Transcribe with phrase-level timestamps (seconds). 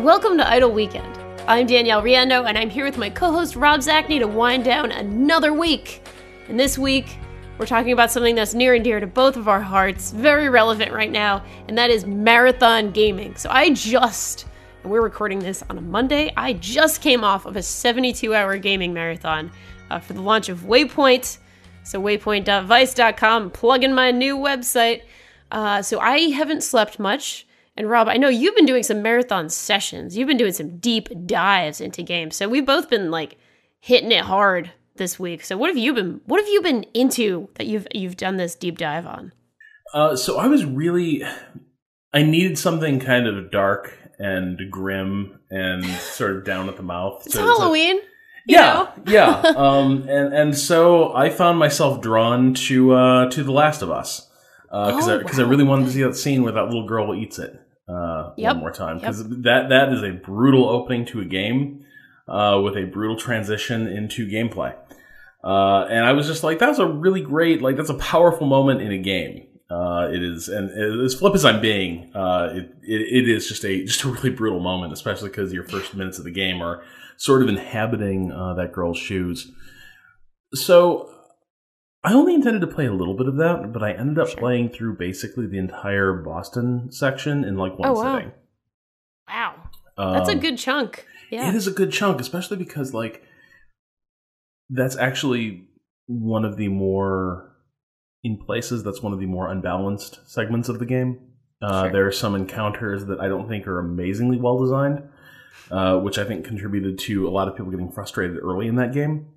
[0.00, 1.18] Welcome to Idle Weekend.
[1.46, 4.92] I'm Danielle Riendeau, and I'm here with my co host Rob Zacny to wind down
[4.92, 6.02] another week.
[6.48, 7.18] And this week,
[7.58, 10.90] we're talking about something that's near and dear to both of our hearts, very relevant
[10.90, 13.36] right now, and that is marathon gaming.
[13.36, 14.46] So I just,
[14.82, 18.56] and we're recording this on a Monday, I just came off of a 72 hour
[18.56, 19.50] gaming marathon
[19.90, 21.36] uh, for the launch of Waypoint.
[21.82, 25.02] So waypoint.vice.com, plug in my new website.
[25.52, 27.46] Uh, so I haven't slept much.
[27.76, 30.16] And Rob, I know you've been doing some marathon sessions.
[30.16, 32.36] You've been doing some deep dives into games.
[32.36, 33.38] So we've both been like
[33.80, 35.44] hitting it hard this week.
[35.44, 38.54] So what have you been what have you been into that you've you've done this
[38.54, 39.32] deep dive on?
[39.92, 41.24] Uh, so I was really
[42.12, 47.22] I needed something kind of dark and grim and sort of down at the mouth.
[47.26, 48.00] It's Halloween.
[48.00, 48.06] To,
[48.46, 49.40] yeah, yeah.
[49.56, 54.28] Um, and and so I found myself drawn to uh, to The Last of Us
[54.64, 55.48] because uh, because oh, wow.
[55.48, 58.54] I, really wanted to see that scene where that little girl eats it uh, yep.
[58.54, 59.30] one more time because yep.
[59.42, 61.84] that that is a brutal opening to a game
[62.28, 64.74] uh, with a brutal transition into gameplay.
[65.42, 68.82] Uh, and I was just like, that's a really great, like that's a powerful moment
[68.82, 69.46] in a game.
[69.70, 70.70] Uh, it is, and
[71.04, 74.30] as flip as I'm being, uh, it, it, it is just a just a really
[74.30, 76.82] brutal moment, especially because your first minutes of the game are
[77.16, 79.52] sort of inhabiting uh, that girl's shoes.
[80.54, 81.14] So
[82.02, 84.38] I only intended to play a little bit of that, but I ended up sure.
[84.38, 88.16] playing through basically the entire Boston section in like one oh, wow.
[88.16, 88.32] sitting.
[89.28, 89.54] Wow.
[89.98, 91.06] Um, that's a um, good chunk.
[91.30, 91.48] Yeah.
[91.48, 93.22] It is a good chunk, especially because like
[94.70, 95.68] that's actually
[96.06, 97.50] one of the more
[98.22, 101.20] in places that's one of the more unbalanced segments of the game.
[101.62, 101.92] Uh, sure.
[101.92, 105.02] There are some encounters that I don't think are amazingly well designed,
[105.70, 108.94] uh, which I think contributed to a lot of people getting frustrated early in that
[108.94, 109.28] game.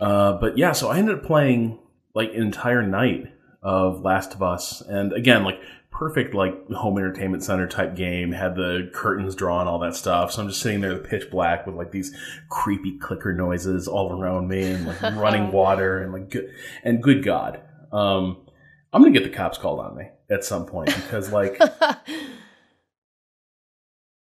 [0.00, 1.78] Uh, but yeah, so I ended up playing
[2.14, 3.32] like an entire night
[3.62, 5.60] of Last of Us, and again, like
[5.90, 8.32] perfect like home entertainment center type game.
[8.32, 10.32] Had the curtains drawn, all that stuff.
[10.32, 12.14] So I'm just sitting there, the pitch black, with like these
[12.48, 16.52] creepy clicker noises all around me, and like running water, and like good
[16.84, 17.60] and good God,
[17.92, 18.46] um,
[18.92, 21.60] I'm gonna get the cops called on me at some point because like.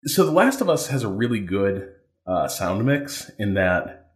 [0.06, 1.94] so The Last of Us has a really good
[2.26, 4.07] uh, sound mix in that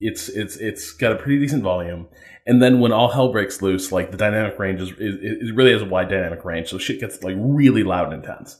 [0.00, 2.08] it's it's it's got a pretty decent volume.
[2.46, 5.82] And then when all hell breaks loose, like the dynamic range is it, really has
[5.82, 8.58] a wide dynamic range, so shit gets like really loud and intense.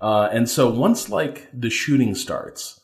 [0.00, 2.80] Uh, and so once like the shooting starts,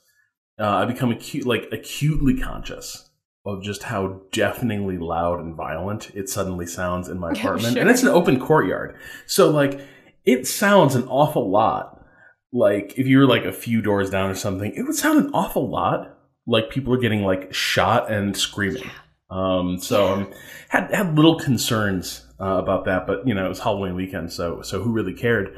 [0.58, 3.08] uh, I become acute like acutely conscious
[3.46, 7.80] of just how deafeningly loud and violent it suddenly sounds in my apartment, sure.
[7.80, 9.80] and it's an open courtyard, so like
[10.24, 12.04] it sounds an awful lot.
[12.52, 15.30] Like if you were like a few doors down or something, it would sound an
[15.32, 16.13] awful lot
[16.46, 18.90] like people are getting like shot and screaming.
[19.30, 20.32] Um, so um,
[20.68, 24.62] had had little concerns uh, about that, but you know it was Halloween weekend, so
[24.62, 25.56] so who really cared?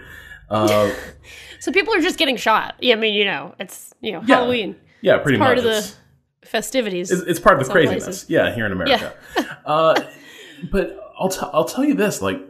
[0.49, 0.93] Uh,
[1.61, 2.77] so people are just getting shot.
[2.81, 4.77] Yeah, I mean you know it's you know yeah, Halloween.
[5.03, 5.65] Yeah, pretty it's part much.
[5.65, 5.85] Part of
[6.43, 7.11] the festivities.
[7.11, 8.05] It's, it's, part of the craziness.
[8.05, 8.31] Places.
[8.31, 9.15] Yeah, here in America.
[9.37, 9.57] Yeah.
[9.67, 10.01] uh,
[10.71, 12.41] but I'll t- I'll tell you this: like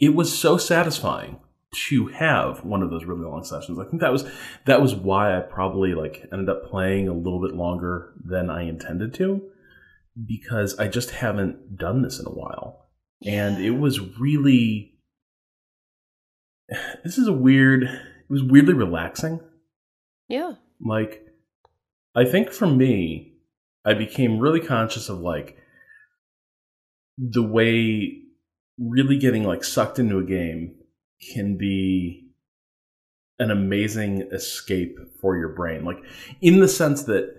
[0.00, 1.38] it was so satisfying
[1.88, 3.78] to have one of those really long sessions.
[3.78, 4.28] I think that was
[4.66, 8.62] that was why I probably like ended up playing a little bit longer than I
[8.62, 9.42] intended to
[10.26, 12.86] because I just haven't done this in a while.
[13.26, 14.94] And it was really
[17.04, 19.40] this is a weird it was weirdly relaxing.
[20.28, 20.54] Yeah.
[20.84, 21.26] Like
[22.14, 23.34] I think for me
[23.84, 25.56] I became really conscious of like
[27.16, 28.22] the way
[28.78, 30.77] really getting like sucked into a game
[31.20, 32.28] can be
[33.38, 35.84] an amazing escape for your brain.
[35.84, 36.02] Like,
[36.40, 37.36] in the sense that,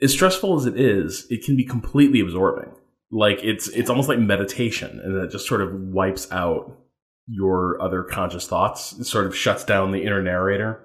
[0.00, 2.72] as stressful as it is, it can be completely absorbing.
[3.10, 6.78] Like, it's it's almost like meditation, and it just sort of wipes out
[7.26, 8.92] your other conscious thoughts.
[8.92, 10.80] It sort of shuts down the inner narrator,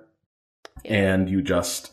[0.83, 0.93] yeah.
[0.93, 1.91] and you just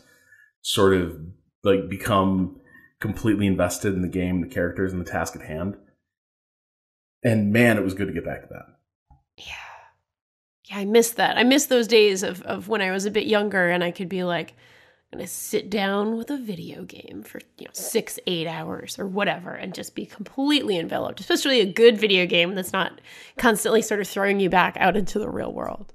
[0.61, 1.19] sort of
[1.63, 2.59] like become
[2.99, 5.77] completely invested in the game, the characters, and the task at hand.
[7.23, 8.65] And man, it was good to get back to that.
[9.37, 9.70] Yeah
[10.71, 11.37] yeah, I miss that.
[11.37, 14.07] I miss those days of, of when I was a bit younger and I could
[14.07, 14.53] be like,
[15.11, 19.05] I'm gonna sit down with a video game for you know six, eight hours or
[19.05, 23.01] whatever and just be completely enveloped, especially a good video game that's not
[23.37, 25.93] constantly sort of throwing you back out into the real world.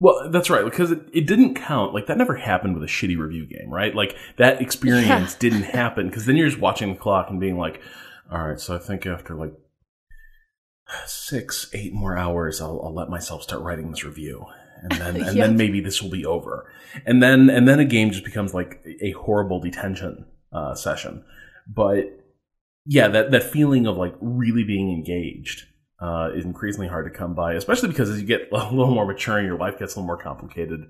[0.00, 1.94] Well, that's right, because it, it didn't count.
[1.94, 3.94] Like, that never happened with a shitty review game, right?
[3.94, 5.38] Like, that experience yeah.
[5.38, 7.80] didn't happen, because then you're just watching the clock and being like,
[8.30, 9.54] all right, so I think after like
[11.06, 14.46] six, eight more hours, I'll, I'll let myself start writing this review.
[14.82, 15.46] And then, and yep.
[15.46, 16.70] then maybe this will be over.
[17.04, 21.24] And then, and then a game just becomes like a horrible detention uh, session.
[21.66, 22.24] But
[22.84, 25.64] yeah, that, that feeling of like really being engaged
[26.00, 29.06] uh, is increasingly hard to come by, especially because as you get a little more
[29.06, 30.80] mature and your life gets a little more complicated,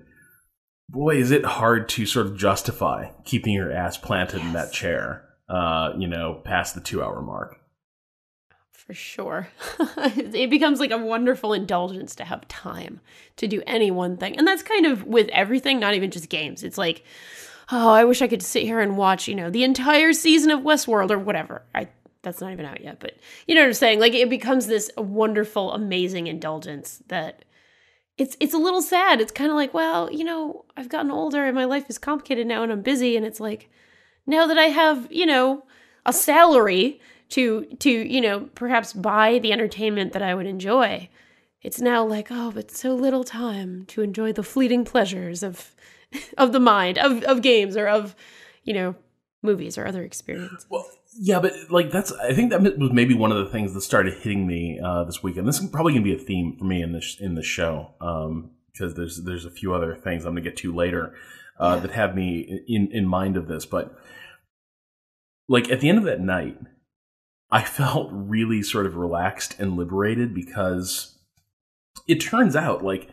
[0.89, 5.23] boy, is it hard to sort of justify keeping your ass planted in that chair.
[5.49, 7.57] Uh, you know, past the two hour mark.
[8.87, 9.49] For sure.
[9.97, 13.01] it becomes like a wonderful indulgence to have time
[13.35, 14.37] to do any one thing.
[14.37, 16.63] And that's kind of with everything, not even just games.
[16.63, 17.03] It's like,
[17.69, 20.61] oh, I wish I could sit here and watch, you know, the entire season of
[20.61, 21.63] Westworld or whatever.
[21.75, 21.89] I
[22.23, 23.99] that's not even out yet, but you know what I'm saying?
[23.99, 27.43] Like it becomes this wonderful, amazing indulgence that
[28.17, 29.19] it's it's a little sad.
[29.19, 32.47] It's kind of like, well, you know, I've gotten older and my life is complicated
[32.47, 33.69] now and I'm busy and it's like
[34.25, 35.65] now that I have, you know,
[36.05, 41.09] a salary to to, you know, perhaps buy the entertainment that I would enjoy,
[41.61, 45.75] it's now like, oh, but so little time to enjoy the fleeting pleasures of
[46.37, 48.15] of the mind, of of games or of,
[48.63, 48.95] you know,
[49.43, 50.65] movies or other experiences.
[50.69, 50.85] Well,
[51.19, 54.13] yeah, but like that's I think that was maybe one of the things that started
[54.13, 55.47] hitting me uh, this weekend.
[55.47, 58.93] This is probably gonna be a theme for me in this in the show because
[58.93, 61.15] um, there's there's a few other things I'm gonna get to later
[61.59, 61.79] uh, yeah.
[61.81, 63.65] that have me in in mind of this.
[63.65, 63.95] But
[65.47, 66.57] like at the end of that night,
[67.49, 71.17] I felt really sort of relaxed and liberated because
[72.07, 73.09] it turns out like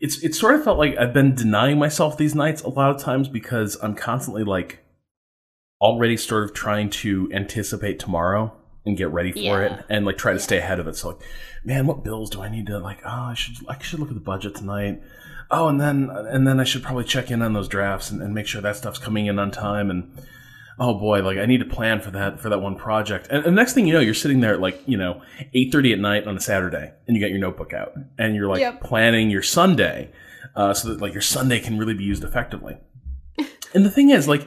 [0.00, 3.00] it's it sort of felt like I've been denying myself these nights a lot of
[3.00, 4.84] times because I'm constantly like
[5.80, 8.52] already sort of trying to anticipate tomorrow
[8.84, 9.60] and get ready for yeah.
[9.60, 10.96] it and like try to stay ahead of it.
[10.96, 11.20] So like,
[11.64, 12.98] man, what bills do I need to like?
[13.04, 15.02] Oh, I should I should look at the budget tonight.
[15.50, 18.34] Oh, and then and then I should probably check in on those drafts and, and
[18.34, 19.90] make sure that stuff's coming in on time.
[19.90, 20.20] And
[20.78, 23.28] oh boy, like I need to plan for that for that one project.
[23.30, 25.22] And, and the next thing you know, you're sitting there at like you know
[25.54, 28.48] eight thirty at night on a Saturday, and you got your notebook out, and you're
[28.48, 28.80] like yep.
[28.80, 30.10] planning your Sunday,
[30.56, 32.78] uh, so that like your Sunday can really be used effectively.
[33.74, 34.46] and the thing is, like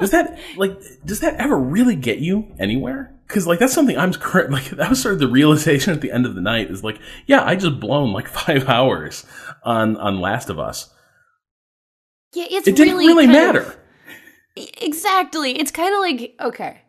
[0.00, 3.14] does that like does that ever really get you anywhere?
[3.28, 6.10] Because like that's something I'm current like that was sort of the realization at the
[6.10, 9.24] end of the night is like yeah I just blown like five hours
[9.62, 10.92] on on Last of Us.
[12.32, 13.60] Yeah, it's it didn't really, really matter.
[13.60, 13.76] Of,
[14.56, 16.82] exactly, it's kind of like okay,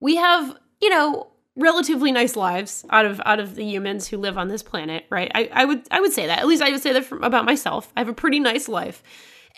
[0.00, 4.38] we have you know relatively nice lives out of out of the humans who live
[4.38, 5.30] on this planet, right?
[5.34, 7.44] I, I would I would say that at least I would say that from, about
[7.44, 7.92] myself.
[7.96, 9.02] I have a pretty nice life,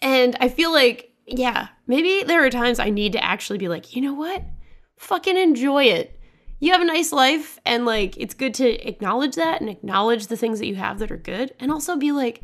[0.00, 3.94] and I feel like yeah, maybe there are times I need to actually be like,
[3.94, 4.42] you know what?
[4.98, 6.18] Fucking enjoy it.
[6.58, 10.36] You have a nice life, and like, it's good to acknowledge that and acknowledge the
[10.36, 12.42] things that you have that are good, and also be like,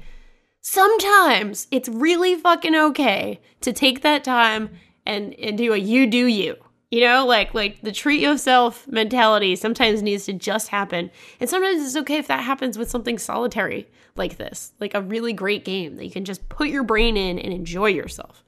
[0.61, 4.71] sometimes it's really fucking okay to take that time
[5.09, 6.57] and, and do a you do you.
[6.91, 11.11] You know, like like the treat yourself mentality sometimes needs to just happen.
[11.39, 15.35] And sometimes it's okay if that happens with something solitary like this, like a really
[15.35, 18.43] great game that you can just put your brain in and enjoy yourself.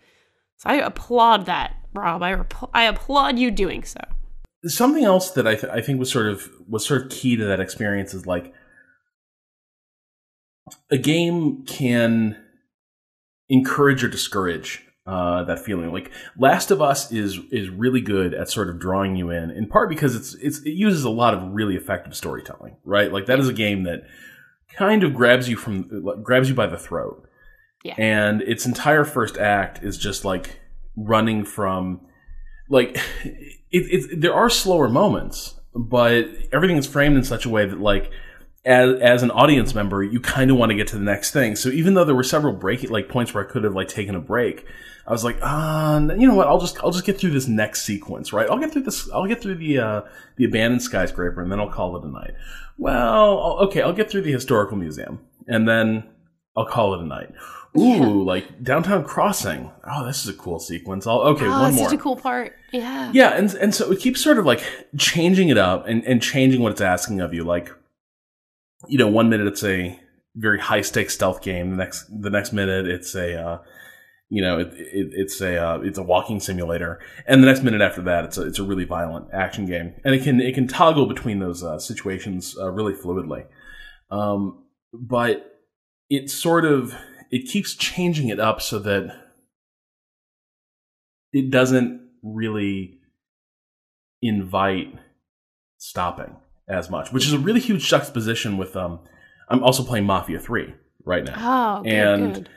[0.57, 2.23] So I applaud that, Rob.
[2.23, 2.43] I,
[2.73, 4.01] I applaud you doing so.
[4.67, 7.45] Something else that I, th- I think was sort of was sort of key to
[7.45, 8.55] that experience is like
[10.91, 12.37] a game can
[13.51, 15.93] encourage or discourage uh, that feeling.
[15.93, 19.67] Like Last of Us is is really good at sort of drawing you in, in
[19.67, 23.13] part because it's it's it uses a lot of really effective storytelling, right?
[23.13, 24.03] Like that is a game that
[24.77, 27.27] kind of grabs you from grabs you by the throat
[27.83, 27.95] yeah.
[27.97, 30.61] And its entire first act is just like
[30.97, 32.01] running from
[32.69, 37.67] like it, it, there are slower moments, but everything is framed in such a way
[37.67, 38.11] that like
[38.65, 41.57] as as an audience member, you kind of want to get to the next thing.
[41.57, 44.15] So even though there were several break like points where I could have like taken
[44.15, 44.67] a break,
[45.11, 46.47] I was like, ah, uh, you know what?
[46.47, 48.49] I'll just I'll just get through this next sequence, right?
[48.49, 49.11] I'll get through this.
[49.11, 50.03] I'll get through the uh,
[50.37, 52.35] the abandoned skyscraper, and then I'll call it a night.
[52.79, 56.05] Well, okay, I'll get through the historical museum, and then
[56.57, 57.33] I'll call it a night.
[57.77, 58.07] Ooh, yeah.
[58.07, 59.73] like downtown crossing.
[59.85, 61.09] Oh, this is a cool sequence.
[61.09, 61.89] I'll okay, oh, one more.
[61.89, 62.55] Such a cool part.
[62.73, 63.11] Yeah.
[63.13, 64.63] Yeah, and and so it keeps sort of like
[64.97, 67.43] changing it up and, and changing what it's asking of you.
[67.43, 67.69] Like,
[68.87, 69.99] you know, one minute it's a
[70.37, 71.71] very high stakes stealth game.
[71.71, 73.59] The next the next minute it's a uh,
[74.31, 77.81] you know, it, it, it's a uh, it's a walking simulator, and the next minute
[77.81, 80.69] after that, it's a it's a really violent action game, and it can it can
[80.69, 83.47] toggle between those uh, situations uh, really fluidly.
[84.11, 85.61] Um, but
[86.09, 86.95] it sort of
[87.33, 89.17] it keeps changing it up so that
[91.33, 93.01] it doesn't really
[94.23, 94.95] invite
[95.79, 96.37] stopping
[96.69, 99.01] as much, which is a really huge juxtaposition with um
[99.49, 100.73] I'm also playing Mafia 3
[101.05, 101.35] right now.
[101.37, 102.49] Oh, good, and good.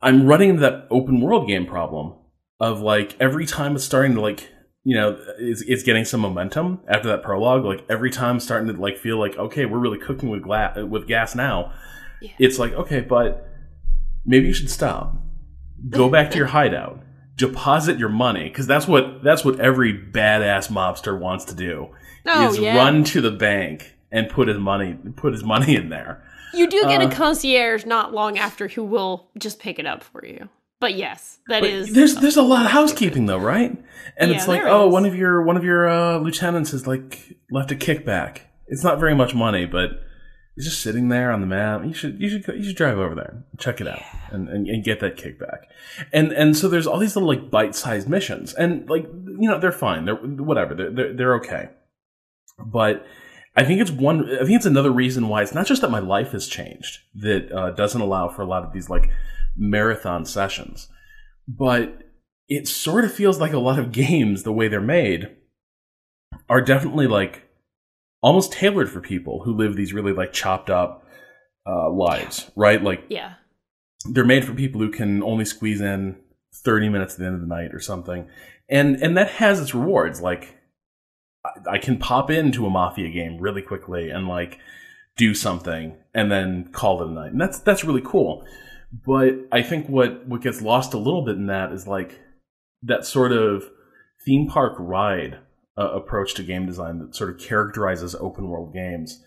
[0.00, 2.14] I'm running into that open world game problem
[2.60, 4.50] of like every time it's starting to like
[4.84, 8.80] you know it's, it's getting some momentum after that prologue like every time starting to
[8.80, 11.72] like feel like okay we're really cooking with glass with gas now
[12.22, 12.30] yeah.
[12.38, 13.46] it's like okay but
[14.26, 15.16] maybe you should stop.
[15.88, 17.00] Go back to your hideout.
[17.36, 21.90] Deposit your money because that's what that's what every badass mobster wants to do.
[22.26, 22.76] Oh, is yeah.
[22.76, 26.25] run to the bank and put his money put his money in there.
[26.54, 30.02] You do get uh, a concierge not long after who will just pick it up
[30.04, 30.48] for you.
[30.80, 31.92] But yes, that But is.
[31.92, 33.76] there's there's a lot of housekeeping though, right?
[34.16, 34.92] And Yeah, it's like, oh, is.
[34.92, 38.40] one of your one of your uh, lieutenants has like left a kickback.
[38.68, 39.90] It's not very much money, but
[40.56, 41.84] it's just sitting there on the map.
[41.84, 44.66] You should you should go, you should drive over there, check it out, and, and
[44.66, 45.64] and get that kickback.
[46.12, 49.58] And and so there's all these little like bite sized missions, and like you know
[49.58, 51.68] they're fine, they're whatever, they're they're, they're okay.
[52.58, 53.06] But
[53.56, 54.30] I think it's one.
[54.34, 57.50] I think it's another reason why it's not just that my life has changed that
[57.52, 59.10] uh, doesn't allow for a lot of these like
[59.56, 60.88] marathon sessions,
[61.48, 62.02] but
[62.48, 65.36] it sort of feels like a lot of games the way they're made
[66.48, 67.42] are definitely like
[68.22, 71.04] almost tailored for people who live these really like chopped up
[71.66, 72.82] uh, lives, right?
[72.82, 73.34] Like yeah.
[74.04, 76.16] they're made for people who can only squeeze in
[76.54, 78.28] 30 minutes at the end of the night or something
[78.68, 80.55] and and that has its rewards like
[81.70, 84.58] I, can pop into a mafia game really quickly and like
[85.16, 88.44] do something and then call it a night and that's that's really cool
[89.06, 92.20] but i think what what gets lost a little bit in that is like
[92.82, 93.64] that sort of
[94.24, 95.38] theme park ride
[95.78, 99.22] uh, approach to game design that sort of characterizes open world games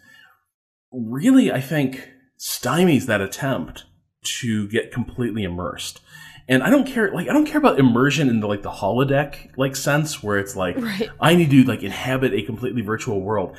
[0.91, 2.09] really i think
[2.39, 3.85] stymies that attempt
[4.23, 6.01] to get completely immersed.
[6.49, 9.51] And I don't care like I don't care about immersion in the like the holodeck
[9.55, 11.09] like sense where it's like Right.
[11.21, 13.55] I need to like inhabit a completely virtual world.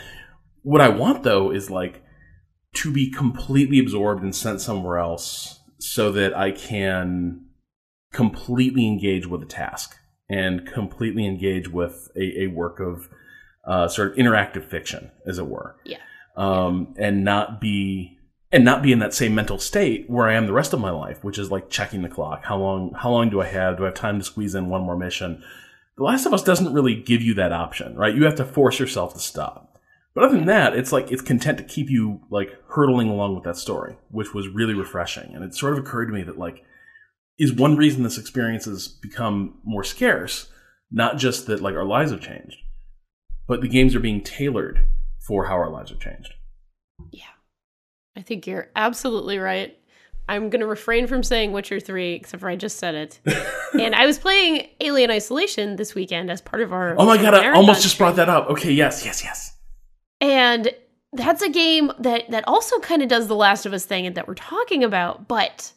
[0.63, 2.03] What I want though is like
[2.75, 7.47] to be completely absorbed and sent somewhere else so that I can
[8.13, 9.97] completely engage with a task
[10.29, 13.09] and completely engage with a, a work of
[13.67, 15.77] uh, sort of interactive fiction, as it were.
[15.85, 15.99] Yeah.
[16.37, 18.19] Um, and not be
[18.53, 20.91] and not be in that same mental state where I am the rest of my
[20.91, 22.45] life, which is like checking the clock.
[22.45, 22.93] How long?
[22.97, 23.77] How long do I have?
[23.77, 25.43] Do I have time to squeeze in one more mission?
[25.97, 28.15] The Last of Us doesn't really give you that option, right?
[28.15, 29.79] You have to force yourself to stop.
[30.15, 33.45] But other than that, it's like it's content to keep you like hurtling along with
[33.45, 35.35] that story, which was really refreshing.
[35.35, 36.65] And it sort of occurred to me that like
[37.39, 40.51] is one reason this experience has become more scarce,
[40.91, 42.59] not just that like our lives have changed,
[43.47, 44.87] but the games are being tailored
[45.27, 46.35] for how our lives have changed.
[47.13, 47.25] Yeah.
[48.21, 49.79] I think you're absolutely right.
[50.29, 53.19] I'm going to refrain from saying Witcher 3, except for I just said it.
[53.81, 56.95] and I was playing Alien Isolation this weekend as part of our.
[56.99, 58.51] Oh my god, I almost just brought that up.
[58.51, 59.57] Okay, yes, yes, yes.
[60.21, 60.71] And
[61.15, 64.29] that's a game that that also kind of does the Last of Us thing that
[64.29, 65.73] we're talking about, but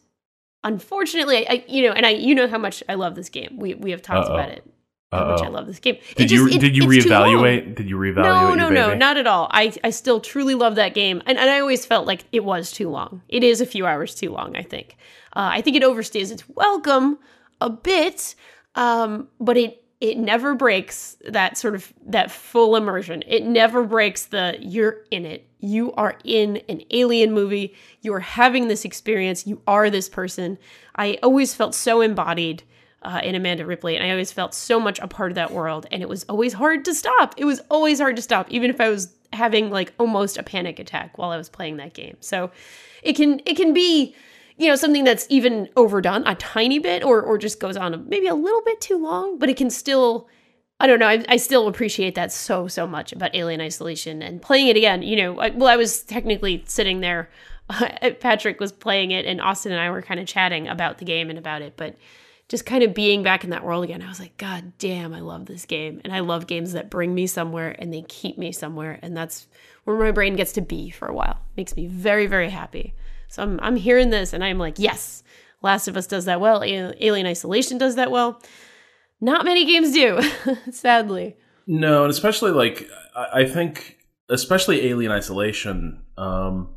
[0.65, 3.55] unfortunately, I, you know, and I you know how much I love this game.
[3.57, 4.35] We we have talked Uh-oh.
[4.35, 4.69] about it.
[5.13, 5.95] How much I love this game.
[5.95, 7.75] It Did just- you it- did you reevaluate?
[7.75, 8.23] Did you reevaluate?
[8.23, 9.47] No, no, no, not at all.
[9.51, 11.21] I, I still truly love that game.
[11.25, 13.21] And, and I always felt like it was too long.
[13.29, 14.97] It is a few hours too long, I think.
[15.35, 17.17] Uh, I think it overstays its welcome
[17.61, 18.35] a bit,
[18.75, 23.23] um, but it it never breaks that sort of that full immersion.
[23.25, 25.47] It never breaks the you're in it.
[25.59, 27.73] You are in an alien movie.
[28.01, 29.47] You are having this experience.
[29.47, 30.57] You are this person.
[30.97, 32.63] I always felt so embodied
[33.03, 35.87] uh, in Amanda Ripley, and I always felt so much a part of that world.
[35.91, 37.35] And it was always hard to stop.
[37.37, 40.79] It was always hard to stop, even if I was having like almost a panic
[40.79, 42.17] attack while I was playing that game.
[42.19, 42.51] So
[43.01, 44.15] it can it can be
[44.57, 48.27] you know something that's even overdone a tiny bit, or or just goes on maybe
[48.27, 50.27] a little bit too long, but it can still.
[50.79, 51.07] I don't know.
[51.07, 55.01] I, I still appreciate that so so much about Alien Isolation and playing it again.
[55.01, 57.29] You know, I, well, I was technically sitting there.
[58.19, 61.29] Patrick was playing it, and Austin and I were kind of chatting about the game
[61.29, 61.95] and about it, but
[62.53, 65.21] just kind of being back in that world again, I was like, God damn, I
[65.21, 65.99] love this game.
[66.03, 68.99] And I love games that bring me somewhere and they keep me somewhere.
[69.01, 69.47] And that's
[69.85, 71.39] where my brain gets to be for a while.
[71.57, 72.93] Makes me very, very happy.
[73.27, 75.23] So I'm, I'm hearing this and I'm like, yes,
[75.63, 76.63] Last of Us does that well.
[76.63, 78.39] Alien Isolation does that well.
[79.19, 80.21] Not many games do,
[80.71, 81.35] sadly.
[81.65, 83.97] No, and especially like I I think,
[84.29, 86.03] especially Alien Isolation.
[86.19, 86.75] Um,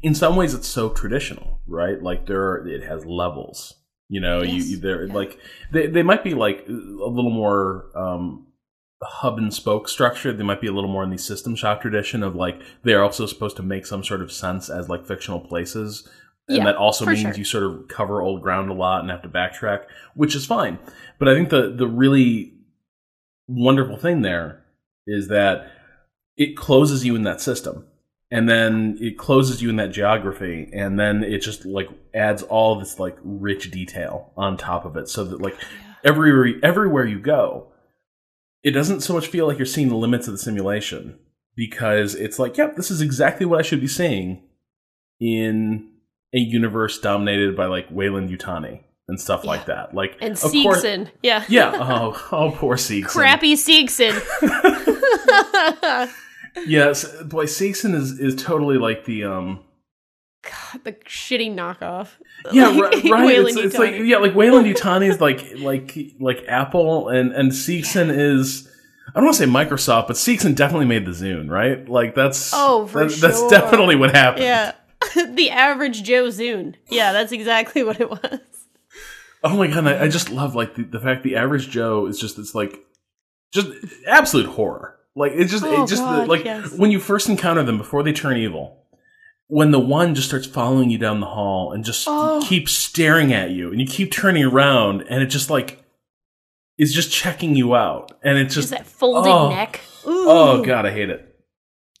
[0.00, 2.02] in some ways, it's so traditional, right?
[2.02, 3.81] Like there, are, it has levels.
[4.12, 4.68] You know, Yes.
[4.68, 5.14] you they're Yeah.
[5.14, 5.38] like
[5.72, 8.46] they they might be like a little more um,
[9.02, 10.34] hub and spoke structure.
[10.34, 13.24] They might be a little more in the System Shock tradition of like they're also
[13.24, 16.06] supposed to make some sort of sense as like fictional places.
[16.46, 17.32] And Yeah, that also means sure.
[17.34, 20.78] you sort of cover old ground a lot and have to backtrack, which is fine.
[21.18, 22.52] But I think the the really
[23.48, 24.62] wonderful thing there
[25.06, 25.70] is that
[26.36, 27.86] it closes you in that system
[28.32, 32.78] and then it closes you in that geography and then it just like adds all
[32.78, 35.54] this like rich detail on top of it so that like
[36.02, 37.68] every everywhere you go
[38.64, 41.18] it doesn't so much feel like you're seeing the limits of the simulation
[41.54, 44.42] because it's like yep this is exactly what i should be seeing
[45.20, 45.90] in
[46.34, 50.82] a universe dominated by like Weyland-Yutani and stuff like that like And course-
[51.22, 51.44] Yeah.
[51.48, 53.08] yeah oh, oh poor Seegson.
[53.08, 54.14] Crappy Seegson.
[56.66, 59.60] Yes, boy, Seegson is is totally like the um
[60.42, 62.08] God, the shitty knockoff.
[62.50, 63.38] Yeah, Like, right.
[63.38, 68.10] It's, it's like yeah, like Weyland Yutani is like like like Apple, and and Seegson
[68.16, 68.68] is.
[69.08, 71.86] I don't want to say Microsoft, but Seegson definitely made the Zune, right?
[71.88, 74.44] Like that's Oh, for that- that's definitely what happened.
[74.44, 74.72] Yeah.
[75.34, 76.76] the average Joe Zune.
[76.88, 78.40] Yeah, that's exactly what it was.
[79.44, 82.18] Oh my god, I, I just love like the, the fact the average Joe is
[82.18, 82.78] just it's like
[83.52, 83.68] just
[84.06, 84.96] absolute horror.
[85.14, 86.72] Like it's just Oh, it just God, like yes.
[86.76, 88.78] when you first encounter them before they turn evil.
[89.48, 92.42] When the one just starts following you down the hall and just Oh.
[92.42, 95.84] keeps staring at you, and you keep turning around, and it just like
[96.78, 99.50] is just checking you out, and it's Just just that folding oh.
[99.50, 99.80] neck.
[100.06, 100.24] Ooh.
[100.26, 101.28] oh god, I hate it.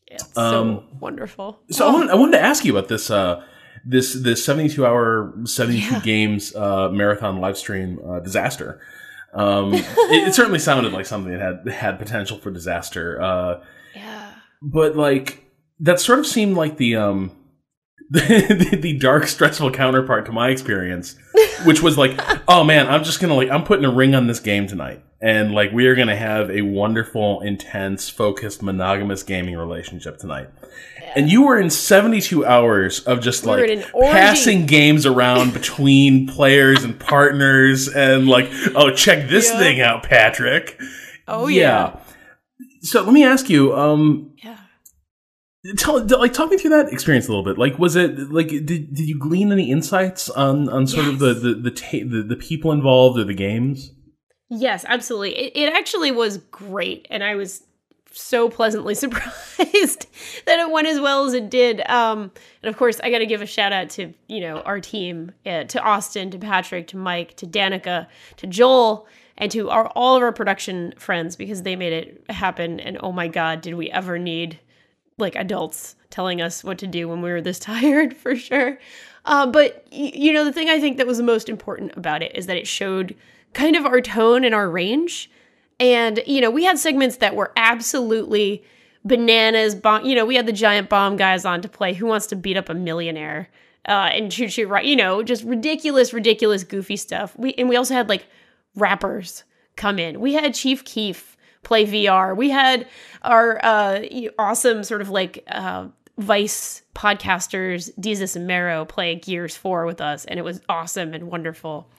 [0.06, 1.60] It's so Um, wonderful.
[1.70, 3.44] So I, Oh, wanted, I wanted to ask you about this uh,
[3.84, 6.00] this this seventy two hour seventy two Yeah.
[6.00, 8.80] games uh, marathon live stream uh, disaster.
[9.32, 13.62] Um, it, it certainly sounded like something that had had potential for disaster, uh,
[13.94, 14.32] yeah.
[14.60, 17.32] but like that sort of seemed like the um,
[18.10, 21.16] the, the dark stressful counterpart to my experience,
[21.64, 24.40] which was like, oh man, I'm just gonna like I'm putting a ring on this
[24.40, 25.02] game tonight.
[25.24, 30.48] And like we are gonna have a wonderful, intense, focused, monogamous gaming relationship tonight.
[31.14, 36.26] And you were in 72 hours of just We like in passing games around between
[36.26, 39.58] players and partners and like, oh, check this Yeah.
[39.58, 40.80] thing out, Patrick.
[41.28, 42.00] Oh yeah.
[42.80, 44.56] So let me ask you, um, Yeah.
[45.76, 47.58] tell like talk me through that experience a little bit.
[47.58, 51.32] Like, was it like did did you glean any insights on on sort of the
[51.32, 53.92] the the, ta- the the people involved or the games?
[54.54, 55.34] Yes, absolutely.
[55.34, 57.62] It, it actually was great, and I was
[58.10, 60.06] so pleasantly surprised
[60.44, 61.80] that it went as well as it did.
[61.88, 62.30] Um,
[62.62, 65.32] and of course, I got to give a shout out to you know our team,
[65.46, 69.06] uh, to Austin, to Patrick, to Mike, to Danica, to Joel,
[69.38, 72.78] and to our all of our production friends because they made it happen.
[72.78, 74.60] And oh my God, did we ever need
[75.16, 78.78] like adults telling us what to do when we were this tired for sure.
[79.24, 82.22] Uh, but y- you know, the thing I think that was the most important about
[82.22, 83.16] it is that it showed
[83.54, 85.30] kind of our tone and our range.
[85.80, 88.64] And you know, we had segments that were absolutely
[89.04, 89.74] bananas.
[89.74, 92.36] Bomb, you know, we had the giant bomb guys on to play Who Wants to
[92.36, 93.48] Beat Up a Millionaire
[93.86, 94.84] uh, and shoot shoot right.
[94.84, 97.36] You know, just ridiculous, ridiculous, goofy stuff.
[97.36, 98.26] We and we also had like
[98.76, 99.44] rappers
[99.76, 100.20] come in.
[100.20, 102.36] We had Chief Keef play VR.
[102.36, 102.88] We had
[103.22, 104.02] our uh,
[104.38, 105.88] awesome sort of like uh,
[106.18, 111.28] Vice podcasters, Desus and Mero, play Gears 4 with us, and it was awesome and
[111.28, 111.90] wonderful.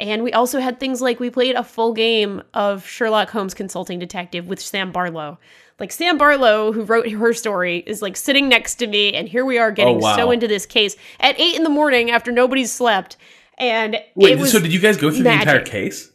[0.00, 3.98] And we also had things like we played a full game of Sherlock Holmes Consulting
[3.98, 5.38] Detective with Sam Barlow.
[5.80, 9.44] Like Sam Barlow, who wrote her story, is like sitting next to me, and here
[9.44, 10.16] we are getting Oh, wow.
[10.16, 13.16] so into this case at eight in the morning after nobody's slept.
[13.58, 16.10] And Wait, it was so did you guys go through the entire case?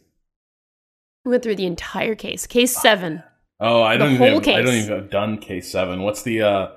[1.24, 3.22] we went through the entire case, case seven.
[3.60, 6.02] Oh, I don't even have, I don't even have done case seven.
[6.02, 6.68] What's the uh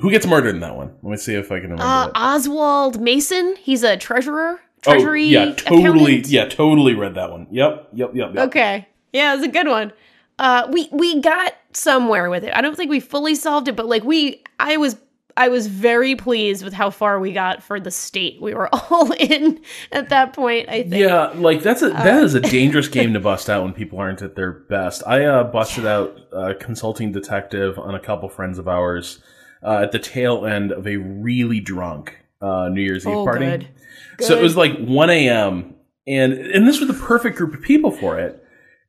[0.00, 0.94] who gets murdered in that one?
[1.02, 2.10] Let me see if I can remember Uh.
[2.14, 5.88] Oswald Mason, he's a treasurer, Oh, yeah, totally.
[5.88, 6.26] accountant.
[6.28, 7.46] Yeah, totally read that one.
[7.50, 8.34] Yep, yep, yep.
[8.34, 8.48] yep.
[8.48, 8.88] Okay.
[9.12, 9.92] Yeah, it's a good one.
[10.38, 12.52] Uh, we we got somewhere with it.
[12.54, 14.96] I don't think we fully solved it, but like we, I was
[15.36, 18.40] I was very pleased with how far we got for the state.
[18.40, 19.60] We were all in
[19.92, 20.68] at that point.
[20.68, 20.94] I think.
[20.94, 23.98] Yeah, like that's a Uh, that is a dangerous game to bust out when people
[23.98, 25.02] aren't at their best.
[25.06, 29.20] I uh, busted out uh, consulting detective on a couple friends of ours
[29.62, 33.44] uh, at the tail end of a really drunk uh, New Year's Eve Oh, party.
[33.46, 33.68] good.
[34.20, 35.74] So it was like 1 a.m.
[36.06, 38.42] and and this was the perfect group of people for it.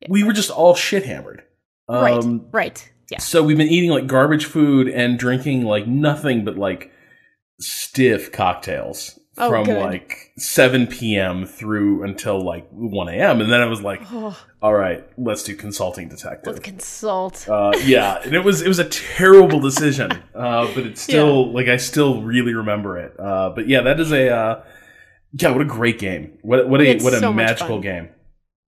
[0.08, 1.42] We were just all shit hammered.
[1.88, 2.14] right.
[2.18, 2.90] Um, Right.
[3.10, 3.18] Yeah.
[3.18, 6.92] So we've been eating like garbage food and drinking like nothing but like
[7.60, 9.80] stiff cocktails Oh, from good.
[9.80, 11.46] like 7 p.m.
[11.46, 13.40] through until like 1 a.m.
[13.40, 16.52] And then I was like, Oh, all right, let's do consulting detective.
[16.54, 17.48] let's consult.
[17.48, 21.68] Uh, yeah, and it was it was a terrible decision, uh, but it's still like
[21.68, 23.18] I still really remember it.
[23.18, 24.62] Uh, but yeah, that is a uh,
[25.32, 26.38] yeah, what a great game!
[26.42, 28.08] What what a what a so magical game!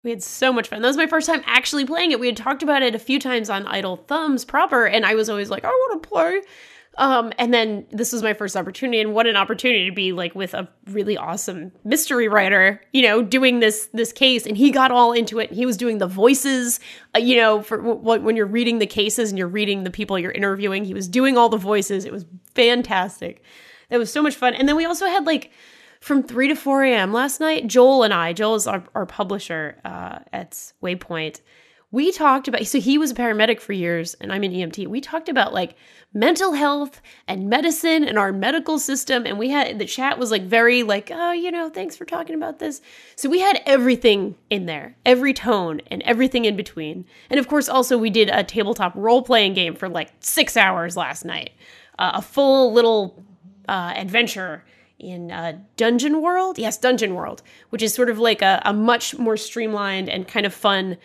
[0.04, 0.82] We had so much fun.
[0.82, 2.20] That was my first time actually playing it.
[2.20, 5.30] We had talked about it a few times on Idle Thumbs proper, and I was
[5.30, 6.42] always like, I want to play.
[6.98, 10.36] Um, and then this was my first opportunity, and what an opportunity to be like
[10.36, 14.92] with a really awesome mystery writer, you know, doing this this case, and he got
[14.92, 15.52] all into it.
[15.52, 16.80] He was doing the voices,
[17.16, 20.20] uh, you know, for w- when you're reading the cases and you're reading the people
[20.20, 20.84] you're interviewing.
[20.84, 22.06] He was doing all the voices.
[22.06, 23.42] It was fantastic.
[23.90, 24.54] It was so much fun.
[24.54, 25.52] And then we also had like
[26.02, 27.14] from 3 to 4 a.m.
[27.14, 31.42] last night, Joel and I, Joel is our, our publisher uh, at Waypoint.
[31.92, 34.88] We talked about, so he was a paramedic for years and I'm an EMT.
[34.88, 35.76] We talked about like
[36.14, 39.26] mental health and medicine and our medical system.
[39.28, 42.34] And we had, the chat was like very like, oh, you know, thanks for talking
[42.34, 42.82] about this.
[43.16, 47.06] So we had everything in there, every tone and everything in between.
[47.30, 50.98] And of course, also we did a tabletop role playing game for like six hours
[50.98, 51.52] last night,
[52.00, 53.24] uh, a full little
[53.68, 54.64] uh, adventure
[55.02, 56.58] in uh, Dungeon World.
[56.58, 60.46] Yes, Dungeon World, which is sort of like a, a much more streamlined and kind
[60.46, 60.98] of fun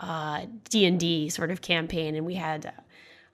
[0.00, 2.16] uh, D and D sort of campaign.
[2.16, 2.72] And we had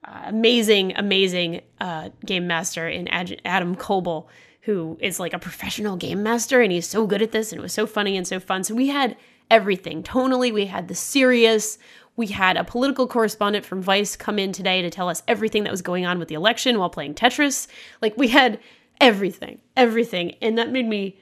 [0.05, 4.27] uh, amazing, amazing uh, game master in Ad- Adam Koebel,
[4.63, 7.63] who is like a professional game master, and he's so good at this, and it
[7.63, 8.65] was so funny and so fun.
[8.65, 9.17] So we had
[9.51, 10.53] everything tonally.
[10.53, 11.79] We had the serious.
[12.17, 15.71] We had a political correspondent from Vice come in today to tell us everything that
[15.71, 17.69] was going on with the election while playing Tetris.
[18.03, 18.59] Like we had
[19.01, 20.35] everything, everything.
[20.43, 21.19] And that made me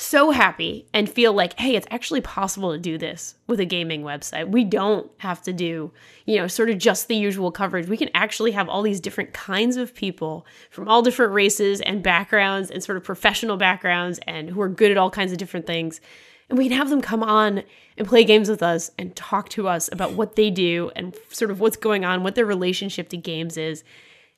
[0.00, 4.02] so happy and feel like, hey, it's actually possible to do this with a gaming
[4.02, 4.48] website.
[4.48, 5.92] We don't have to do,
[6.24, 7.86] you know, sort of just the usual coverage.
[7.86, 12.02] We can actually have all these different kinds of people from all different races and
[12.02, 15.66] backgrounds and sort of professional backgrounds and who are good at all kinds of different
[15.66, 16.00] things.
[16.48, 17.62] And we can have them come on
[17.98, 21.50] and play games with us and talk to us about what they do and sort
[21.50, 23.84] of what's going on, what their relationship to games is.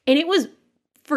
[0.09, 0.49] And it was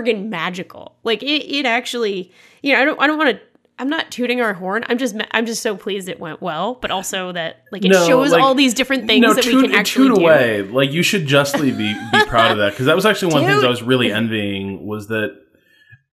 [0.03, 0.95] friggin' magical.
[1.03, 2.31] Like it, it actually,
[2.61, 3.41] you know, I don't, I don't want to.
[3.77, 4.85] I'm not tooting our horn.
[4.87, 8.07] I'm just, I'm just so pleased it went well, but also that like it No,
[8.07, 10.21] shows like- all these different things no, that toot, we can actually toot do.
[10.23, 10.61] away.
[10.61, 13.47] Like you should justly be be proud of that because that was actually one of
[13.49, 15.35] the things I was really envying was that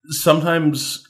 [0.07, 1.07] sometimes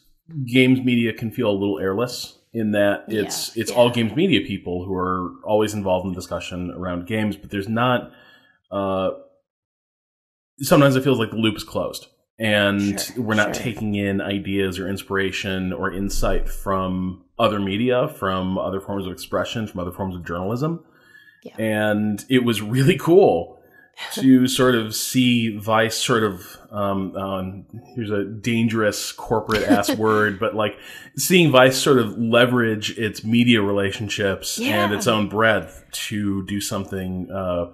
[0.47, 3.77] games media can feel a little airless in that it's Yeah, it's yeah.
[3.79, 8.11] all games media people who are always involved in discussion around games, but there's not.
[8.71, 9.11] Uh,
[10.59, 12.07] sometimes it feels like the loop is closed
[12.39, 13.65] and Sure, we're not sure.
[13.65, 19.67] taking in ideas or inspiration or insight from other media, from other forms of expression,
[19.67, 20.85] from other forms of journalism.
[21.45, 21.57] Yeah.
[21.59, 23.59] And it was really cool
[24.15, 30.39] to sort of see Vice sort of um, um here's a dangerous corporate ass word,
[30.39, 30.79] but like
[31.17, 37.31] seeing Vice sort of leverage its media relationships and its own breadth to do something
[37.31, 37.67] uh,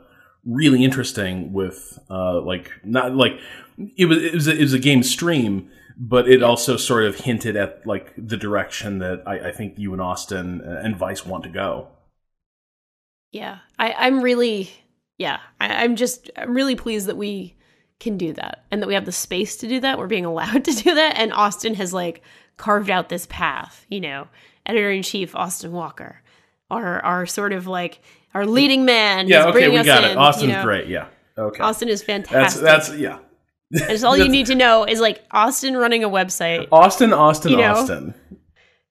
[0.45, 3.39] really interesting with uh, like not like
[3.97, 7.17] it was it was a, it was a game stream, but it also sort of
[7.17, 11.27] hinted at like the direction that I, I think you and Austin uh, and Vice
[11.27, 11.89] want to go.
[13.33, 14.71] Yeah, I, I'm really,
[15.19, 17.57] yeah, I, I'm just, I'm really pleased that we
[18.01, 19.99] can do that and that we have the space to do that.
[19.99, 22.23] We're being allowed to do that, and Austin has like
[22.57, 23.85] carved out this path.
[23.91, 24.29] You know,
[24.65, 26.23] editor in chief Austin Walker,
[26.71, 28.01] our our sort of like
[28.35, 29.29] our leading man.
[29.29, 30.17] Yeah, okay, we got in, it.
[30.17, 30.63] Austin's you know.
[30.65, 30.89] great.
[30.89, 31.63] Yeah, okay.
[31.63, 32.63] Austin is fantastic.
[32.63, 33.19] that's yeah.
[33.73, 36.69] and it's all you need to know is like Austin running a website.
[36.73, 37.75] Austin, Austin, You know?
[37.75, 38.15] Austin.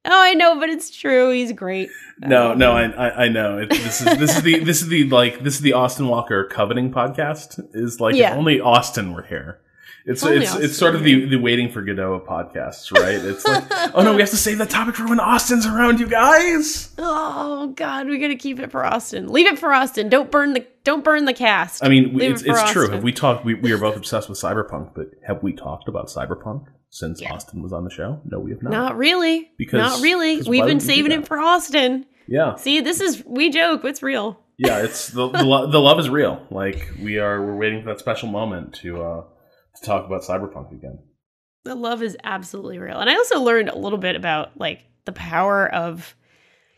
[0.09, 1.31] Oh, I know, but it's true.
[1.31, 1.89] He's great.
[2.19, 3.57] No, no, I, I, I know.
[3.57, 6.45] It, this is this is the this is the like this is the Austin Walker
[6.45, 7.59] coveting podcast.
[7.73, 8.31] Is like Yeah.
[8.31, 9.59] if only Austin were here.
[10.09, 13.15] It's only it's Austin it's sort of the, the waiting for Godot of podcasts, right?
[13.23, 16.07] It's like, oh no, we have to save that topic for when Austin's around, you
[16.07, 16.93] guys.
[16.97, 19.27] Oh God, we gotta keep it for Austin.
[19.27, 20.07] Leave it for Austin.
[20.09, 21.83] Don't burn the don't burn the cast.
[21.83, 22.89] I mean, Leave it's, it it's true.
[22.89, 23.43] Have we talked?
[23.43, 27.33] We, we are both obsessed with cyberpunk, but have we talked about cyberpunk since Yeah.
[27.33, 28.21] Austin was on the show?
[28.23, 28.71] No, we have not.
[28.71, 29.51] Not really.
[29.57, 30.37] Because- not really.
[30.37, 32.05] We've been would we do saving it for Austin.
[32.29, 33.83] Yeah, See, this is we joke.
[33.85, 34.39] It's real.
[34.57, 34.83] yeah.
[34.83, 36.41] It's the the, lo- the love is real.
[36.49, 39.23] Like we are, we're waiting for that special moment to uh
[39.79, 40.99] to talk about cyberpunk again.
[41.63, 42.97] The love is absolutely real.
[42.99, 46.15] And I also learned a little bit about like the power of,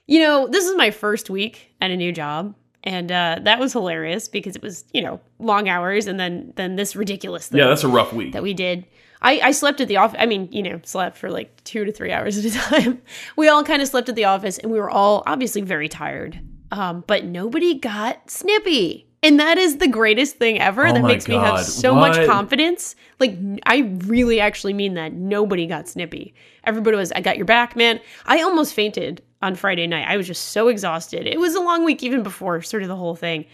[0.07, 2.55] you know, this is my first week at a new job.
[2.83, 6.75] And uh, that was hilarious because it was, you know, long hours and then then
[6.77, 8.31] this ridiculous thing Yeah, that's a rough week.
[8.33, 8.85] that we did.
[9.21, 10.17] I, I slept at the office.
[10.17, 13.01] I mean, you know, slept for like two to three hours at a time.
[13.35, 16.39] We all kind of slept at the office and we were all obviously very tired.
[16.71, 19.08] Um, but nobody got snippy.
[19.21, 20.87] And that is the greatest thing ever.
[20.87, 21.65] Oh that makes me have God.
[21.65, 22.95] so much confidence.
[23.19, 25.11] Like, I really actually mean that.
[25.11, 26.33] Nobody got snippy.
[26.63, 27.99] Everybody was, I got your back, man.
[28.25, 30.07] I almost fainted on Friday night.
[30.07, 31.27] I was just so exhausted.
[31.27, 33.45] It was a long week even before sort of the whole thing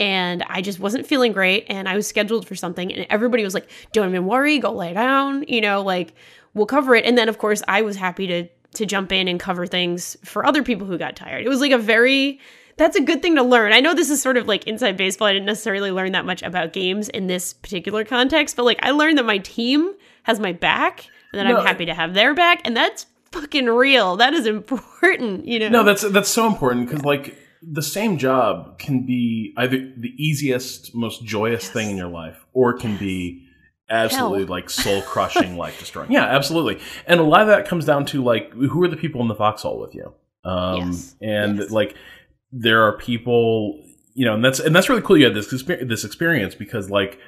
[0.00, 3.54] and I just wasn't feeling great and I was scheduled for something and everybody was
[3.54, 6.14] like don't even worry go lay down you know like
[6.54, 9.38] we'll cover it and then of course I was happy to to jump in and
[9.38, 12.40] cover things for other people who got tired it was like a very
[12.76, 15.28] that's a good thing to learn I know this is sort of like inside baseball
[15.28, 18.90] I didn't necessarily learn that much about games in this particular context but like I
[18.90, 19.92] learned that my team
[20.24, 21.58] has my back and that No.
[21.58, 25.68] I'm happy to have their back and that's fucking real that is important you know
[25.68, 30.94] No, that's that's so important because like the same job can be either the easiest,
[30.96, 33.46] most joyous thing in your life, or it can be
[33.88, 34.48] absolutely Hell.
[34.48, 36.10] like soul crushing, life destroying.
[36.10, 36.80] Yeah, absolutely.
[37.06, 39.36] And a lot of that comes down to like who are the people in the
[39.36, 40.12] foxhole with you,
[40.44, 41.14] um, Yes.
[41.22, 41.70] and Yes.
[41.70, 41.94] like
[42.52, 43.82] there are people,
[44.14, 45.16] you know, and that's and that's really cool.
[45.16, 47.18] You had this this experience because like.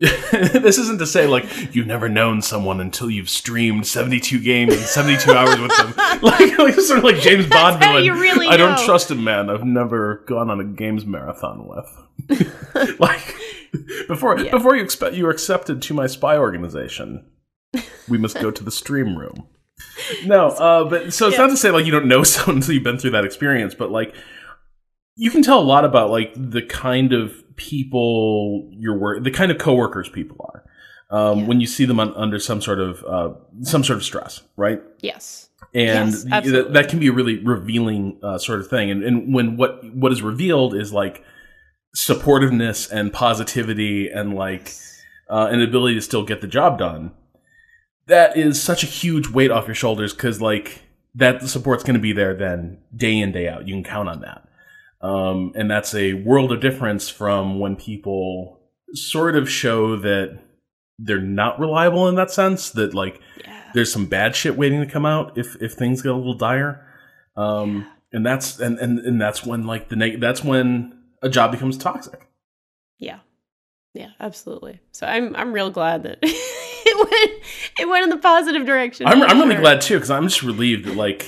[0.00, 1.44] this isn't to say like
[1.76, 6.58] you've never known someone until you've streamed 72 games in 72 hours with them like,
[6.58, 8.10] like sort of like james bond villain.
[8.18, 8.84] really i don't know.
[8.84, 13.36] trust a man i've never gone on a games marathon with like
[14.08, 14.50] before Yeah.
[14.50, 17.24] before you expect you were accepted to my spy organization
[18.08, 19.46] we must go to the stream room.
[20.26, 21.42] No, uh, but so it's yeah.
[21.44, 23.90] not to say like you don't know someone until you've been through that experience, but
[23.90, 24.14] like
[25.16, 29.50] you can tell a lot about like the kind of people you're work, the kind
[29.50, 30.64] of coworkers people are
[31.12, 31.46] um, yeah.
[31.46, 34.80] when you see them on, under some sort of uh, some sort of stress, right?
[35.00, 35.50] Yes.
[35.74, 38.90] And yes, that, that, can be a really revealing uh, sort of thing.
[38.90, 41.24] And, and when what what is revealed is like
[41.96, 44.74] supportiveness and positivity and like
[45.30, 47.12] uh, an ability to still get the job done.
[48.06, 50.82] That is such a huge weight off your shoulders because like
[51.14, 53.68] that support's going to be there then day in day out.
[53.68, 54.48] You can count on that.
[55.02, 58.60] Um, and that's a world of difference from when people
[58.94, 60.38] sort of show that
[60.98, 62.70] they're not reliable in that sense.
[62.70, 63.70] That like yeah.
[63.74, 66.86] there's some bad shit waiting to come out if if things get a little dire.
[67.36, 67.86] Um, yeah.
[68.12, 71.76] and that's and, and and that's when like the neg- that's when a job becomes
[71.76, 72.28] toxic.
[72.98, 73.18] Yeah,
[73.94, 74.80] yeah, absolutely.
[74.92, 77.42] So I'm I'm real glad that it went
[77.80, 79.06] it went in the positive direction.
[79.06, 81.26] I'm I'm really glad too because I'm just relieved that like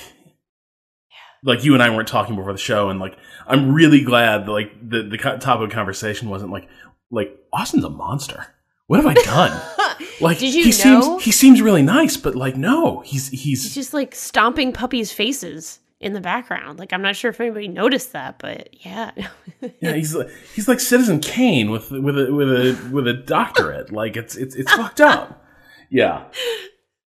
[1.44, 4.52] like you and I weren't talking before the show, and like I'm really glad that
[4.52, 6.68] like the the top of the conversation wasn't like
[7.10, 8.46] like Austin's a monster.
[8.86, 9.62] What have I done?
[10.20, 11.00] like Did you he know?
[11.00, 15.12] seems he seems really nice, but like no, he's he's, he's just like stomping puppies'
[15.12, 16.78] faces in the background.
[16.78, 19.10] Like I'm not sure if anybody noticed that, but yeah.
[19.80, 23.90] yeah, he's like he's like Citizen Kane with with a with a with a doctorate.
[23.90, 25.44] Like it's it's it's fucked up.
[25.90, 26.24] Yeah.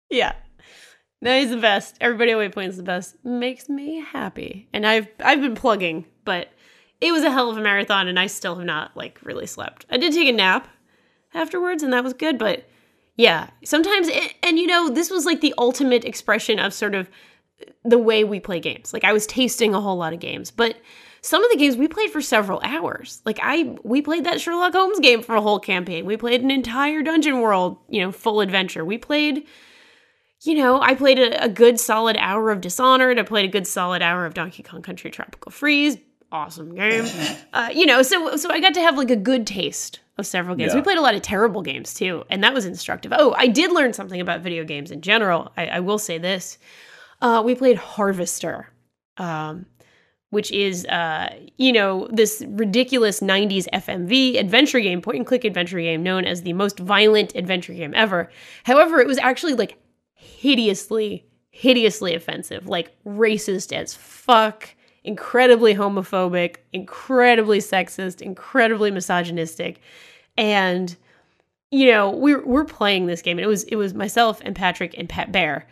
[0.09, 0.33] Yeah.
[1.21, 1.97] No, he's the best.
[2.01, 3.23] Everybody at Waypoint's the best.
[3.23, 4.67] Makes me happy.
[4.73, 6.49] And I've I've been plugging, but
[7.01, 9.86] it was a hell of a marathon and I still have not like really slept.
[9.89, 10.67] I did take a nap
[11.34, 12.67] afterwards and that was good, but
[13.15, 17.10] yeah, sometimes it, and you know, this was like the ultimate expression of sort of
[17.84, 18.93] the way we play games.
[18.93, 20.75] Like I was tasting a whole lot of games, but
[21.21, 23.21] some of the games we played for several hours.
[23.25, 26.06] Like I we played that Sherlock Holmes game for a whole campaign.
[26.06, 28.86] We played an entire dungeon world, you know, full adventure.
[28.86, 29.45] We played
[30.45, 33.19] you know, I played a, a good solid hour of Dishonored.
[33.19, 35.97] I played a good solid hour of Donkey Kong Country Tropical Freeze.
[36.31, 37.05] Awesome game.
[37.53, 40.58] Uh, you know, so so I got to have like a good taste of several
[40.58, 40.73] games.
[40.73, 40.79] Yeah.
[40.79, 43.13] We played a lot of terrible games too, and that was instructive.
[43.15, 45.53] Oh, I did learn something about video games in general.
[45.55, 46.58] I, I will say this
[47.21, 48.67] uh, we played Harvester,
[49.15, 49.65] um,
[50.31, 55.79] which is, uh, you know, this ridiculous 90s FMV adventure game, point and click adventure
[55.79, 58.29] game known as the most violent adventure game ever.
[58.65, 59.77] However, it was actually like
[60.36, 69.82] hideously, hideously offensive, like racist as fuck, incredibly homophobic, incredibly sexist, incredibly misogynistic.
[70.38, 70.95] And
[71.71, 74.95] you know, we're we're playing this game and it was it was myself and Patrick
[74.98, 75.67] and Pat Bear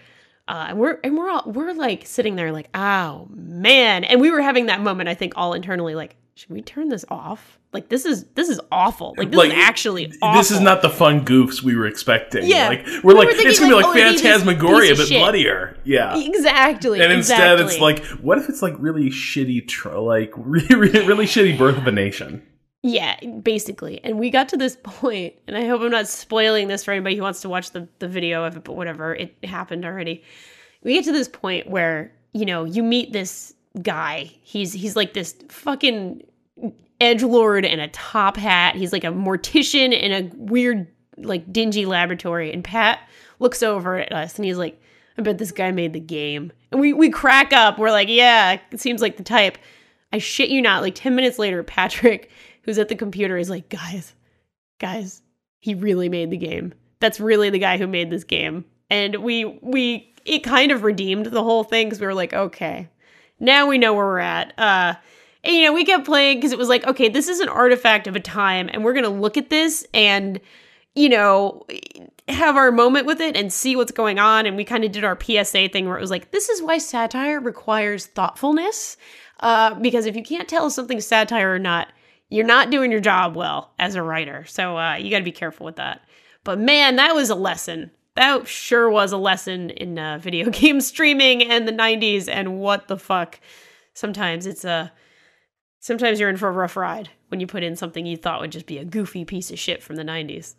[0.47, 4.03] uh, and we're and we're all we're like sitting there like, oh man.
[4.03, 7.05] And we were having that moment, I think, all internally, like, should we turn this
[7.09, 7.59] off?
[7.71, 9.15] Like this is this is awful.
[9.17, 10.39] Like this like, is actually awful.
[10.39, 12.45] This is not the fun goofs we were expecting.
[12.45, 12.67] Yeah.
[12.67, 15.77] Like we're we like it's gonna like, be like oh, Phantasmagoria but bloodier.
[15.83, 16.17] Yeah.
[16.17, 17.01] Exactly.
[17.01, 17.51] And exactly.
[17.51, 21.57] instead it's like, what if it's like really shitty tr- like really, really, really shitty
[21.57, 22.45] birth of a nation?
[22.83, 24.03] Yeah, basically.
[24.03, 27.15] And we got to this point, and I hope I'm not spoiling this for anybody
[27.15, 30.23] who wants to watch the, the video of it, but whatever, it happened already.
[30.83, 34.29] We get to this point where, you know, you meet this guy.
[34.41, 36.23] He's he's like this fucking
[36.99, 38.75] edge lord in a top hat.
[38.75, 42.51] He's like a mortician in a weird, like dingy laboratory.
[42.51, 42.99] And Pat
[43.39, 44.81] looks over at us and he's like,
[45.17, 46.51] I bet this guy made the game.
[46.71, 47.79] And we we crack up.
[47.79, 49.57] We're like, yeah, it seems like the type.
[50.11, 52.29] I shit you not, like 10 minutes later, Patrick
[52.63, 54.13] who's at the computer is like, guys,
[54.79, 55.21] guys,
[55.59, 56.73] he really made the game.
[56.99, 58.65] That's really the guy who made this game.
[58.89, 62.89] And we we it kind of redeemed the whole thing because we were like, okay,
[63.39, 64.53] now we know where we're at.
[64.57, 64.95] Uh
[65.43, 68.07] and you know, we kept playing because it was like, okay, this is an artifact
[68.07, 70.39] of a time, and we're gonna look at this and
[70.95, 71.65] you know,
[72.27, 74.45] have our moment with it and see what's going on.
[74.45, 76.77] And we kind of did our PSA thing where it was like, this is why
[76.77, 78.97] satire requires thoughtfulness.
[79.39, 81.91] Uh, because if you can't tell if something's satire or not,
[82.33, 84.43] you're not doing your job well as a writer.
[84.45, 86.01] So uh, you got to be careful with that.
[86.43, 87.91] But man, that was a lesson.
[88.15, 92.87] That sure was a lesson in uh, video game streaming and the 90s and what
[92.87, 93.39] the fuck.
[93.93, 94.91] Sometimes it's a.
[95.79, 98.53] Sometimes you're in for a rough ride when you put in something you thought would
[98.53, 100.55] just be a goofy piece of shit from the 90s.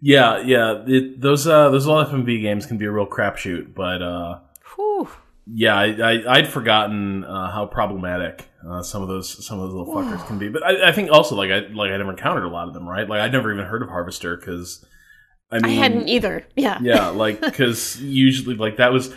[0.00, 0.84] yeah, yeah.
[0.86, 4.38] It, those uh, those old FMV games can be a real crapshoot, but uh,
[4.76, 5.08] Whew.
[5.46, 9.74] yeah, I, I, would forgotten uh, how problematic uh, some of those some of those
[9.74, 10.48] little fuckers can be.
[10.48, 12.88] But I, I, think also like I like I never encountered a lot of them.
[12.88, 13.08] Right?
[13.08, 14.84] Like I never even heard of Harvester because
[15.50, 16.44] I mean I hadn't either.
[16.56, 17.08] Yeah, yeah.
[17.08, 19.14] Like because usually like that was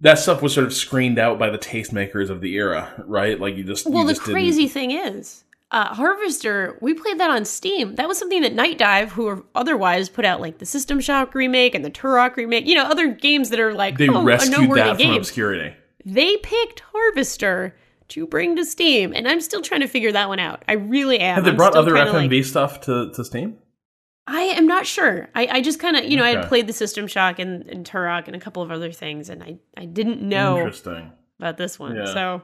[0.00, 3.38] that stuff was sort of screened out by the tastemakers of the era, right?
[3.38, 4.72] Like you just well, you the just crazy didn't...
[4.72, 5.44] thing is.
[5.70, 7.94] uh, Harvester, we played that on Steam.
[7.94, 11.74] That was something that Nightdive, who are otherwise put out like the System Shock remake
[11.74, 15.00] and the Turok remake, you know, other games that are like They oh, rescued that
[15.00, 15.76] from obscurity.
[16.04, 17.74] They picked Harvester
[18.08, 20.64] to bring to Steam, and I'm still trying to figure that one out.
[20.68, 21.36] I really am.
[21.36, 23.58] Have they I'm brought other FMV like- stuff to, to Steam?
[24.28, 25.28] I am not sure.
[25.36, 27.86] I, I just kind of, you know, I had played the System Shock and, and
[27.88, 31.12] Turok and a couple of other things, and I, I didn't know Interesting.
[31.38, 31.94] about this one.
[31.94, 32.06] Yeah.
[32.12, 32.42] So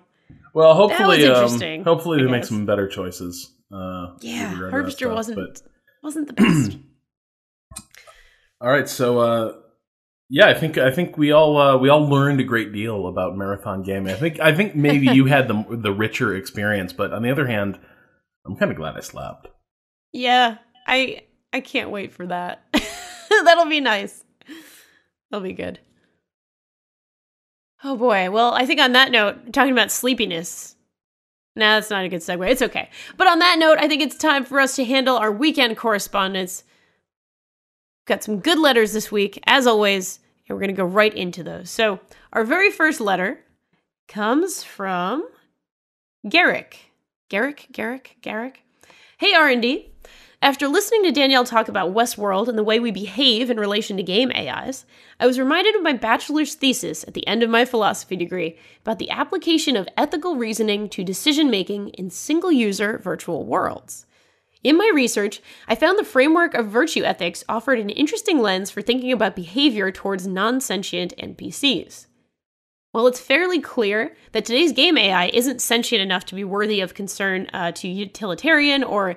[0.55, 3.53] Well, hopefully, um, hopefully they make some better choices.
[3.73, 5.63] Uh, yeah, Harvester stuff, wasn't but-
[6.05, 6.79] wasn't the best.
[8.61, 9.53] All right, so uh,
[10.35, 13.37] yeah, I think I think we all uh, we all learned a great deal about
[13.37, 14.15] marathon gaming.
[14.15, 17.47] I think I think maybe you had the the richer experience, but on the other
[17.47, 17.79] hand,
[18.47, 19.49] I'm kind of glad I slept.
[20.15, 22.65] yeah, I I can't wait for that.
[23.45, 24.25] That'll be nice.
[25.31, 25.81] That'll be good.
[27.85, 28.31] Oh boy.
[28.31, 30.77] Well, I think on that note, talking about sleepiness.
[31.57, 32.49] Nah, that's not a good segue.
[32.51, 32.89] It's okay.
[33.19, 36.65] But on that note, I think it's time for us to handle our weekend correspondence.
[38.07, 40.19] Got some good letters this week, as always,
[40.49, 41.71] and we're going to go right into those.
[41.71, 42.01] So,
[42.33, 43.41] our very first letter
[44.09, 45.29] comes from
[46.29, 46.93] Garrick.
[47.29, 48.63] Garrick, Garrick, Garrick.
[49.19, 49.93] Hey R&D.
[50.43, 54.03] After listening to Danielle talk about Westworld and the way we behave in relation to
[54.03, 54.85] game AIs,
[55.21, 58.99] I was reminded of my bachelor's thesis at the end of my philosophy degree about
[58.99, 64.05] the application of ethical reasoning to decision making in single user virtual worlds.
[64.63, 68.81] In my research, I found the framework of virtue ethics offered an interesting lens for
[68.81, 72.07] thinking about behavior towards non sentient NPCs.
[72.93, 76.95] While it's fairly clear that today's game AI isn't sentient enough to be worthy of
[76.95, 79.17] concern uh, to utilitarian or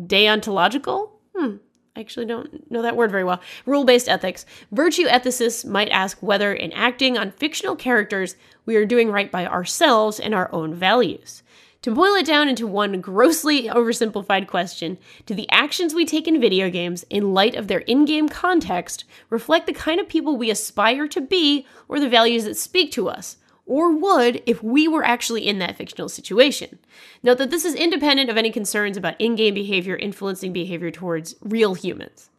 [0.00, 1.56] deontological, hmm,
[1.94, 6.22] I actually don't know that word very well, rule based ethics, virtue ethicists might ask
[6.22, 10.74] whether in acting on fictional characters we are doing right by ourselves and our own
[10.74, 11.42] values.
[11.82, 16.40] To boil it down into one grossly oversimplified question, do the actions we take in
[16.40, 20.48] video games, in light of their in game context, reflect the kind of people we
[20.48, 23.36] aspire to be or the values that speak to us?
[23.66, 26.78] Or would if we were actually in that fictional situation?
[27.20, 31.34] Note that this is independent of any concerns about in game behavior influencing behavior towards
[31.40, 32.30] real humans.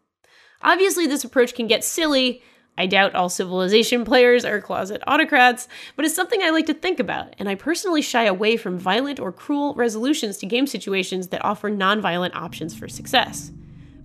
[0.62, 2.42] Obviously, this approach can get silly.
[2.78, 7.00] I doubt all civilization players are closet autocrats, but it's something I like to think
[7.00, 11.46] about, and I personally shy away from violent or cruel resolutions to game situations that
[11.46, 13.52] offer nonviolent options for success.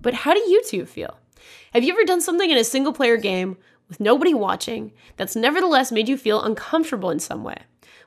[0.01, 1.17] But how do you two feel?
[1.73, 5.91] Have you ever done something in a single player game with nobody watching that's nevertheless
[5.91, 7.57] made you feel uncomfortable in some way,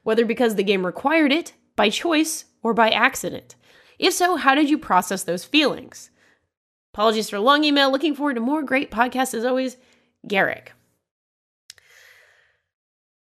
[0.05, 3.57] whether because the game required it, by choice, or by accident?
[3.99, 6.11] If so, how did you process those feelings?
[6.95, 7.91] Apologies for a long email.
[7.91, 9.77] Looking forward to more great podcasts as always.
[10.27, 10.73] Garrick.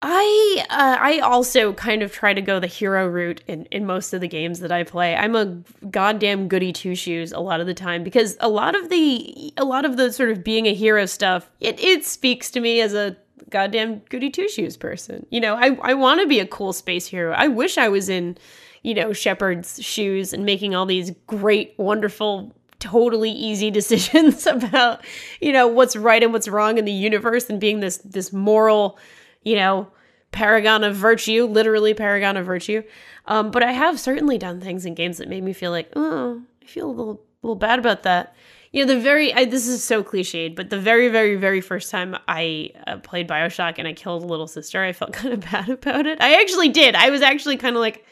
[0.08, 4.14] I uh, I also kind of try to go the hero route in, in most
[4.14, 5.16] of the games that I play.
[5.16, 8.90] I'm a goddamn goody two shoes a lot of the time because a lot of
[8.90, 12.60] the a lot of the sort of being a hero stuff it it speaks to
[12.60, 13.18] me as a
[13.50, 15.26] goddamn goody two shoes person.
[15.32, 17.34] You know, I I want to be a cool space hero.
[17.34, 18.38] I wish I was in
[18.84, 22.54] you know Shepard's shoes and making all these great wonderful
[22.86, 25.04] totally easy decisions about
[25.42, 29.00] you know what's right and what's wrong in the universe and being this this moral
[29.44, 29.88] you know
[30.32, 32.84] paragon of virtue literally paragon of virtue.
[33.26, 36.42] Um, but i have certainly done things in games that made me feel like oh
[36.62, 38.36] i feel a little little bad about that.
[38.72, 41.90] You know the very I, this is so cliched but the very very very first
[41.90, 45.40] time i uh, played bioshock and i killed a little sister i felt kind of
[45.40, 46.22] bad about it.
[46.22, 46.94] I actually did.
[46.94, 48.06] I was actually kind of like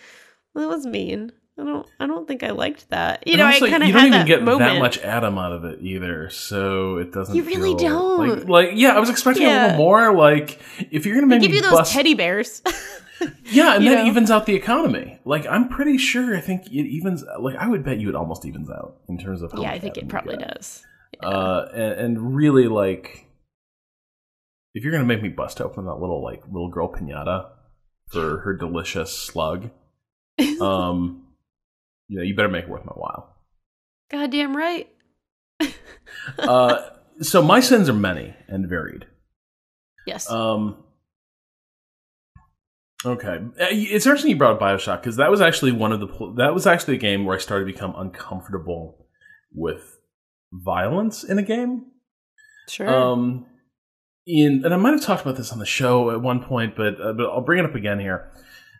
[0.53, 1.87] well, that was mean I don't.
[1.99, 3.27] I don't think I liked that.
[3.27, 4.59] You And know, also, I kind of you don't had even that get moment.
[4.73, 7.35] that much Adam out of it either, so it doesn't.
[7.35, 8.39] You really feel- don't.
[8.39, 10.15] Like, like, yeah, I was expecting a little more.
[10.15, 10.59] Like,
[10.91, 12.63] if you're gonna They make give me you those bust, teddy bears.
[13.45, 14.09] yeah, and you then know.
[14.09, 15.19] evens out the economy.
[15.25, 16.35] Like, I'm pretty sure.
[16.35, 17.23] I think it evens.
[17.39, 19.51] Like, I would bet you it almost evens out in terms of.
[19.51, 20.83] How yeah, I think Adam it probably does.
[21.21, 23.27] Uh, and, and really, like,
[24.73, 27.49] if you're gonna make me bust open that little like little girl pinata
[28.09, 29.69] for her delicious slug,
[30.61, 31.22] um,
[32.07, 33.35] you know, you better make it worth my while.
[34.11, 34.89] Goddamn right.
[36.37, 36.89] Uh,
[37.21, 39.05] so my sins are many and varied.
[40.05, 40.29] Yes.
[40.29, 40.83] Um,
[43.05, 46.33] okay, Uh, it's interesting you brought up Bioshock because that was actually one of the
[46.37, 49.05] that was actually a game where I started to become uncomfortable
[49.53, 49.97] with
[50.51, 51.87] violence in a game.
[52.69, 52.87] sure.
[52.89, 53.45] Um,
[54.25, 56.99] in and I might have talked about this on the show at one point, but
[57.01, 58.31] uh, but I'll bring it up again here.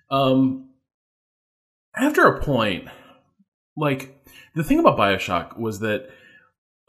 [0.10, 0.70] Um,
[1.96, 2.88] after a point,
[3.76, 6.10] like the thing about Bioshock was that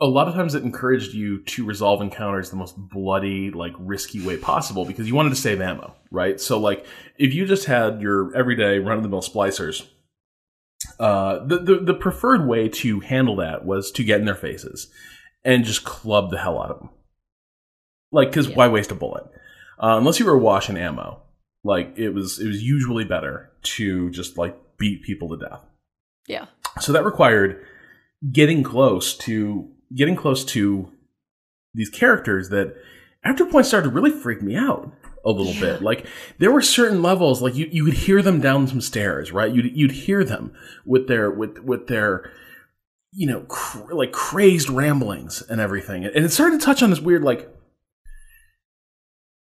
[0.01, 4.24] a lot of times it encouraged you to resolve encounters the most bloody, like risky
[4.26, 6.41] way possible because you wanted to save ammo, right?
[6.41, 6.85] So like
[7.16, 9.87] if you just had your everyday run of the mill splicers
[10.99, 14.89] uh, the, the the preferred way to handle that was to get in their faces
[15.45, 16.91] and just club the hell out of them.
[18.12, 18.57] Like, because Yeah.
[18.57, 19.24] why waste a bullet?
[19.78, 21.22] Uh, unless you were washing ammo,
[21.62, 25.61] like it was it was usually better to just like beat people to death.
[26.27, 26.47] Yeah.
[26.81, 27.64] So that required
[28.33, 30.91] getting close to getting close to
[31.75, 32.75] these characters that
[33.25, 34.93] after a point started to really freak me out
[35.25, 35.61] a little Yeah.
[35.61, 35.83] bit.
[35.83, 36.07] Like
[36.39, 39.53] there were certain levels, like you, you could hear them down some stairs, right?
[39.53, 40.53] You'd you'd hear them
[40.85, 42.31] with their with with their
[43.12, 47.01] you know cr- like crazed ramblings and everything, and it started to touch on this
[47.01, 47.49] weird like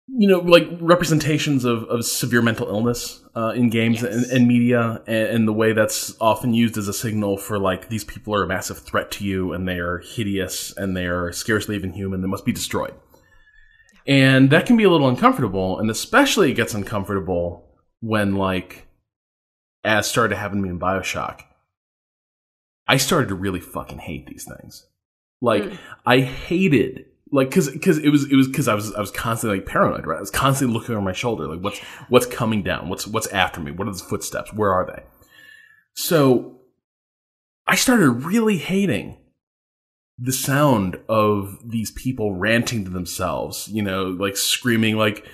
[0.10, 4.14] you know like representations of, of severe mental illness uh, in games Yes.
[4.14, 7.90] and, and media and, and the way that's often used as a signal for like
[7.90, 11.32] these people are a massive threat to you and they are hideous and they are
[11.34, 12.94] scarcely even human they must be destroyed
[14.08, 17.66] and that can be a little uncomfortable and especially it gets uncomfortable
[18.00, 18.88] when like
[19.84, 21.42] as started to happen to me in bioshock
[22.88, 24.86] i started to really fucking hate these things
[25.42, 25.78] like Mm.
[26.06, 29.60] i hated like because because it was it was because i was i was constantly
[29.60, 30.18] like paranoid right?
[30.18, 32.90] I was constantly looking over my shoulder like what's what's coming down?
[32.90, 33.72] What's what's after me?
[33.72, 34.54] What are the footsteps?
[34.54, 35.04] Where are they?
[35.94, 36.60] So
[37.66, 39.18] i started really hating
[40.20, 45.26] the sound of these people ranting to themselves, you know, like screaming, like,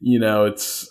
[0.00, 0.88] you know, it's.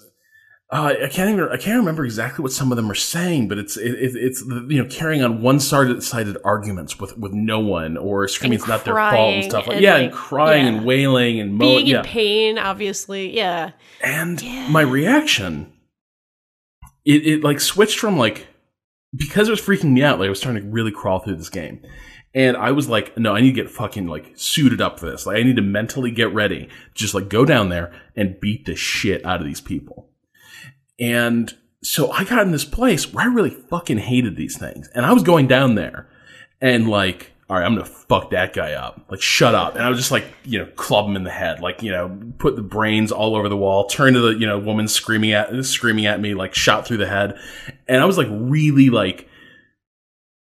[0.74, 1.50] Uh, I can't even.
[1.50, 4.42] I can't remember exactly what some of them are saying, but it's it, it, it's
[4.42, 8.96] you know carrying on one-sided arguments with with no one or screaming it's not their
[8.96, 10.72] fault and stuff like and, yeah, like, and crying yeah.
[10.72, 12.00] and wailing and mo- Being yeah.
[12.00, 13.36] in pain, obviously.
[13.36, 13.72] Yeah.
[14.02, 14.70] And Yeah.
[14.70, 15.74] my reaction,
[17.04, 18.48] it, it like switched from like,
[19.14, 21.50] because it was freaking me out, like I was starting to really crawl through this
[21.50, 21.82] game.
[22.34, 25.26] And I was like, no, I need to get fucking like suited up for this.
[25.26, 26.70] Like I need to mentally get ready.
[26.96, 30.08] Just like go down there and beat the shit out of these people.
[31.02, 34.88] And so I got in this place where I really fucking hated these things.
[34.90, 36.08] And I was going down there
[36.62, 39.08] and like, all right, I'm gonna fuck that guy up.
[39.10, 39.76] Like, shut up.
[39.76, 41.60] And I was just like, you know, club him in the head.
[41.60, 44.60] Like, you know, put the brains all over the wall, turn to the, you know,
[44.60, 47.38] woman screaming at, screaming at me, like shot through the head.
[47.88, 49.28] And I was like really like,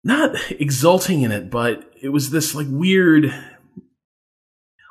[0.05, 3.33] not exulting in it, but it was this like weird,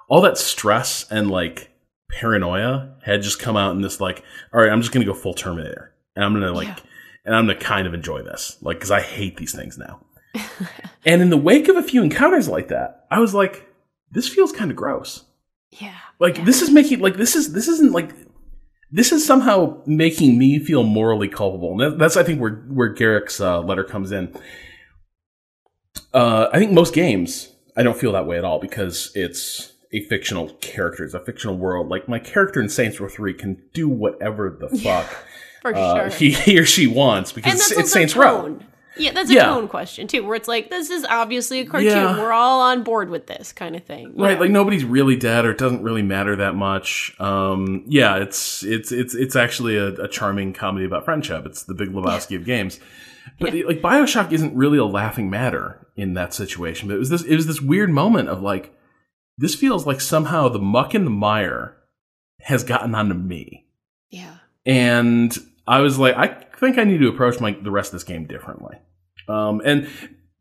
[0.10, 1.72] all that stress and like
[2.12, 5.34] paranoia had just come out in this like, all right, I'm just gonna go full
[5.34, 6.76] Terminator, and I'm gonna like, Yeah.
[7.26, 10.02] and I'm gonna kind of enjoy this, like, because I hate these things now.
[11.06, 13.68] and in the wake of a few encounters like that, I was like,
[14.12, 15.24] this feels kind of gross.
[15.72, 15.96] Yeah.
[16.20, 16.46] Like Yeah.
[16.46, 18.12] this is making like this is this isn't like
[18.90, 21.80] this is somehow making me feel morally culpable.
[21.82, 24.34] And that's I think where where Garrick's uh, letter comes in.
[26.14, 30.02] Uh, I think most games I don't feel that way at all because it's a
[30.06, 31.90] fictional character, it's a fictional world.
[31.90, 35.08] Like my character in Saints Row Three can do whatever the Yeah,
[35.64, 36.18] fuck uh, sure.
[36.20, 38.42] he, he or she wants because it's, it's Saints Row.
[38.42, 38.66] tone.
[39.00, 39.46] Yeah, that's a Yeah.
[39.46, 41.90] tone question too, where it's like this is obviously a cartoon.
[41.92, 42.18] Yeah.
[42.20, 44.40] We're all on board with this kind of thing, Right, know?
[44.40, 47.16] like nobody's really dead, or it doesn't really matter that much.
[47.20, 51.46] Um, yeah, it's it's it's it's actually a, a charming comedy about friendship.
[51.46, 52.80] It's the Big Lebowski of games,
[53.40, 56.88] but like Bioshock isn't really a laughing matter in that situation.
[56.88, 58.74] But it was this it was this weird moment of like
[59.38, 61.76] this feels like somehow the muck and the mire
[62.42, 63.66] has gotten onto me,
[64.10, 65.36] yeah, and
[65.68, 66.28] I was like, I
[66.58, 68.78] think I need to approach my the rest of this game differently.
[69.28, 69.90] Um, and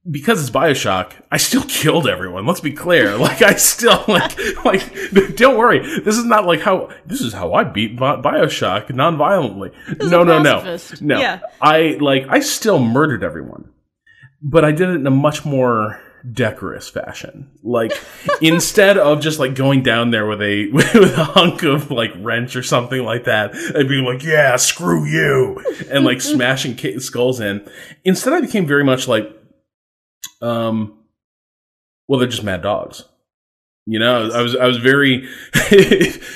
[0.09, 2.47] because it's Bioshock, I still killed everyone.
[2.47, 3.17] Let's be clear.
[3.27, 5.81] Like I still like like don't worry.
[5.81, 9.73] This is not like how this is how I beat Bi- Bioshock non-violently.
[10.01, 11.19] no, no, no, no.
[11.19, 11.41] Yeah.
[11.61, 13.71] I like I still murdered everyone,
[14.41, 17.51] but I did it in a much more decorous fashion.
[17.63, 17.93] Like
[18.41, 22.57] instead of just like going down there with a with a hunk of like wrench
[22.57, 27.69] or something like that, and being like, "Yeah, screw you," and like smashing skulls in.
[28.05, 29.31] Instead, I became very much like,
[30.41, 30.99] um,
[32.09, 33.05] well, they're just mad dogs.
[33.89, 35.29] You know, I was I was very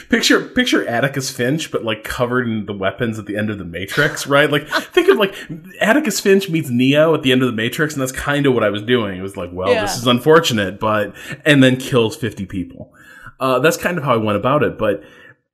[0.09, 3.65] picture picture Atticus Finch, but like covered in the weapons at the end of the
[3.65, 4.49] Matrix, right?
[4.51, 5.35] Like think of like
[5.81, 8.63] Atticus Finch meets Neo at the end of the Matrix, and that's kind of what
[8.63, 9.19] I was doing.
[9.19, 9.83] It was like, well, Yeah.
[9.83, 11.13] this is unfortunate, but
[11.45, 12.93] and then kills fifty people.
[13.41, 14.79] Uh, that's kind of how I went about it.
[14.79, 15.03] But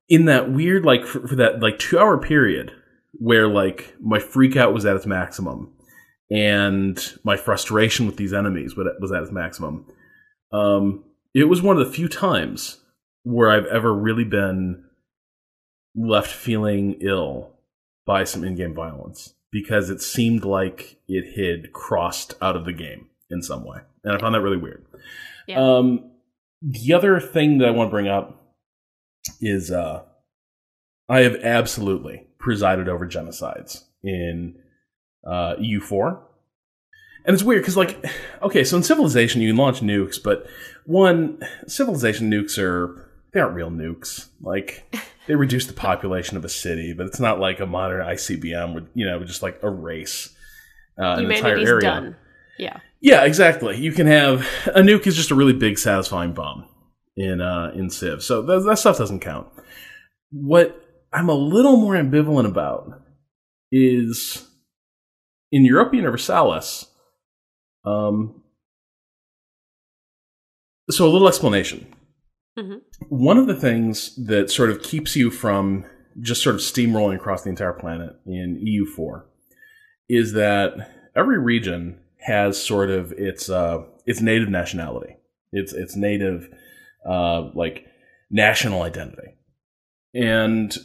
[0.08, 2.72] in that weird like for, for that like two hour period
[3.14, 5.72] where like my freak out was at its maximum
[6.30, 9.86] and my frustration with these enemies was was at its maximum.
[10.52, 11.04] Um,
[11.36, 12.80] it was one of the few times
[13.22, 14.84] where I've ever really been
[15.94, 17.50] left feeling ill
[18.06, 23.08] by some in-game violence because it seemed like it had crossed out of the game
[23.28, 24.86] in some way, and I found that really weird.
[25.46, 25.60] Yeah.
[25.60, 26.10] Um,
[26.62, 28.40] the other thing that I want to bring up
[29.40, 30.04] is uh,
[31.06, 34.56] I have absolutely presided over genocides in
[35.26, 36.18] uh, EU4.
[37.26, 38.02] And it's weird because, like,
[38.42, 40.46] okay, so in Civilization you can launch nukes, but
[40.86, 44.28] one Civilization nukes are they aren't real nukes.
[44.40, 48.74] Like, they reduce the population of a city, but it's not like a modern ICBM
[48.74, 50.34] would, you know, just like erase
[50.98, 51.80] uh, an entire area.
[51.80, 52.16] done.
[52.58, 52.80] Yeah.
[53.00, 53.76] Yeah, exactly.
[53.76, 56.66] You can have a nuke is just a really big, satisfying bomb
[57.16, 58.22] in uh, in Civ.
[58.22, 59.48] So that, that stuff doesn't count.
[60.30, 60.82] What
[61.12, 63.02] I'm a little more ambivalent about
[63.70, 64.48] is
[65.52, 66.86] in Europa Universalis.
[67.84, 68.42] Um,
[70.90, 71.86] so a little explanation.
[72.58, 72.80] Mhm.
[73.08, 75.84] One of the things that sort of keeps you from
[76.20, 79.26] just sort of steamrolling across the entire planet in EU4
[80.08, 80.72] is that
[81.14, 85.16] every region has sort of its uh, its native nationality,
[85.52, 86.48] its its native
[87.08, 87.86] uh, like
[88.30, 89.34] national identity,
[90.14, 90.76] and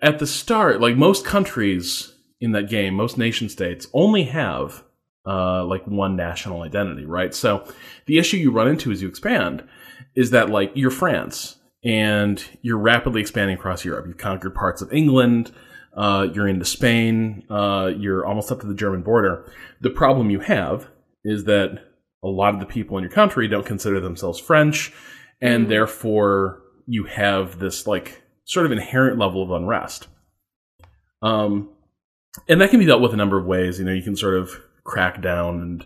[0.00, 4.84] at the start, like most countries in that game, most nation states only have
[5.26, 7.34] uh, like one national identity, right?
[7.34, 7.66] So
[8.06, 9.66] the issue you run into as you expand
[10.14, 14.06] is that like you're France and you're rapidly expanding across Europe.
[14.06, 15.52] You've conquered parts of England.
[15.96, 17.44] Uh, you're into Spain.
[17.50, 19.50] Uh, you're almost up to the German border.
[19.80, 20.88] The problem you have
[21.24, 21.78] is that
[22.22, 24.92] a lot of the people in your country don't consider themselves French,
[25.40, 25.68] and Mhm.
[25.68, 30.08] therefore you have this like sort of inherent level of unrest.
[31.22, 31.70] Um,
[32.48, 33.78] and that can be dealt with a number of ways.
[33.78, 35.84] You know, you can sort of crack down and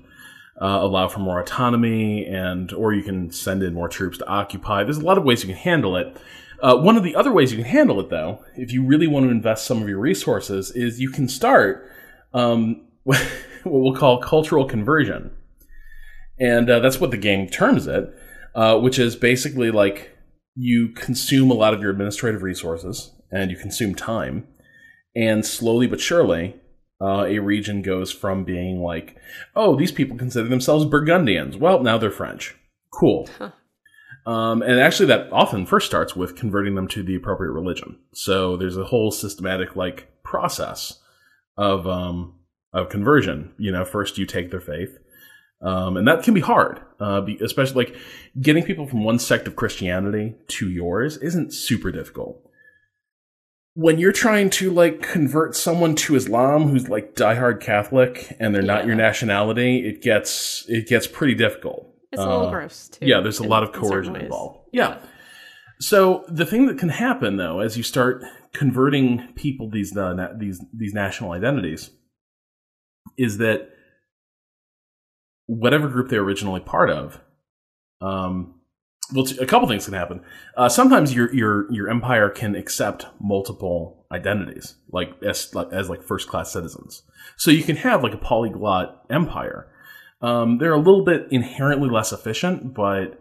[0.60, 4.84] uh, allow for more autonomy, and or you can send in more troops to occupy.
[4.84, 6.16] There's a lot of ways you can handle it.
[6.62, 9.24] Uh, one of the other ways you can handle it, though, if you really want
[9.24, 11.90] to invest some of your resources, is you can start
[12.34, 13.26] um, what
[13.64, 15.30] we'll call cultural conversion,
[16.38, 18.14] and uh, that's what the game terms it,
[18.54, 20.10] uh, which is basically like
[20.54, 24.46] you consume a lot of your administrative resources and you consume time,
[25.16, 26.60] and slowly but surely,
[27.00, 29.16] uh, a region goes from being like,
[29.56, 31.56] oh, these people consider themselves Burgundians.
[31.56, 32.54] Well, now they're French.
[32.92, 33.28] Cool.
[33.38, 33.50] Huh.
[34.26, 37.98] Um, and actually, that often first starts with converting them to the appropriate religion.
[38.12, 40.98] So there's a whole systematic like process
[41.56, 42.34] of um,
[42.72, 43.52] of conversion.
[43.58, 44.98] You know, first you take their faith,
[45.62, 47.96] um, and that can be hard, uh, be, especially like
[48.40, 52.46] getting people from one sect of Christianity to yours isn't super difficult.
[53.74, 58.62] When you're trying to like convert someone to Islam who's like diehard Catholic and they're
[58.62, 61.86] not your nationality, it gets it gets pretty difficult.
[62.12, 63.06] It's a little Uh, gross too.
[63.06, 64.68] yeah, there's a lot of coercion involved.
[64.72, 64.98] Yeah.
[65.78, 70.32] So the thing that can happen though, as you start converting people these uh, na-
[70.36, 71.90] these these national identities,
[73.16, 73.70] is that
[75.46, 77.20] whatever group they're originally part of,
[78.00, 78.59] um,
[79.12, 80.20] well, a couple things can happen.
[80.56, 86.02] Uh, sometimes your your your empire can accept multiple identities, like as like, as like
[86.02, 87.02] first class citizens.
[87.36, 89.68] So you can have like a polyglot empire.
[90.22, 93.18] Um, they're a little bit inherently less efficient, but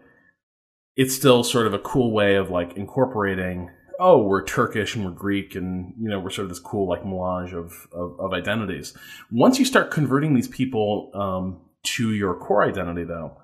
[0.96, 3.70] it's still sort of a cool way of like incorporating.
[3.98, 7.04] Oh, we're Turkish and we're Greek, and you know we're sort of this cool like
[7.04, 8.96] melange of of, of identities.
[9.30, 13.36] Once you start converting these people um, to your core identity, though,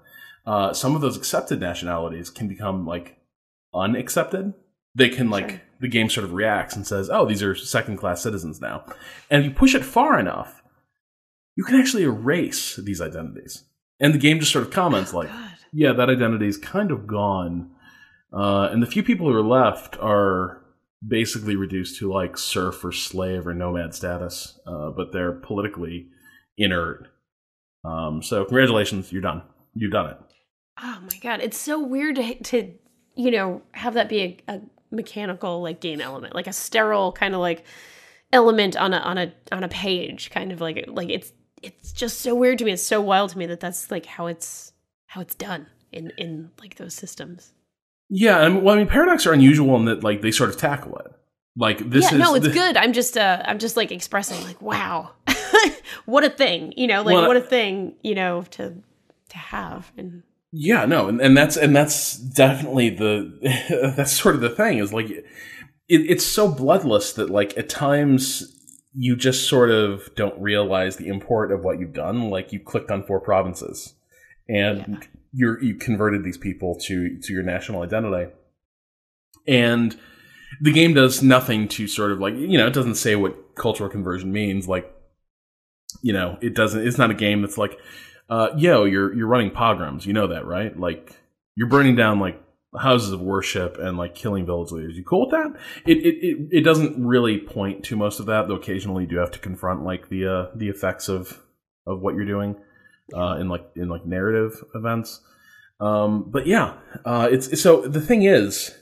[0.47, 3.19] uh, some of those accepted nationalities can become like
[3.75, 4.55] unaccepted.
[4.95, 5.61] They can like Sure.
[5.81, 8.85] the game sort of reacts and says, "Oh, these are second class citizens now,"
[9.31, 10.63] and if you push it far enough,
[11.57, 13.65] you can actually erase these identities.
[14.01, 15.51] And the game just sort of comments like, God.
[15.73, 17.71] yeah, that identity is kind of gone.
[18.33, 20.63] Uh, and the few people who are left are
[21.07, 26.09] basically reduced to like serf or slave or nomad status, uh, but they're politically
[26.59, 27.09] inert.
[27.85, 29.43] Um, so congratulations, you're done.
[29.75, 30.17] You've done it.
[30.83, 32.73] Oh my god, it's so weird to, to
[33.15, 34.61] you know have that be a, a
[34.91, 37.65] mechanical like game element, like a sterile kind of like
[38.33, 42.21] element on a on a on a page, kind of like like it's it's just
[42.21, 42.73] so weird to me.
[42.73, 44.73] It's so wild to me that that's like how it's
[45.07, 47.53] how it's done in in like those systems.
[48.09, 50.57] Yeah, I mean, well, I mean, Paradox are unusual in that like they sort of
[50.57, 51.13] tackle it.
[51.57, 52.77] Like this yeah, is no, it's the- good.
[52.77, 55.13] I'm just uh I'm just like expressing like wow,
[56.05, 58.75] what a thing, you know, like Well, what a thing, you know, to
[59.31, 60.23] to have and
[60.53, 64.93] Yeah, no, and, and that's and that's definitely the that's sort of the thing is
[64.93, 65.25] like it,
[65.89, 68.53] it's so bloodless that like at times
[68.95, 72.31] you just sort of don't realize the import of what you've done.
[72.31, 73.95] Like you clicked on four provinces,
[74.49, 74.99] and Yeah.
[75.33, 78.33] you're you converted these people to to your national identity,
[79.47, 79.97] and
[80.61, 83.91] the game does nothing to sort of like you know it doesn't say what cultural
[83.91, 84.67] conversion means.
[84.69, 84.91] Like
[86.03, 86.87] you know it doesn't.
[86.87, 87.79] It's not a game that's like
[88.29, 90.07] uh, yo, you're you're running pogroms.
[90.07, 90.79] You know that, right?
[90.79, 91.17] Like
[91.57, 92.43] you're burning down like
[92.77, 94.97] houses of worship and like killing village leaders.
[94.97, 95.61] You cool with that?
[95.87, 99.17] It it, it, it doesn't really point to most of that, though occasionally you do
[99.17, 101.41] have to confront like the uh, the effects of
[101.87, 102.57] of what you're doing
[103.15, 105.21] uh, in like in like narrative events.
[105.79, 106.75] Um, but yeah,
[107.05, 108.75] uh, it's so the thing is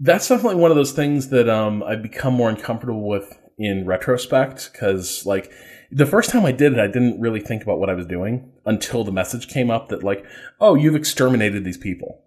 [0.00, 4.70] that's definitely one of those things that um, I've become more uncomfortable with in retrospect
[4.72, 5.50] because like
[5.90, 8.52] the first time I did it, I didn't really think about what I was doing
[8.66, 10.24] until the message came up that like,
[10.60, 12.22] oh, you've exterminated these people,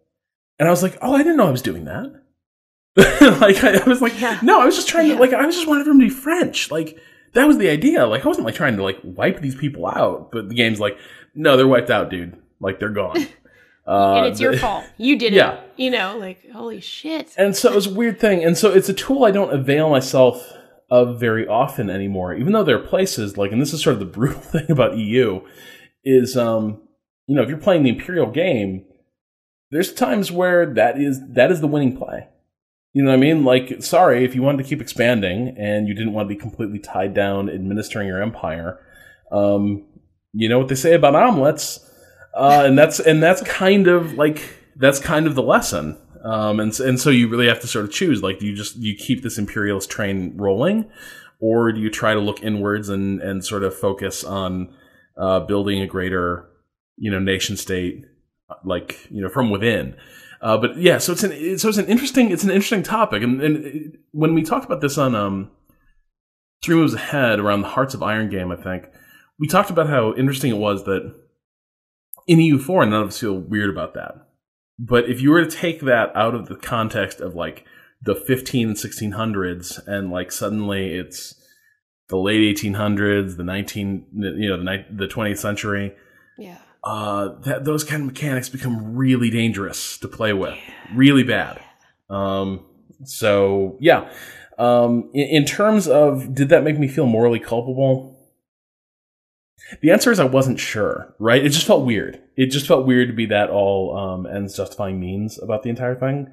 [0.59, 2.21] and I was like, oh, I didn't know I was doing that.
[3.39, 4.39] like I, I, was like, yeah.
[4.41, 5.15] no, I was just trying yeah.
[5.15, 6.71] to like I was just wanting them to be French.
[6.71, 6.97] Like
[7.33, 8.05] that was the idea.
[8.05, 10.97] Like I wasn't like trying to like wipe these people out, but the game's like,
[11.33, 12.37] no, they're wiped out, dude.
[12.59, 13.27] Like they're gone.
[13.87, 14.85] Uh, and it's your fault.
[14.97, 15.53] You did yeah.
[15.53, 15.71] it.
[15.75, 17.33] You know, like holy shit.
[17.35, 18.43] And so it was a weird thing.
[18.43, 20.53] And so it's a tool I don't avail myself
[20.91, 22.35] of very often anymore.
[22.35, 24.97] Even though there are places like, and this is sort of the brutal thing about
[24.97, 25.41] EU,
[26.03, 26.81] is um,
[27.25, 28.85] you know, if you're playing the Imperial game,
[29.71, 32.27] there's times where that is that is the winning play.
[32.93, 33.43] You know what I mean?
[33.43, 36.77] Like, sorry, if you wanted to keep expanding and you didn't want to be completely
[36.77, 38.79] tied down administering your empire,
[39.31, 39.85] um,
[40.33, 41.87] you know what they say about omelets
[42.33, 44.41] uh, and that's and that's kind of like
[44.75, 45.97] that's kind of the lesson.
[46.23, 48.21] Um, and and so you really have to sort of choose.
[48.21, 50.89] Like, do you just you keep this imperialist train rolling,
[51.39, 54.73] or do you try to look inwards and and sort of focus on
[55.17, 56.47] uh, building a greater,
[56.97, 58.05] you know, nation state,
[58.63, 59.95] like you know, from within?
[60.41, 63.41] Uh, but yeah, so it's an so it's an interesting it's an interesting topic, and,
[63.41, 65.49] and it, when we talked about this on um,
[66.63, 68.85] three moves ahead around the Hearts of Iron game, I think
[69.39, 71.15] we talked about how interesting it was that
[72.27, 74.27] in EU4, none of us feel weird about that.
[74.83, 77.65] But if you were to take that out of the context of like
[78.01, 81.35] the 15 and 1600s, and like suddenly it's
[82.09, 85.93] the late 1800s, the 19, you know, the, the 20th century,
[86.35, 90.73] yeah, uh, that those kind of mechanics become really dangerous to play with, yeah.
[90.95, 91.61] really bad.
[92.09, 92.65] Um,
[93.05, 94.09] so yeah,
[94.57, 98.17] um, in, in terms of did that make me feel morally culpable?
[99.81, 101.45] The answer is I wasn't sure, right?
[101.45, 102.19] It just felt weird.
[102.41, 105.93] It just felt weird to be that all um, ends justifying means about the entire
[105.93, 106.27] thing.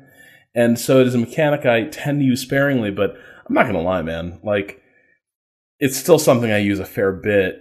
[0.55, 3.11] And so it is a mechanic I tend to use sparingly, but
[3.47, 4.41] I'm not going to lie, man.
[4.43, 4.81] Like,
[5.79, 7.61] it's still something I use a fair bit,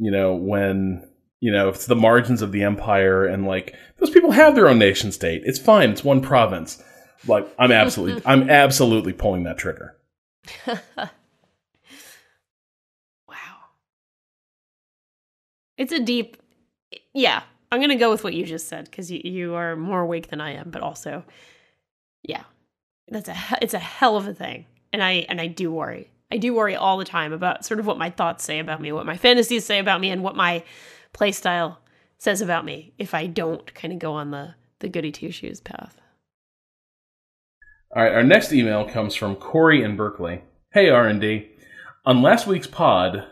[0.00, 1.08] you know, when,
[1.38, 4.80] you know, it's the margins of the empire and like those people have their own
[4.80, 5.42] nation state.
[5.44, 5.90] It's fine.
[5.90, 6.82] It's one province.
[7.28, 9.96] Like, I'm absolutely, I'm absolutely pulling that trigger.
[13.28, 13.58] Wow,
[15.78, 16.36] it's a deep,
[17.14, 17.42] yeah.
[17.72, 20.40] I'm gonna go with what you just said because you you are more awake than
[20.40, 21.24] I am, but also,
[22.22, 22.44] yeah,
[23.08, 26.10] that's a it's a hell of a thing, and I and I do worry.
[26.32, 28.92] I do worry all the time about sort of what my thoughts say about me,
[28.92, 30.62] what my fantasies say about me, and what my
[31.12, 31.76] playstyle
[32.18, 35.60] says about me if I don't kind of go on the the goody two shoes
[35.60, 36.00] path.
[37.94, 40.42] All right, our next email comes from Corey in Berkeley.
[40.72, 41.50] Hey R and D,
[42.04, 43.26] on last week's pod,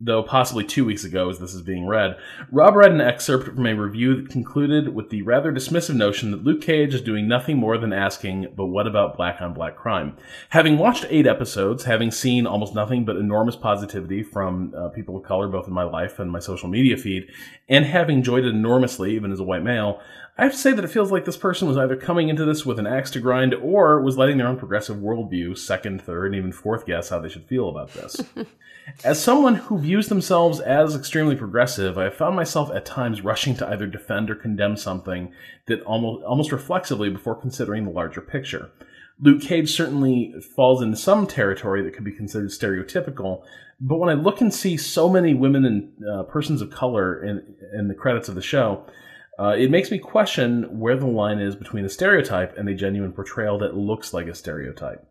[0.00, 2.16] though possibly two weeks ago as this is being read,
[2.50, 6.42] Rob read an excerpt from a review that concluded with the rather dismissive notion that
[6.42, 10.16] Luke Cage is doing nothing more than asking, but what about black on black crime?
[10.50, 15.22] Having watched eight episodes, having seen almost nothing but enormous positivity from uh, people of
[15.22, 17.28] color, both in my life and my social media feed,
[17.68, 20.00] and having enjoyed it enormously, even as a white male,
[20.36, 22.66] I have to say that it feels like this person was either coming into this
[22.66, 26.34] with an axe to grind or was letting their own progressive worldview, second, third, and
[26.34, 28.20] even fourth guess how they should feel about this.
[29.04, 33.54] as someone who views themselves as extremely progressive, I have found myself at times rushing
[33.56, 35.32] to either defend or condemn something
[35.66, 38.72] that almost, almost reflexively before considering the larger picture.
[39.20, 43.44] Luke Cage certainly falls into some territory that could be considered stereotypical,
[43.80, 47.54] but when I look and see so many women and uh, persons of color in,
[47.72, 48.84] in the credits of the show,
[49.38, 53.12] uh, it makes me question where the line is between a stereotype and a genuine
[53.12, 55.04] portrayal that looks like a stereotype.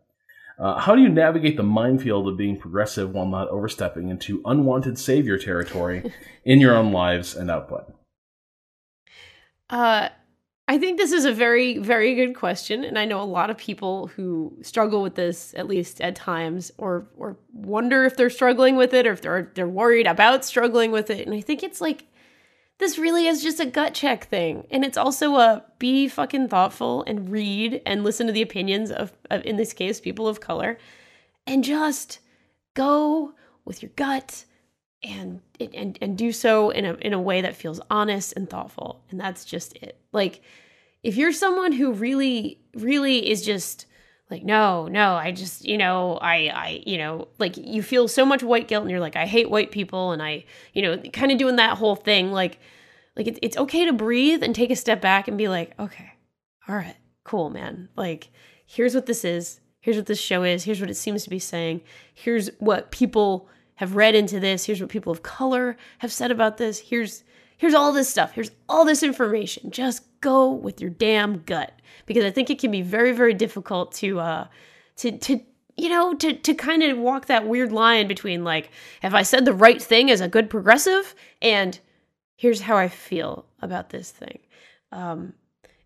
[0.58, 4.98] Uh, how do you navigate the minefield of being progressive while not overstepping into unwanted
[4.98, 6.12] savior territory
[6.44, 7.92] in your own lives and output?
[9.68, 10.08] Uh,
[10.66, 13.58] I think this is a very, very good question, and I know a lot of
[13.58, 18.76] people who struggle with this, at least at times, or or wonder if they're struggling
[18.76, 21.26] with it, or if they're they're worried about struggling with it.
[21.26, 22.06] And I think it's like
[22.78, 24.66] this really is just a gut check thing.
[24.70, 29.12] And it's also a be fucking thoughtful and read and listen to the opinions of,
[29.30, 30.78] of in this case, people of color,
[31.46, 32.18] and just
[32.74, 33.32] go
[33.64, 34.44] with your gut
[35.02, 39.04] and and and do so in a in a way that feels honest and thoughtful.
[39.10, 39.98] And that's just it.
[40.12, 40.40] Like
[41.02, 43.86] if you're someone who really really is just
[44.30, 48.24] like no no i just you know i i you know like you feel so
[48.24, 51.30] much white guilt and you're like i hate white people and i you know kind
[51.30, 52.58] of doing that whole thing like
[53.16, 56.14] Like it's it's okay to breathe and take a step back and be like, okay,
[56.66, 57.88] all right, cool, man.
[57.96, 58.30] Like
[58.66, 59.60] here's what this is.
[59.80, 60.64] Here's what this show is.
[60.64, 61.82] Here's what it seems to be saying.
[62.12, 64.64] Here's what people have read into this.
[64.64, 66.78] Here's what people of color have said about this.
[66.78, 67.22] Here's
[67.56, 68.32] here's all this stuff.
[68.32, 69.70] Here's all this information.
[69.70, 71.72] Just go with your damn gut
[72.06, 74.46] because I think it can be very very difficult to uh
[74.96, 75.40] to to
[75.76, 78.70] you know to to kind of walk that weird line between like
[79.02, 81.78] have I said the right thing as a good progressive and
[82.36, 84.38] here's how I feel about this thing.
[84.92, 85.34] Um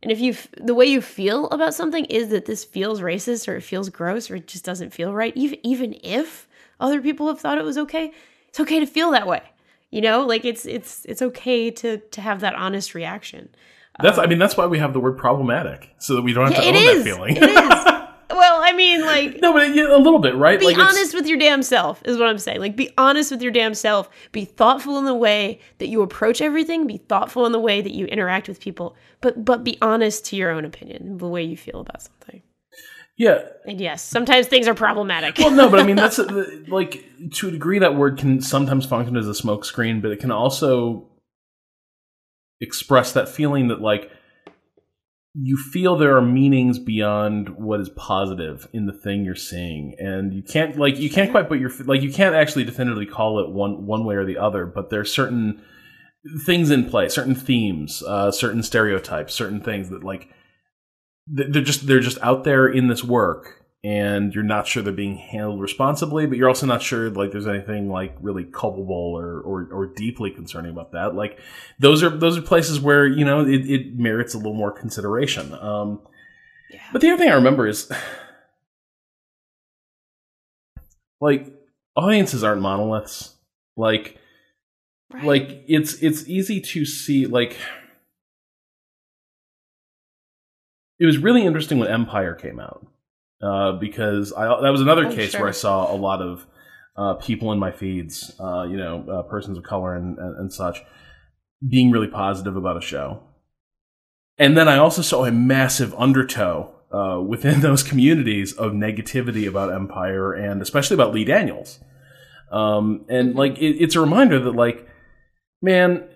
[0.02, 3.56] and if you the way you feel about something is that this feels racist or
[3.56, 6.48] it feels gross or it just doesn't feel right, even even if
[6.80, 8.12] other people have thought it was okay,
[8.48, 9.42] it's okay to feel that way.
[9.90, 13.48] You know, like it's it's it's okay to to have that honest reaction.
[14.00, 16.52] That's um, I mean that's why we have the word problematic so that we don't
[16.52, 17.36] have yeah, to own is, that feeling.
[17.36, 17.48] It is.
[18.30, 20.60] well, I mean, like no, but yeah, a little bit, right?
[20.60, 22.60] Be like honest with your damn self is what I'm saying.
[22.60, 24.10] Like, be honest with your damn self.
[24.30, 26.86] Be thoughtful in the way that you approach everything.
[26.86, 28.94] Be thoughtful in the way that you interact with people.
[29.22, 32.42] But but be honest to your own opinion, the way you feel about something.
[33.18, 33.40] Yeah.
[33.66, 35.38] And yes, sometimes things are problematic.
[35.38, 36.18] well, no, but I mean that's
[36.68, 37.04] like
[37.34, 41.08] to a degree that word can sometimes function as a smokescreen, but it can also
[42.60, 44.10] express that feeling that like
[45.34, 50.32] you feel there are meanings beyond what is positive in the thing you're seeing and
[50.32, 53.50] you can't like you can't quite put your like you can't actually definitively call it
[53.50, 55.62] one one way or the other but there's certain
[56.44, 60.28] things in play certain themes uh, certain stereotypes certain things that like
[61.30, 65.16] they're just they're just out there in this work and you're not sure they're being
[65.16, 69.68] handled responsibly, but you're also not sure like there's anything like really culpable or, or,
[69.72, 71.14] or deeply concerning about that.
[71.14, 71.38] Like
[71.78, 75.54] those are those are places where you know it, it merits a little more consideration.
[75.54, 76.00] Um,
[76.70, 76.80] yeah.
[76.92, 77.90] But the other thing I remember is
[81.20, 81.46] like
[81.96, 83.36] audiences aren't monoliths.
[83.76, 84.18] Like
[85.12, 85.24] right.
[85.24, 87.56] like it's it's easy to see like
[90.98, 92.86] it was really interesting when Empire came out
[93.42, 95.40] uh, because I that was another oh, case sure.
[95.40, 96.46] where I saw a lot of
[96.96, 100.52] uh, people in my feeds, uh, you know, uh, persons of color and, and, and
[100.52, 100.82] such,
[101.66, 103.22] being really positive about a show.
[104.36, 109.72] And then I also saw a massive undertow uh, within those communities of negativity about
[109.72, 111.78] Empire and especially about Lee Daniels.
[112.50, 114.88] Um, and like, it, it's a reminder that like,
[115.62, 116.08] man,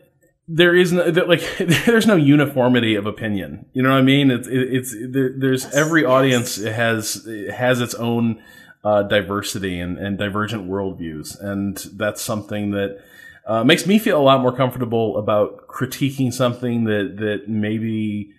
[0.48, 1.42] there is no like
[1.86, 3.66] there's no uniformity of opinion.
[3.72, 4.30] You know what I mean?
[4.30, 6.76] It's it's there, there's yes, every audience yes.
[6.76, 8.42] has has its own
[8.84, 13.00] uh, diversity and, and divergent worldviews, and that's something that
[13.46, 18.32] uh, makes me feel a lot more comfortable about critiquing something that that maybe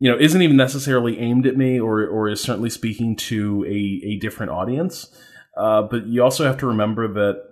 [0.00, 4.06] you know isn't even necessarily aimed at me or or is certainly speaking to a
[4.06, 5.14] a different audience.
[5.56, 7.42] Uh, but you also have to remember that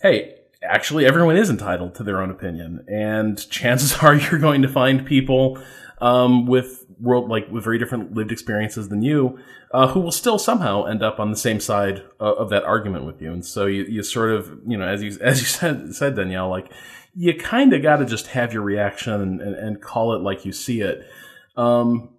[0.00, 0.35] hey
[0.68, 5.06] actually everyone is entitled to their own opinion, and chances are you're going to find
[5.06, 5.58] people
[6.00, 9.38] um, with world like with very different lived experiences than you,
[9.72, 13.04] uh, who will still somehow end up on the same side uh, of that argument
[13.04, 13.32] with you.
[13.32, 16.48] And so you, you sort of you know as you as you said said Danielle
[16.48, 16.70] like
[17.14, 20.44] you kind of got to just have your reaction and, and, and, call it like
[20.44, 21.10] you see it.
[21.56, 22.10] Um,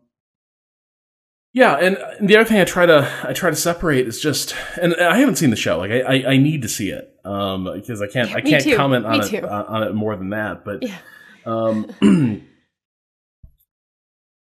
[1.58, 4.96] yeah, and the other thing I try to I try to separate is just, and
[4.98, 5.80] I haven't seen the show.
[5.80, 8.76] Like I, I, I need to see it um, because I can't I can't too.
[8.76, 10.64] comment on it uh, on it more than that.
[10.64, 11.00] But yeah.
[11.48, 11.90] um,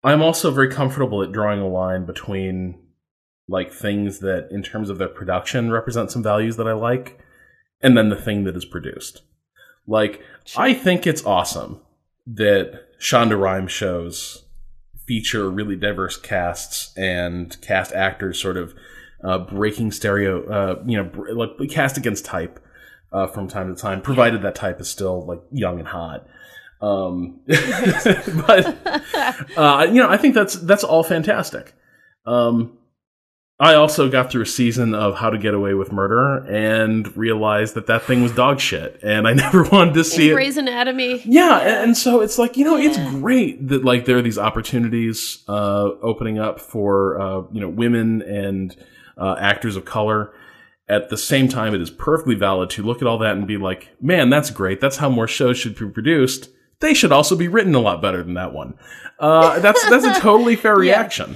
[0.03, 2.77] I'm also very comfortable at drawing a line between
[3.47, 7.17] like things that, in terms of their production, represent some values that I like,
[7.79, 9.21] and then the thing that is produced.
[9.87, 10.63] Like sure.
[10.63, 11.79] I think it's awesome
[12.27, 14.43] that Shonda Rhimes shows
[15.09, 18.75] feature really diverse casts and cast actors sort of
[19.23, 22.59] uh, breaking stereo, uh, you know, like cast against type
[23.11, 26.27] uh, from time to time, provided that type is still like young and hot.
[26.79, 28.77] Um, but
[29.57, 31.73] uh, you know, I think that's that's all fantastic.
[32.27, 32.77] Um,
[33.61, 37.73] I also got through a season of How to Get Away with Murder and realized
[37.73, 40.33] that that thing was dog shit, and I never wanted to see it's it.
[40.33, 41.21] Grey's Anatomy.
[41.25, 42.89] Yeah, and, and, so it's like you know, yeah.
[42.89, 47.67] it's great that like there are these opportunities uh, opening up for uh, you know
[47.67, 48.77] women and
[49.17, 50.33] uh, actors of color.
[50.87, 53.57] At the same time, it is perfectly valid to look at all that and be
[53.57, 54.81] like, man, that's great.
[54.81, 56.49] That's how more shows should be produced.
[56.79, 58.75] They should also be written a lot better than that one.
[59.19, 61.35] Uh, that's that's a totally fair reaction.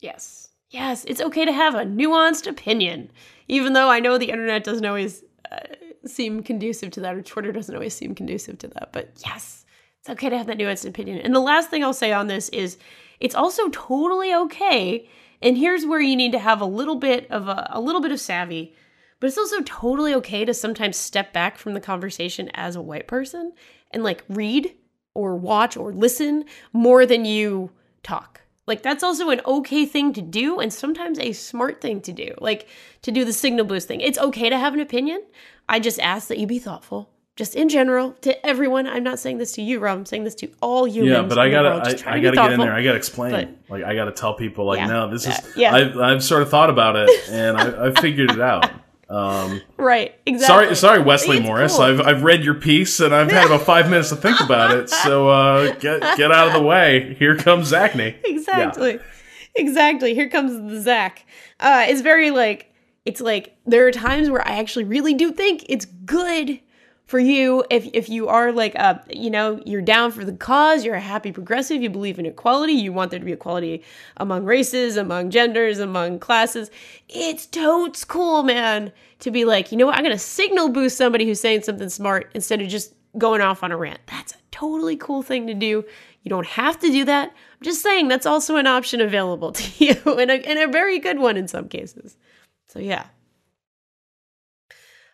[0.00, 0.43] Yes.
[0.74, 3.12] Yes, it's okay to have a nuanced opinion,
[3.46, 5.22] even though I know the internet doesn't always
[5.52, 5.58] uh,
[6.04, 8.92] seem conducive to that, or Twitter doesn't always seem conducive to that.
[8.92, 9.64] But yes,
[10.00, 11.18] it's okay to have that nuanced opinion.
[11.18, 12.76] And the last thing I'll say on this is
[13.20, 15.08] it's also totally okay.
[15.40, 18.10] And here's where you need to have a little bit of a, a little bit
[18.10, 18.74] of savvy
[19.20, 23.06] But it's also totally okay to sometimes step back from the conversation as a white
[23.06, 23.52] person
[23.92, 24.74] and like read
[25.14, 27.70] or watch or listen more than you
[28.02, 28.40] talk.
[28.66, 32.34] Like that's also an okay thing to do and sometimes a smart thing to do.
[32.38, 32.66] Like
[33.02, 34.00] to do the signal boost thing.
[34.00, 35.22] It's okay to have an opinion.
[35.68, 37.10] I just ask that you be thoughtful.
[37.36, 38.86] Just in general, to everyone.
[38.86, 39.98] I'm not saying this to you, Rob.
[39.98, 41.10] I'm saying this to all humans.
[41.16, 41.84] Yeah, but I gotta, world.
[41.84, 42.72] Just try I, I gotta get in there.
[42.72, 43.32] I gotta explain.
[43.32, 43.48] But-
[43.80, 44.86] like, I gotta tell people, like, Yeah.
[44.86, 45.56] no, this is.
[45.56, 45.74] Yeah.
[45.74, 48.70] I've, I've sort of thought about it, and I, I've figured it out.
[49.08, 50.46] Um, Right, exactly.
[50.46, 51.72] sorry, sorry, Wesley It's Morris.
[51.74, 51.82] cool.
[51.82, 54.88] I've, I've read your piece, and I've had about five minutes to think about it.
[54.90, 57.14] So uh, get get out of the way.
[57.18, 58.14] Here comes Zacny.
[58.24, 58.98] exactly
[59.56, 61.24] exactly here comes the zach
[61.60, 62.72] uh it's very like
[63.04, 66.58] it's like there are times where i actually really do think it's good
[67.06, 70.84] for you if if you are like uh you know you're down for the cause
[70.84, 73.82] you're a happy progressive you believe in equality you want there to be equality
[74.16, 76.70] among races among genders among classes
[77.08, 78.90] it's totes cool man
[79.24, 79.96] to be like you know what?
[79.96, 83.72] I'm gonna signal boost somebody who's saying something smart instead of just going off on
[83.72, 84.00] a rant.
[84.06, 85.84] That's a totally cool thing to do.
[86.22, 87.28] You don't have to do that.
[87.30, 90.98] I'm just saying that's also an option available to you and a, and a very
[90.98, 92.16] good one in some cases.
[92.68, 93.06] So yeah.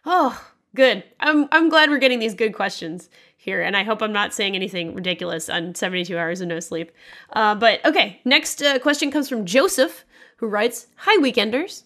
[0.04, 0.42] Oh,
[0.74, 1.04] good.
[1.20, 4.54] I'm I'm glad we're getting these good questions here, and I hope I'm not saying
[4.54, 6.92] anything ridiculous on 72 hours of no sleep.
[7.32, 10.04] Uh, but okay, next uh, question comes from Joseph,
[10.38, 11.84] who writes, "Hi, weekenders."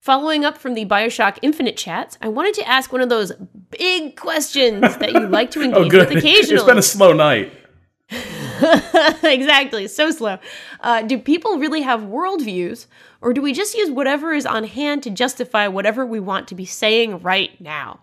[0.00, 3.32] Following up from the Bioshock Infinite chats, I wanted to ask one of those
[3.70, 6.08] big questions that you like to engage Oh, good.
[6.08, 6.54] with occasionally.
[6.54, 7.52] It's been a slow night.
[9.22, 10.38] exactly, so slow.
[10.80, 12.86] Uh, do people really have worldviews,
[13.20, 16.54] or do we just use whatever is on hand to justify whatever we want to
[16.54, 18.00] be saying right now?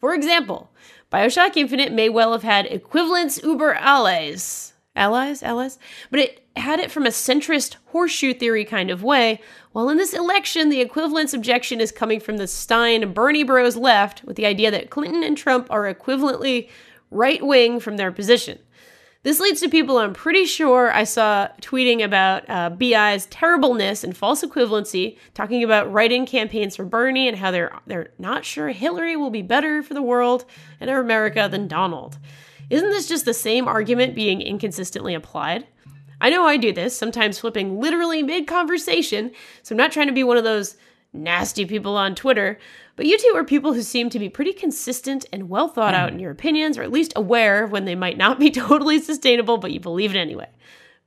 [0.00, 0.70] For example,
[1.12, 4.74] Bioshock Infinite may well have had equivalence uber allies.
[4.94, 5.42] Allies?
[5.42, 5.78] Allies?
[6.10, 9.40] But it had it from a centrist horseshoe theory kind of way,
[9.72, 14.24] while in this election, the equivalence objection is coming from the Stein Bernie Bros left
[14.24, 16.68] with the idea that Clinton and Trump are equivalently
[17.10, 18.58] right wing from their position.
[19.24, 24.16] This leads to people I'm pretty sure I saw tweeting about uh, BI's terribleness and
[24.16, 29.16] false equivalency, talking about write-in campaigns for Bernie and how they're they're not sure Hillary
[29.16, 30.44] will be better for the world
[30.80, 32.16] and our America than Donald.
[32.70, 35.66] Isn't this just the same argument being inconsistently applied?
[36.20, 39.32] I know I do this, sometimes flipping literally mid conversation,
[39.64, 40.76] so I'm not trying to be one of those
[41.12, 42.58] nasty people on Twitter,
[42.98, 46.12] but you two are people who seem to be pretty consistent and well thought out
[46.12, 49.56] in your opinions, or at least aware of when they might not be totally sustainable,
[49.56, 50.48] but you believe it anyway.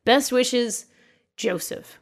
[0.05, 0.85] Best wishes,
[1.35, 1.99] Joseph.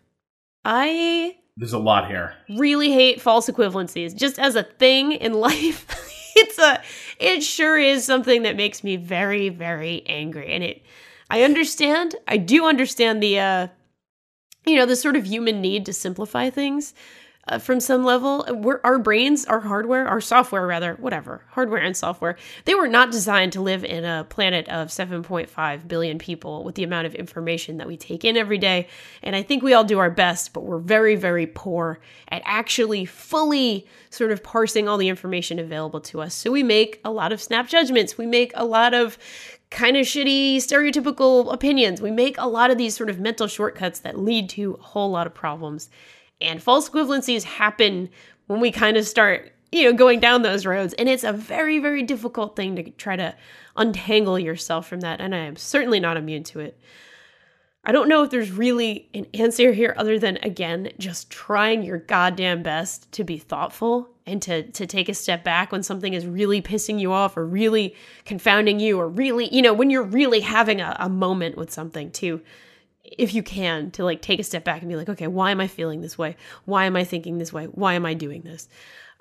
[0.64, 2.36] I There's a lot here.
[2.56, 5.88] really hate false equivalencies just as a thing in life.
[6.36, 6.84] it's a
[7.20, 10.84] it sure is something that makes me very very angry and it
[11.32, 12.16] I understand.
[12.28, 13.68] I do understand the uh
[14.68, 16.94] you know, the sort of human need to simplify things
[17.50, 18.46] uh, from some level.
[18.50, 23.12] We're, our brains, our hardware, our software, rather, whatever, hardware and software, they were not
[23.12, 27.78] designed to live in a planet of 7.5 billion people with the amount of information
[27.78, 28.88] that we take in every day.
[29.24, 33.06] And I think we all do our best, but we're very, very poor at actually
[33.06, 36.36] fully sort of parsing all the information available to us.
[36.36, 38.18] So we make a lot of snap judgments.
[38.18, 39.18] We make a lot of
[39.72, 42.02] kind of shitty stereotypical opinions.
[42.02, 45.12] We make a lot of these sort of mental shortcuts that lead to a whole
[45.12, 45.90] lot of problems.
[46.42, 48.10] And false equivalencies happen
[48.48, 50.94] when we kind of start, you know, going down those roads.
[50.94, 53.36] And it's a very, very difficult thing to try to
[53.76, 55.22] untangle yourself from that.
[55.22, 56.80] And I am certainly not immune to it.
[57.86, 61.98] I don't know if there's really an answer here other than, again, just trying your
[61.98, 66.26] goddamn best to be thoughtful and to, to take a step back when something is
[66.26, 70.42] really pissing you off or really confounding you or really, you know, when you're really
[70.42, 72.42] having a, a moment with something too
[73.18, 75.60] if you can to like take a step back and be like okay why am
[75.62, 76.36] i feeling this way?
[76.66, 77.66] Why am i thinking this way?
[77.66, 78.68] Why am i doing this?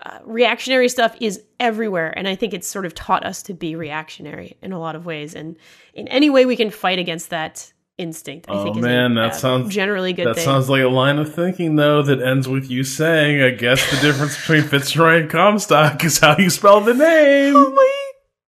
[0.04, 3.74] Uh, reactionary stuff is everywhere and i think it's sort of taught us to be
[3.74, 5.56] reactionary in a lot of ways and
[5.94, 9.22] in any way we can fight against that instinct i Oh, think is man, a,
[9.22, 10.44] that sounds- generally good That thing.
[10.44, 13.96] sounds like a line of thinking, though, that ends with you saying, I guess the
[14.00, 17.56] difference between Fitzroy and Comstock is how you spell the name.
[17.56, 17.94] oh my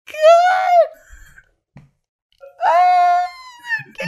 [0.06, 1.84] god
[2.64, 3.18] Ah!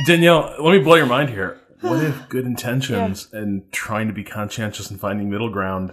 [0.05, 1.59] Danielle, let me blow your mind here.
[1.81, 5.91] What if good intentions and trying to be conscientious and finding middle ground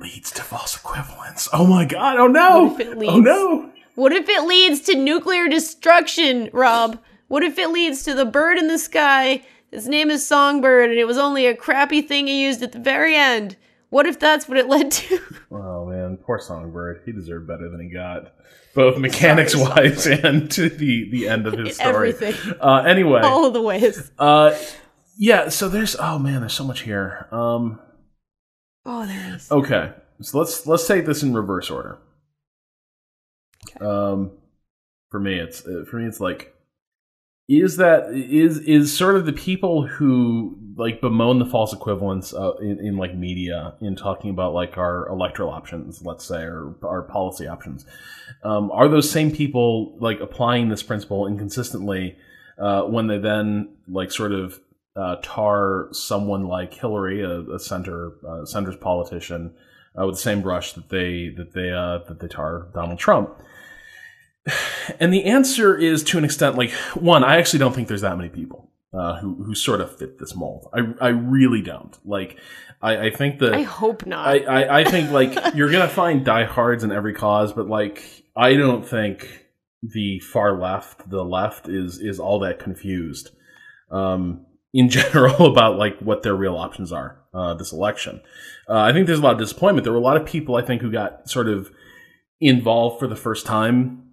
[0.00, 1.48] leads to false equivalence?
[1.52, 2.64] Oh my god, oh no!
[2.64, 3.70] What if it Oh no!
[3.94, 6.98] What if it leads to nuclear destruction, Rob?
[7.28, 9.44] What if it leads to the bird in the sky?
[9.70, 12.78] His name is Songbird, and it was only a crappy thing he used at the
[12.80, 13.56] very end.
[13.90, 15.20] What if that's what it led to?
[15.50, 17.02] Oh man, poor Songbird.
[17.04, 18.32] He deserved better than he got.
[18.74, 22.10] Both mechanics wise and to the, the end of his story.
[22.14, 22.54] Everything.
[22.60, 23.20] Uh, anyway.
[23.22, 24.10] All of the ways.
[24.18, 24.56] Uh,
[25.18, 27.26] yeah, so there's, oh man, there's so much here.
[27.32, 27.80] Um,
[28.86, 29.50] Oh, there is.
[29.52, 29.92] okay.
[30.22, 31.98] So let's let's take this in reverse order.
[33.80, 34.32] Um,
[35.10, 36.54] for me, it's uh, for me, it's like
[37.48, 42.52] is that is is sort of the people who like bemoan the false equivalence uh,
[42.60, 47.02] in, in like media in talking about like our electoral options let's say or our
[47.02, 47.84] policy options
[48.44, 52.16] um, are those same people like applying this principle inconsistently
[52.58, 54.58] uh, when they then like sort of
[54.98, 59.54] uh, tar someone like Hillary, a, a center uh, center's politician,
[59.98, 63.30] uh, with the same brush that they that they uh, that they tar Donald Trump.
[65.00, 68.16] And the answer is to an extent like one, I actually don't think there's that
[68.16, 70.68] many people uh, who who sort of fit this mold.
[70.72, 71.96] I I really don't.
[72.04, 72.38] Like
[72.80, 74.26] I, I think that I hope not.
[74.26, 78.54] I, I, I think like you're gonna find diehards in every cause, but like I
[78.54, 79.46] don't think
[79.82, 83.30] the far left, the left, is is all that confused
[83.90, 88.20] um, in general about like what their real options are uh, this election.
[88.68, 89.84] Uh, I think there's a lot of disappointment.
[89.84, 91.70] There were a lot of people I think who got sort of
[92.40, 94.07] involved for the first time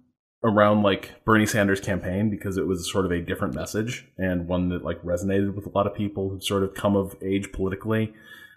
[0.46, 4.68] around like Bernie Sanders campaign because it was sort of a different message and one
[4.68, 8.14] that like resonated with a lot of people who sort of come of age politically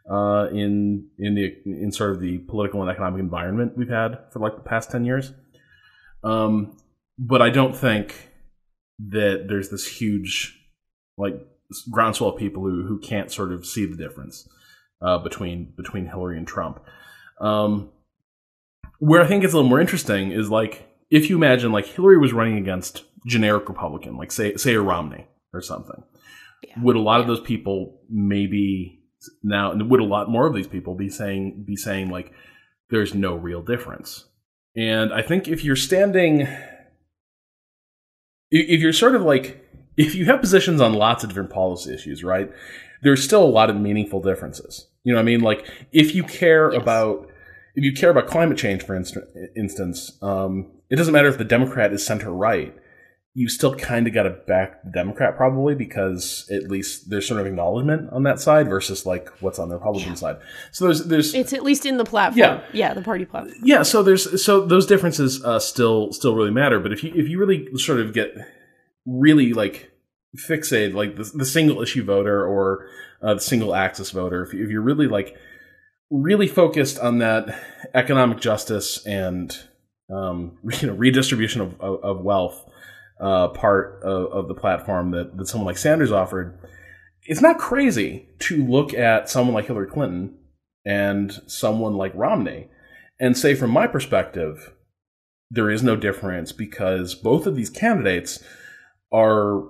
[0.10, 4.40] uh, in in the in sort of the political and economic environment we've had for
[4.40, 5.34] like the past ten years.
[6.24, 6.78] Um,
[7.18, 8.30] but I don't think
[9.10, 10.60] that there's this huge
[11.18, 11.34] like
[11.90, 14.48] groundswell of people who who can't sort of see the difference
[15.02, 16.84] uh, between between Hillary and Trump.
[17.42, 17.90] Um,
[19.00, 22.18] where I think it's a little more interesting is like if you imagine like Hillary
[22.18, 26.04] was running against generic Republican, like say say a Romney or something,
[26.68, 26.82] Yeah.
[26.82, 29.02] would a lot of those people maybe
[29.44, 32.32] now would a lot more of these people be saying be saying like
[32.90, 34.26] there's no real difference?
[34.76, 36.48] And I think if you're standing,
[38.52, 39.66] if you're sort of like
[39.98, 42.50] if you have positions on lots of different policy issues, right?
[43.02, 44.88] There's still a lot of meaningful differences.
[45.04, 45.42] You know what I mean?
[45.42, 46.82] Like if you care Yes.
[46.82, 47.28] about
[47.76, 49.18] if you care about climate change, for inst-
[49.56, 52.76] instance, um, it doesn't matter if the Democrat is center right.
[53.36, 57.40] You still kind of got to back the Democrat probably because at least there's sort
[57.40, 60.16] of acknowledgement on that side versus like what's on the Republican Yeah.
[60.16, 60.38] side.
[60.72, 62.40] So there's there's it's at least in the platform.
[62.40, 62.64] Yeah.
[62.74, 63.56] Yeah, the party platform.
[63.64, 67.30] yeah so there's so those differences uh, still still really matter but if you if
[67.30, 68.34] you really sort of get
[69.06, 69.92] really like
[70.36, 72.88] fixated like the, the single issue voter or
[73.22, 75.36] uh, the single axis voter if, you, if you're really like
[76.12, 77.60] really focused on that
[77.94, 79.56] economic justice and
[80.10, 82.66] um, you know redistribution of, of, of wealth
[83.20, 86.58] uh, part of, of the platform that, that someone like Sanders offered,
[87.24, 90.38] it's not crazy to look at someone like Hillary Clinton
[90.86, 92.70] and someone like Romney
[93.20, 94.74] and say, from my perspective,
[95.52, 98.42] there is no difference because both of these candidates
[99.12, 99.64] are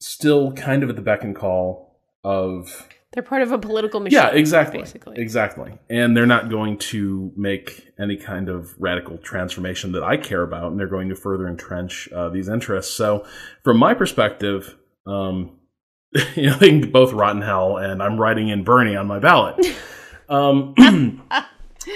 [0.00, 4.18] still kind of at the beck and call of They're part of a political machine.
[4.18, 4.78] yeah, exactly.
[4.78, 5.18] Basically.
[5.18, 5.76] Exactly.
[5.88, 10.70] And they're not going to make any kind of radical transformation that I care about,
[10.70, 12.94] and they're going to further entrench uh, these interests.
[12.94, 13.26] So,
[13.64, 15.58] from my perspective, um,
[16.36, 19.18] you know, they can both rot in hell, and I'm writing in Bernie on my
[19.18, 19.64] ballot.
[20.30, 21.44] Um, and I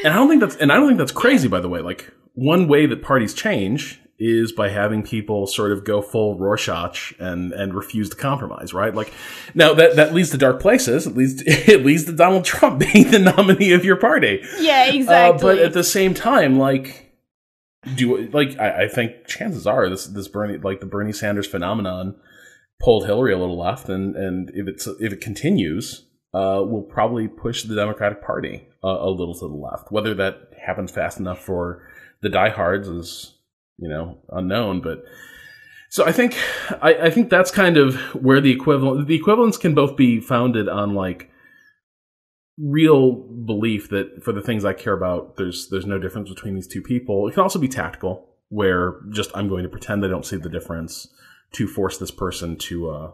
[0.03, 1.47] don't think that's and I don't think that's crazy.
[1.47, 5.85] By the way, like one way that parties change is by having people sort of
[5.85, 8.95] go full Rorschach and and refuse to compromise, right?
[8.95, 9.13] Like
[9.55, 11.07] now that that leads to dark places.
[11.07, 14.41] It leads to, it leads to Donald Trump being the nominee of your party.
[14.61, 15.43] Yeah, Uh, exactly.
[15.43, 17.13] but at the same time, like
[17.97, 22.17] do like I, I think chances are this this Bernie like the Bernie Sanders phenomenon
[22.81, 27.29] pulled Hillary a little left, and and if it's if it continues, uh, will probably
[27.29, 29.93] push the Democratic Party a, a little to the left.
[29.93, 31.87] Whether that happens fast enough for
[32.23, 33.34] the diehards is
[33.79, 35.05] you know unknown, but.
[35.91, 36.37] So I think
[36.83, 40.69] I, I think that's kind of where the equivalent the equivalence can both be founded
[40.69, 41.31] on like
[42.59, 46.67] real belief that for the things I care about, there's there's no difference between these
[46.67, 47.29] two people.
[47.29, 50.49] It can also be tactical, where just I'm going to pretend I don't see the
[50.49, 51.09] difference
[51.53, 53.11] to force this person to uh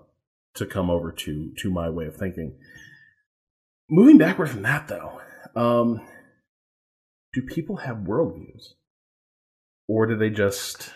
[0.54, 2.56] to come over to to my way of thinking.
[3.88, 5.20] Moving backward from that, though,
[5.56, 6.00] um,
[7.32, 8.74] do people have worldviews,
[9.91, 10.95] or do they just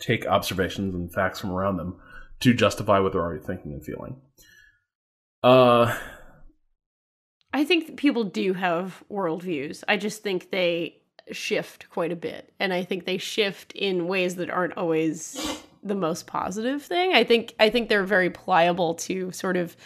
[0.00, 2.00] take observations and facts from around them
[2.40, 4.16] to justify what they're already thinking and feeling?
[5.44, 5.96] Uh,
[7.52, 9.84] I think people do have worldviews.
[9.86, 10.96] I just think they
[11.30, 12.52] shift quite a bit.
[12.58, 17.14] And I think they shift in ways that aren't always the most positive thing.
[17.14, 19.76] I think I think they're very pliable to sort of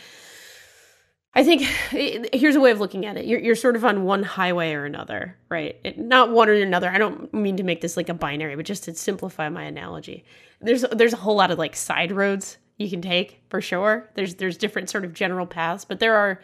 [1.37, 3.27] I think here's a way of looking at it.
[3.27, 5.79] You're, you're sort of on one highway or another, right?
[5.85, 6.91] It, not one or another.
[6.91, 10.25] I don't mean to make this like a binary, but just to simplify my analogy.
[10.61, 14.11] There's there's a whole lot of like side roads you can take for sure.
[14.15, 16.41] There's there's different sort of general paths, but there are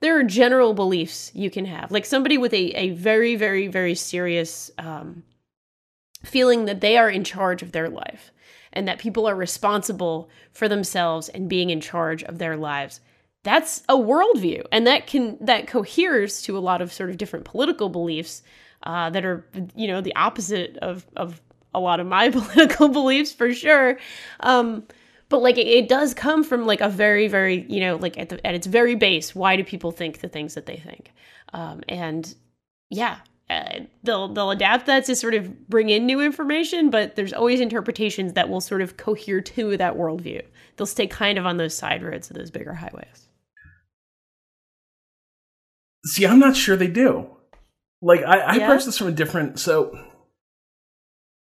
[0.00, 1.90] there are general beliefs you can have.
[1.90, 5.24] Like somebody with a, a very, very, very serious um,
[6.24, 8.30] feeling that they are in charge of their life
[8.72, 13.00] and that people are responsible for themselves and being in charge of their lives.
[13.48, 17.46] That's a worldview, and that can that coheres to a lot of sort of different
[17.46, 18.42] political beliefs
[18.82, 19.42] uh, that are,
[19.74, 21.40] you know, the opposite of of
[21.72, 23.98] a lot of my political beliefs for sure.
[24.40, 24.86] Um,
[25.30, 28.28] but like it, it, does come from like a very very you know like at
[28.28, 31.14] the at its very base why do people think the things that they think?
[31.54, 32.34] Um, and
[32.90, 33.16] yeah
[33.48, 37.60] uh, they'll they'll adapt that to sort of bring in new information but there's always
[37.60, 40.42] interpretations that will sort of cohere to that worldview.
[40.76, 43.27] They'll stay kind of on those side roads of those bigger highways
[46.04, 47.26] see i'm not sure they do
[48.00, 48.64] like i, I yeah.
[48.64, 49.98] approach this from a different so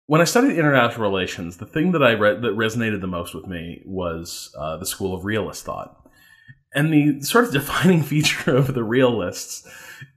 [0.08, 3.46] when I studied international relations, the thing that I read that resonated the most with
[3.46, 6.08] me was uh, the school of realist thought.
[6.74, 9.68] And the sort of defining feature of the realists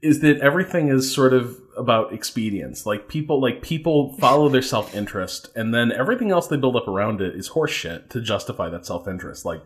[0.01, 2.85] is that everything is sort of about expedience.
[2.85, 6.87] Like people, like people follow their self interest, and then everything else they build up
[6.87, 9.43] around it is horseshit to justify that self interest.
[9.43, 9.61] Like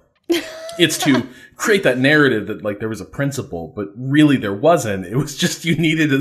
[0.80, 5.05] it's to create that narrative that like there was a principle, but really there wasn't.
[5.05, 6.11] It was just you needed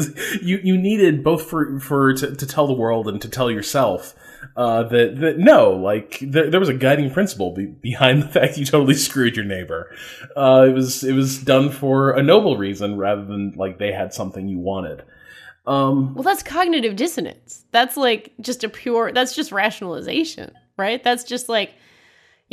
[0.42, 4.14] you you needed both for for to, to tell the world and to tell yourself
[4.57, 8.59] uh, that that no, like there, there was a guiding principle be, behind the fact
[8.59, 9.94] you totally screwed your neighbor.
[10.36, 14.12] Uh, it was it was done for a noble reason rather than like they had
[14.12, 15.02] something you wanted.
[15.66, 17.64] Um, well, that's cognitive dissonance.
[17.70, 19.12] That's like just a pure.
[19.12, 21.02] That's just rationalization, right?
[21.02, 21.74] That's just like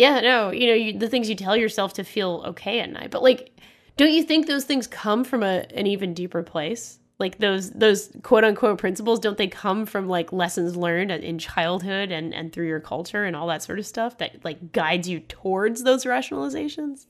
[0.02, 3.12] yeah, no, you know, you, the things you tell yourself to feel okay at night.
[3.12, 3.56] But like,
[3.98, 6.98] don't you think those things come from a, an even deeper place?
[7.20, 12.10] Like those those quote unquote principles, don't they come from like lessons learned in childhood
[12.10, 15.20] and and through your culture and all that sort of stuff that like guides you
[15.20, 17.06] towards those rationalizations?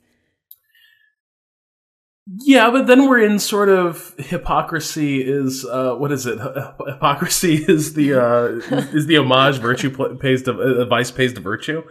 [2.41, 6.39] Yeah, but then we're in sort of hypocrisy is uh, what is it?
[6.85, 8.45] Hypocrisy is the uh,
[8.93, 11.83] is the homage virtue pays to uh, vice pays to virtue.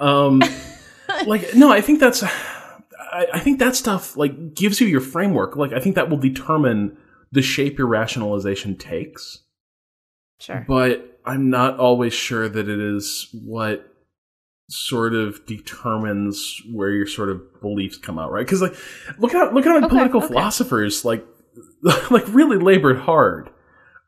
[0.00, 0.42] Um,
[1.26, 5.56] like no, I think that's I, I think that stuff like gives you your framework.
[5.56, 6.96] Like I think that will determine
[7.32, 9.42] the shape your rationalization takes.
[10.40, 10.64] Sure.
[10.66, 13.92] But I'm not always sure that it is what
[14.70, 18.44] sort of determines where your sort of beliefs come out, right?
[18.44, 18.76] Because like,
[19.18, 20.28] look at look at okay, political okay.
[20.28, 21.24] philosophers like
[22.10, 23.50] like really labored hard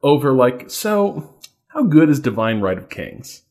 [0.03, 1.34] over like so
[1.68, 3.43] how good is divine right of kings?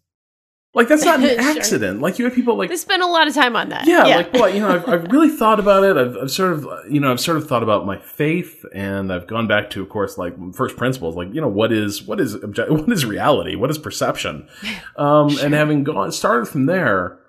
[0.76, 1.96] Like that's not an accident.
[1.96, 2.02] sure.
[2.02, 3.88] Like you have people like they spend a lot of time on that.
[3.88, 4.16] Yeah, yeah.
[4.18, 5.98] like boy, you know, I've, I've really thought about it.
[5.98, 9.26] I've, I've, sort of, you know, I've sort of thought about my faith, and I've
[9.26, 11.16] gone back to, of course, like first principles.
[11.16, 13.56] Like you know, what is what is what is reality?
[13.56, 14.48] What is perception?
[14.96, 15.46] Um, sure.
[15.46, 17.20] And having gone started from there,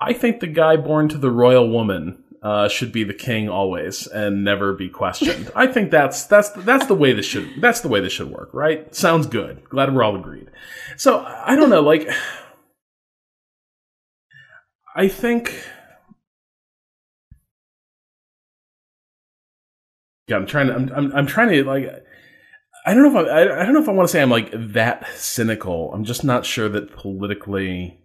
[0.00, 4.06] I think the guy born to the royal woman uh, should be the king always
[4.06, 5.50] and never be questioned.
[5.56, 8.50] I think that's that's that's the way this should that's the way this should work,
[8.52, 8.94] right?
[8.94, 9.68] Sounds good.
[9.68, 10.50] Glad we're all agreed.
[10.96, 12.08] So I don't know, like
[14.98, 15.54] I think.
[20.26, 20.74] Yeah, I'm trying to.
[20.74, 22.04] I'm, I'm, I'm trying to like.
[22.84, 24.50] I don't know if I, I don't know if I want to say I'm like
[24.52, 25.92] that cynical.
[25.92, 28.00] I'm just not sure that politically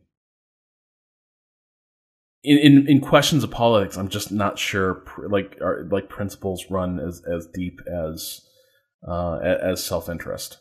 [2.44, 7.00] in, in, in questions of politics, I'm just not sure like are, like principles run
[7.00, 8.42] as as deep as
[9.08, 10.58] uh, as self interest.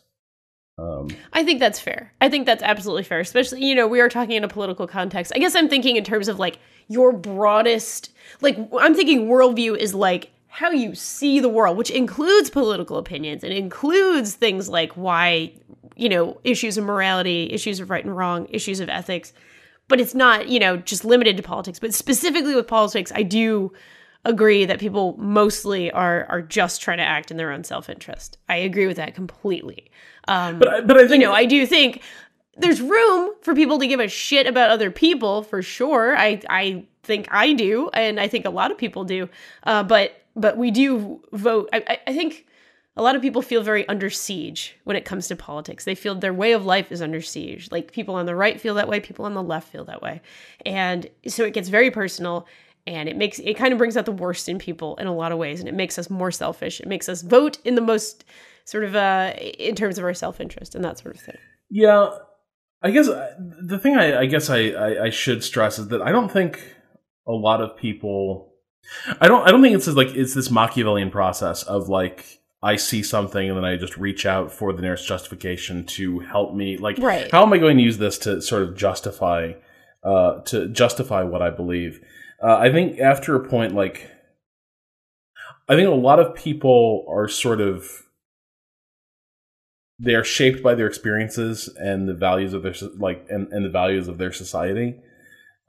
[0.77, 2.13] Um, I think that's fair.
[2.19, 3.19] I think that's absolutely fair.
[3.19, 5.31] Especially, you know, we are talking in a political context.
[5.35, 6.57] I guess I'm thinking in terms of like
[6.87, 12.49] your broadest, like I'm thinking worldview is like how you see the world, which includes
[12.49, 15.51] political opinions and includes things like why,
[15.95, 19.33] you know, issues of morality, issues of right and wrong, issues of ethics
[19.87, 21.79] but it's not, you know, just limited to politics.
[21.79, 23.73] But specifically with politics, I do
[24.25, 28.37] agree that people mostly are are just trying to act in their own self interest.
[28.47, 29.91] I agree with that completely.
[30.27, 32.01] Um, but but I think, you know I do think
[32.57, 36.15] there's room for people to give a shit about other people for sure.
[36.17, 39.29] I I think I do, and I think a lot of people do.
[39.63, 41.69] Uh, but but we do vote.
[41.73, 42.45] I, I think
[42.95, 45.85] a lot of people feel very under siege when it comes to politics.
[45.85, 47.69] They feel their way of life is under siege.
[47.71, 50.21] Like people on the right feel that way, people on the left feel that way.
[50.65, 52.47] And so it gets very personal
[52.85, 55.31] and it makes it kind of brings out the worst in people in a lot
[55.31, 56.79] of ways and it makes us more selfish.
[56.79, 58.25] It makes us vote in the most
[58.65, 61.37] sort of uh in terms of our self-interest and that sort of thing.
[61.69, 62.11] Yeah.
[62.83, 66.01] I guess uh, the thing I, I guess I, I, I should stress is that
[66.01, 66.61] I don't think
[67.25, 68.53] a lot of people
[69.19, 73.03] I don't I don't think it's like it's this Machiavellian process of like I see
[73.03, 76.77] something and then I just reach out for the nearest justification to help me.
[76.77, 77.29] Like, right.
[77.29, 79.53] how am I going to use this to sort of justify,
[80.03, 81.99] uh, to justify what I believe?
[82.41, 84.09] Uh, I think after a point, like,
[85.67, 88.03] I think a lot of people are sort of
[89.99, 93.69] they are shaped by their experiences and the values of their like and, and the
[93.69, 94.99] values of their society.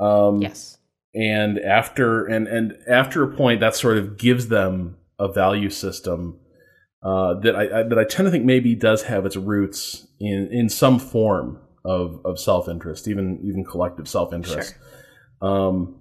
[0.01, 0.79] Um, Yes.
[1.15, 6.41] and after and and after a point that sort of gives them a value system
[7.05, 10.49] uh, that I, I that I tend to think maybe does have its roots in
[10.51, 14.75] in some form of of self interest, even even collective self interest.
[15.43, 15.97] Um,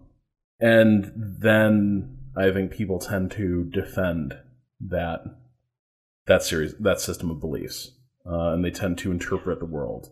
[0.60, 4.38] and then I think people tend to defend
[4.80, 5.22] that
[6.26, 7.92] that series that system of beliefs,
[8.26, 10.10] uh, and they tend to interpret the world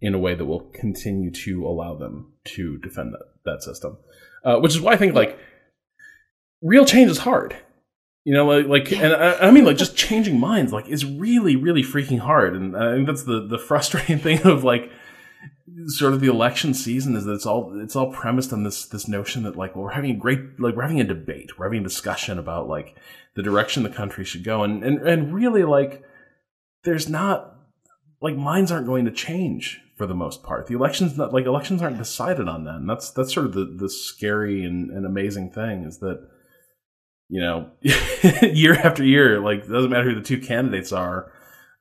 [0.00, 3.98] in a way that will continue to allow them to defend that, that system.
[4.42, 5.38] Uh, which is why I think like
[6.62, 7.54] real change is hard.
[8.30, 11.56] You know, like, like and I, I mean, like just changing minds, like is really,
[11.56, 12.54] really freaking hard.
[12.54, 14.88] And I think that's the the frustrating thing of like
[15.86, 19.08] sort of the election season is that it's all it's all premised on this this
[19.08, 21.80] notion that like well, we're having a great like we're having a debate, we're having
[21.80, 22.94] a discussion about like
[23.34, 26.04] the direction the country should go, and and and really like
[26.84, 27.56] there's not
[28.22, 30.68] like minds aren't going to change for the most part.
[30.68, 32.76] The elections not like elections aren't decided on that.
[32.76, 36.28] And that's that's sort of the the scary and, and amazing thing is that
[37.30, 37.70] you know
[38.42, 41.32] year after year, like it doesn't matter who the two candidates are.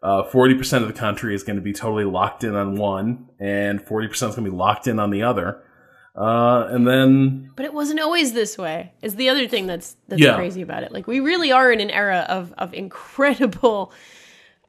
[0.01, 3.27] Uh, forty percent of the country is going to be totally locked in on one,
[3.39, 5.61] and forty percent is going to be locked in on the other.
[6.15, 8.91] Uh, and then But it wasn't always this way.
[9.01, 10.35] Is the other thing that's that's Yeah.
[10.35, 10.91] crazy about it.
[10.91, 13.95] Like we really are in an era of of incredible uh,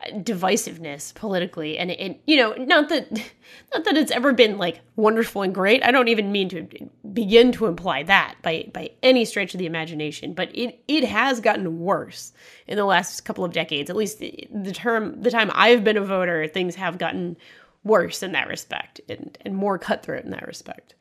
[0.09, 3.11] divisiveness politically, and it you know not that
[3.75, 5.85] not that it's ever been like wonderful and great.
[5.85, 6.67] I don't even mean to
[7.13, 10.33] begin to imply that by by any stretch of the imagination.
[10.35, 12.33] But it it has gotten worse
[12.67, 13.91] in the last couple of decades.
[13.91, 17.37] At least the the term the time I've been a voter, things have gotten
[17.85, 20.95] worse in that respect and and more cutthroat in that respect.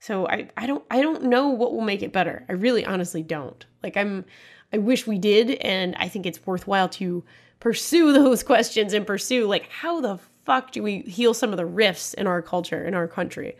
[0.00, 2.44] So I, I don't I don't know what will make it better.
[2.48, 3.64] I really honestly don't.
[3.82, 4.24] Like I'm
[4.72, 7.24] I wish we did and I think it's worthwhile to
[7.60, 11.66] pursue those questions and pursue like how the fuck do we heal some of the
[11.66, 13.56] rifts in our culture in our country.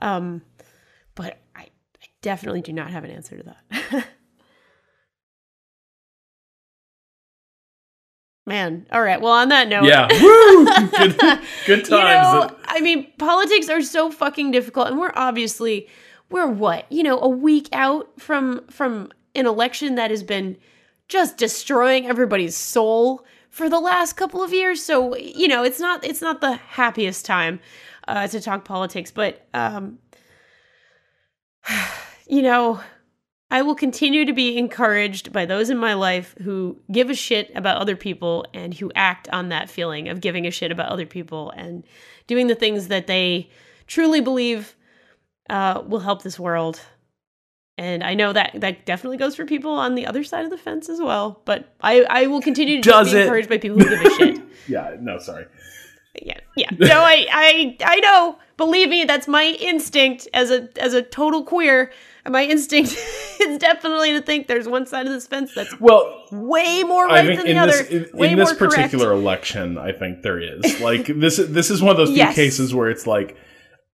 [0.00, 0.42] Um
[1.14, 1.68] but I,
[2.00, 4.06] I definitely do not have an answer to that.
[8.44, 9.20] Man, all right.
[9.20, 11.16] Well, on that note, yeah, woo, good,
[11.64, 11.90] good times.
[11.90, 15.86] you know, I mean, politics are so fucking difficult, and we're obviously
[16.28, 20.56] we're what you know a week out from from an election that has been
[21.06, 24.82] just destroying everybody's soul for the last couple of years.
[24.82, 27.60] So you know, it's not it's not the happiest time
[28.08, 29.98] uh, to talk politics, but um,
[32.26, 32.80] you know.
[33.50, 37.52] I will continue to be encouraged by those in my life who give a shit
[37.54, 41.04] about other people and who act on that feeling of giving a shit about other
[41.04, 41.84] people and
[42.26, 43.50] doing the things that they
[43.86, 44.74] truly believe
[45.50, 46.80] uh, will help this world.
[47.78, 50.58] And I know that that definitely goes for people on the other side of the
[50.58, 51.40] fence as well.
[51.46, 53.22] But I, I will continue to just be it?
[53.22, 54.40] encouraged by people who give a shit.
[54.68, 55.46] yeah, no, sorry.
[56.20, 56.68] Yeah, yeah.
[56.78, 58.38] No, I, I, I know.
[58.58, 61.90] Believe me, that's my instinct as a as a total queer.
[62.28, 62.90] My instinct
[63.40, 67.26] is definitely to think there's one side of this fence that's Well, way more right
[67.26, 67.80] than the in other.
[67.80, 68.74] in, in this more correct.
[68.74, 71.38] particular election, I think there is like this.
[71.38, 72.34] This is one of those few Yes.
[72.36, 73.36] cases where it's like,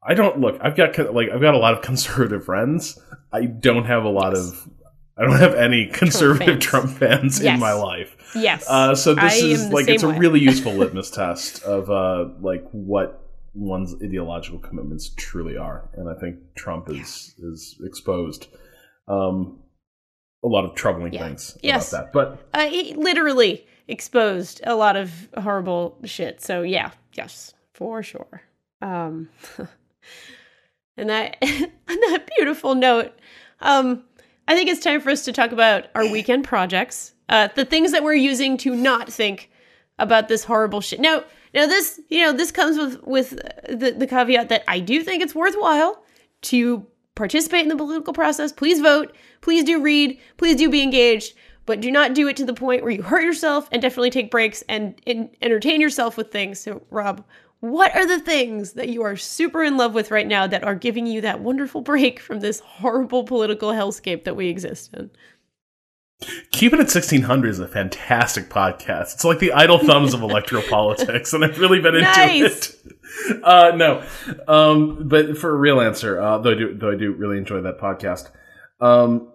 [0.06, 0.58] I don't look.
[0.60, 2.98] I've got like I've got a lot of conservative friends.
[3.32, 4.48] I don't have a lot Yes.
[4.48, 4.70] of.
[5.16, 6.64] I don't have any conservative fans.
[6.64, 7.54] Trump fans Yes.
[7.54, 8.14] in my life.
[8.36, 8.64] Yes.
[8.68, 12.64] Uh, so this I is like it's a really useful litmus test of uh, like
[12.70, 13.24] what
[13.54, 18.46] one's ideological commitments truly are, and I think Trump is is exposed
[19.08, 19.58] um,
[20.44, 21.24] a lot of troubling Yeah.
[21.26, 21.92] things Yes.
[21.92, 22.12] about that.
[22.12, 26.40] But uh, he literally exposed a lot of horrible shit.
[26.40, 28.42] So yeah, yes, for sure.
[28.82, 29.30] Um,
[30.98, 33.12] and that on that beautiful note,
[33.60, 34.04] um,
[34.46, 37.92] I think it's time for us to talk about our weekend projects, uh, the things
[37.92, 39.50] that we're using to not think
[39.98, 41.00] about this horrible shit.
[41.00, 43.30] Now, now this, you know, this comes with with
[43.68, 46.02] the, the caveat that I do think it's worthwhile
[46.42, 48.52] to participate in the political process.
[48.52, 49.14] Please vote.
[49.40, 50.18] Please do read.
[50.36, 51.34] Please do be engaged.
[51.66, 54.30] But do not do it to the point where you hurt yourself and definitely take
[54.30, 56.60] breaks and, and entertain yourself with things.
[56.60, 57.22] So, Rob,
[57.60, 60.74] what are the things that you are super in love with right now that are
[60.74, 65.10] giving you that wonderful break from this horrible political hellscape that we exist in?
[66.50, 69.14] Keep It at 1600 is a fantastic podcast.
[69.14, 72.70] It's like the idle thumbs of electoral politics, and I've really been into Nice.
[72.70, 72.74] it.
[73.42, 74.04] Uh, no,
[74.46, 77.62] um, but for a real answer, uh, though I do, though I do really enjoy
[77.62, 78.30] that podcast.
[78.80, 79.32] Um,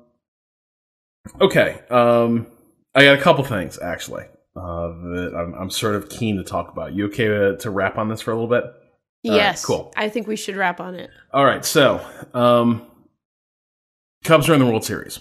[1.41, 2.47] okay, um,
[2.95, 4.25] I got a couple things actually
[4.55, 6.93] uh, that I'm, I'm sort of keen to talk about.
[6.93, 8.63] You okay to, to wrap on this for a little bit?
[9.25, 9.65] right, yes.
[9.65, 9.91] cool.
[9.95, 11.09] I think we should wrap on it.
[11.33, 12.85] All right, so um,
[14.23, 15.19] Cubs are in the World Series.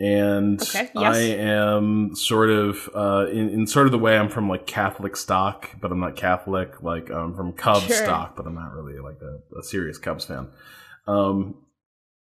[0.00, 4.48] and Okay, I am sort of uh, in, in sort of the way I'm from
[4.48, 6.82] like Catholic stock, but I'm not Catholic.
[6.82, 7.96] Like I'm from Cubs Sure.
[7.96, 10.48] stock, but I'm not really like a, a serious Cubs fan.
[11.08, 11.56] Um,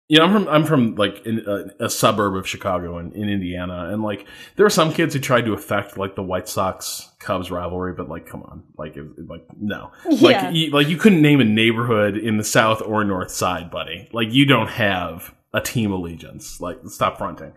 [0.08, 3.28] you know, I'm from I'm from like in a, a suburb of Chicago in, in
[3.28, 7.10] Indiana, and like there were some kids who tried to affect like the White Sox
[7.18, 10.28] Cubs rivalry, but like, come on, like, it- like no, Yeah.
[10.48, 14.08] like you, like you couldn't name a neighborhood in the South or North Side, buddy.
[14.12, 16.60] Like you don't have a team allegiance.
[16.60, 17.52] Like stop fronting.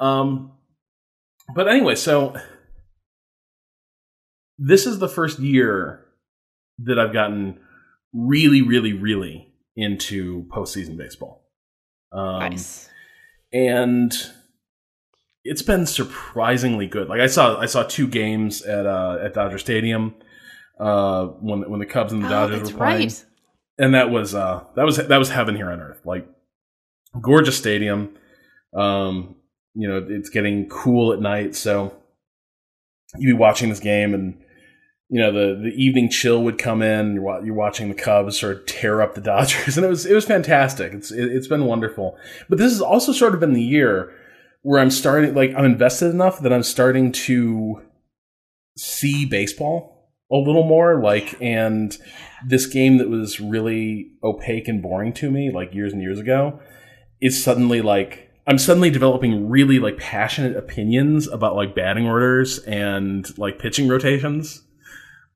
[0.00, 0.50] Um,
[1.54, 2.34] but anyway, so
[4.58, 6.04] this is the first year
[6.78, 7.60] that I've gotten
[8.12, 11.43] really, really, really into postseason baseball.
[12.14, 12.88] Um, nice.
[13.52, 14.12] and
[15.44, 17.08] it's been surprisingly good.
[17.08, 20.14] Like I saw, I saw two games at uh, at Dodger Stadium
[20.78, 23.24] uh, when when the Cubs and the Oh, Dodgers were playing, right.
[23.78, 26.00] and that was uh, that was that was heaven here on earth.
[26.04, 26.26] Like
[27.20, 28.16] gorgeous stadium.
[28.74, 29.36] Um,
[29.74, 31.94] you know, it's getting cool at night, so
[33.16, 34.40] you'd be watching this game and.
[35.10, 37.14] You know the, the evening chill would come in.
[37.14, 40.14] You're, you're watching the Cubs sort of tear up the Dodgers, and it was it
[40.14, 40.92] was fantastic.
[40.92, 42.16] It's it, it's been wonderful.
[42.48, 44.12] But this has also sort of been the year
[44.64, 47.82] where I'm starting, like, I'm invested enough that I'm starting to
[48.78, 51.02] see baseball a little more.
[51.02, 51.96] Like, and
[52.48, 56.60] this game that was really opaque and boring to me, like years and years ago,
[57.20, 63.26] is suddenly like, I'm suddenly developing really like passionate opinions about like batting orders and
[63.38, 64.62] like pitching rotations.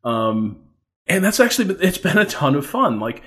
[0.04, 0.64] Um,
[1.06, 3.00] and that's actually, it's been a ton of fun.
[3.00, 3.22] Like,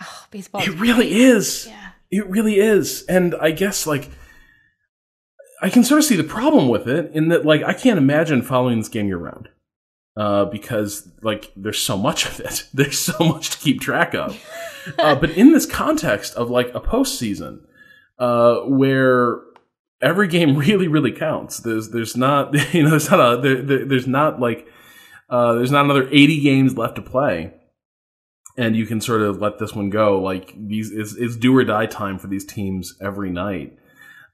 [0.00, 0.62] Oh, baseball.
[0.62, 1.12] it really great.
[1.12, 1.66] is.
[1.68, 1.90] Yeah.
[2.10, 3.04] It really is.
[3.06, 4.08] And I guess like
[5.62, 8.42] I can sort of see the problem with it in that like I can't imagine
[8.42, 9.48] following this game year round.
[10.14, 12.66] Uh, because like there's so much of it.
[12.74, 14.38] There's so much to keep track of.
[14.98, 17.60] uh, but in this context of like a postseason,
[18.18, 19.40] uh, where
[20.02, 21.60] every game really, really counts.
[21.60, 24.66] There's there's not you know there's not a there, there, there's not like
[25.32, 27.54] uh, there's not another 80 games left to play
[28.56, 30.20] and you can sort of let this one go.
[30.20, 33.78] Like these, it's, it's do or die time for these teams every night.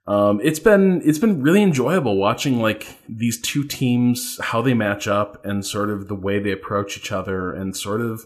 [0.08, 5.06] Um, it's been it's been really enjoyable watching like these two teams how they match
[5.06, 8.24] up and sort of the way they approach each other and sort of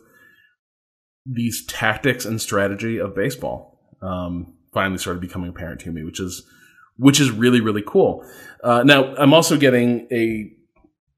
[1.27, 3.81] these tactics and strategy of baseball.
[4.01, 6.49] Um, finally, started becoming apparent to me, which is
[6.99, 8.25] which is really really cool.
[8.63, 10.53] Uh, now I'm also getting a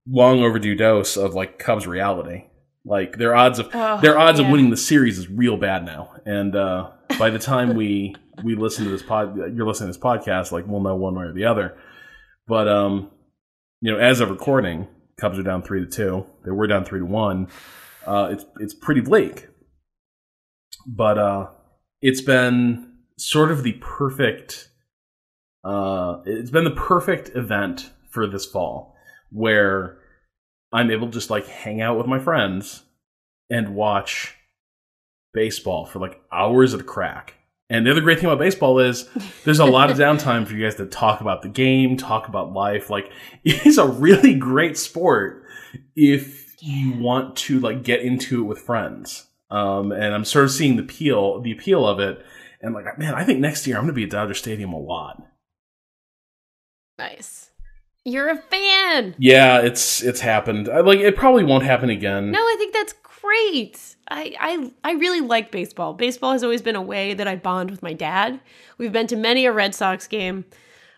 [0.09, 2.45] long overdue dose of like Cubs reality.
[2.87, 6.15] Like their odds of Oh, their odds of winning the series is real bad now.
[6.27, 8.15] And uh, by the time we
[8.45, 11.25] we listen to this pod, you're listening to this podcast, like we'll know one way
[11.25, 11.77] or the other.
[12.47, 13.11] But um,
[13.81, 14.87] you know, as of recording,
[15.19, 16.27] Cubs are down three to two.
[16.45, 17.49] They were down three to one.
[18.07, 19.49] Uh, it's it's pretty bleak.
[20.87, 21.47] But uh,
[22.03, 24.69] it's been sort of the perfect.
[25.63, 28.94] Uh, it's been the perfect event for this fall,
[29.31, 29.99] where
[30.73, 32.83] I'm able to just like hang out with my friends
[33.51, 34.35] and watch
[35.33, 37.35] baseball for like hours at a crack.
[37.71, 39.09] And the other great thing about baseball is
[39.45, 42.53] there's a lot of downtime for you guys to talk about the game, talk about
[42.53, 42.91] life.
[42.91, 43.11] Like
[43.45, 45.45] it is a really great sport
[45.97, 49.27] if you want to like get into it with friends.
[49.51, 52.25] Um, and I'm sort of seeing the appeal, the appeal of it.
[52.61, 54.79] And like, man, I think next year I'm going to be at Dodger Stadium a
[54.79, 55.23] lot.
[56.99, 57.44] Nice.
[58.05, 59.15] You're a fan.
[59.19, 60.69] Yeah, it's it's happened.
[60.69, 62.31] I, like it probably won't happen again.
[62.31, 63.97] No, I think that's great.
[64.09, 65.95] I, I I really like baseball.
[65.95, 68.41] Baseball has always been a way that I bond with my dad.
[68.77, 70.45] We've been to many a Red Sox game.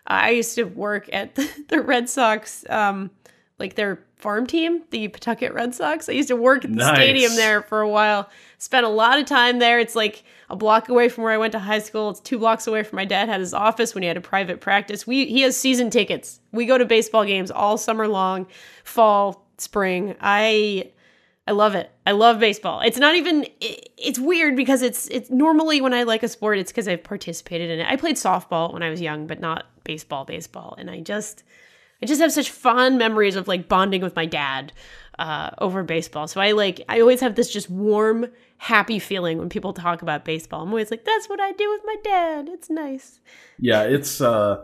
[0.05, 3.11] I used to work at the, the Red Sox, um,
[3.59, 6.09] like their farm team, the Pawtucket Red Sox.
[6.09, 6.95] I used to work at the Nice.
[6.95, 8.29] stadium there for a while.
[8.57, 9.79] Spent a lot of time there.
[9.79, 12.09] It's like a block away from where I went to high school.
[12.09, 14.59] It's two blocks away from my dad had his office when he had a private
[14.59, 15.05] practice.
[15.05, 16.39] We he has season tickets.
[16.51, 18.47] We go to baseball games all summer long,
[18.83, 20.15] fall, spring.
[20.19, 20.91] I
[21.47, 21.89] I love it.
[22.05, 22.81] I love baseball.
[22.81, 26.57] It's not even it- it's weird because it's it's normally when I like a sport
[26.57, 27.87] it's cuz I've participated in it.
[27.87, 30.75] I played softball when I was young, but not baseball baseball.
[30.79, 31.43] And I just
[32.01, 34.71] I just have such fond memories of like bonding with my dad
[35.17, 36.27] uh, over baseball.
[36.27, 40.23] So I like I always have this just warm, happy feeling when people talk about
[40.25, 40.61] baseball.
[40.61, 42.49] I'm always like, that's what I do with my dad.
[42.49, 43.19] It's nice.
[43.59, 44.63] Yeah, it's uh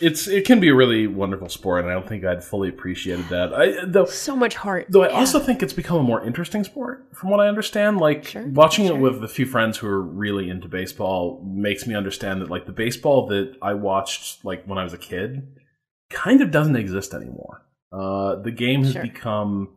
[0.00, 3.28] it's it can be a really wonderful sport and I don't think I'd fully appreciated
[3.28, 3.54] that.
[3.54, 4.86] I though So much heart.
[4.88, 5.14] though I Yeah.
[5.18, 7.98] also think it's become a more interesting sport from what I understand.
[7.98, 8.96] Like Sure, watching sure.
[8.96, 12.66] it with a few friends who are really into baseball makes me understand that like
[12.66, 15.46] the baseball that I watched like when I was a kid
[16.10, 17.62] kind of doesn't exist anymore.
[17.92, 19.02] Uh the game has Sure.
[19.02, 19.70] become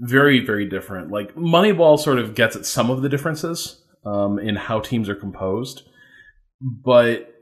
[0.00, 1.10] very very different.
[1.10, 5.14] Like Moneyball sort of gets at some of the differences um in how teams are
[5.14, 5.82] composed,
[6.60, 7.32] but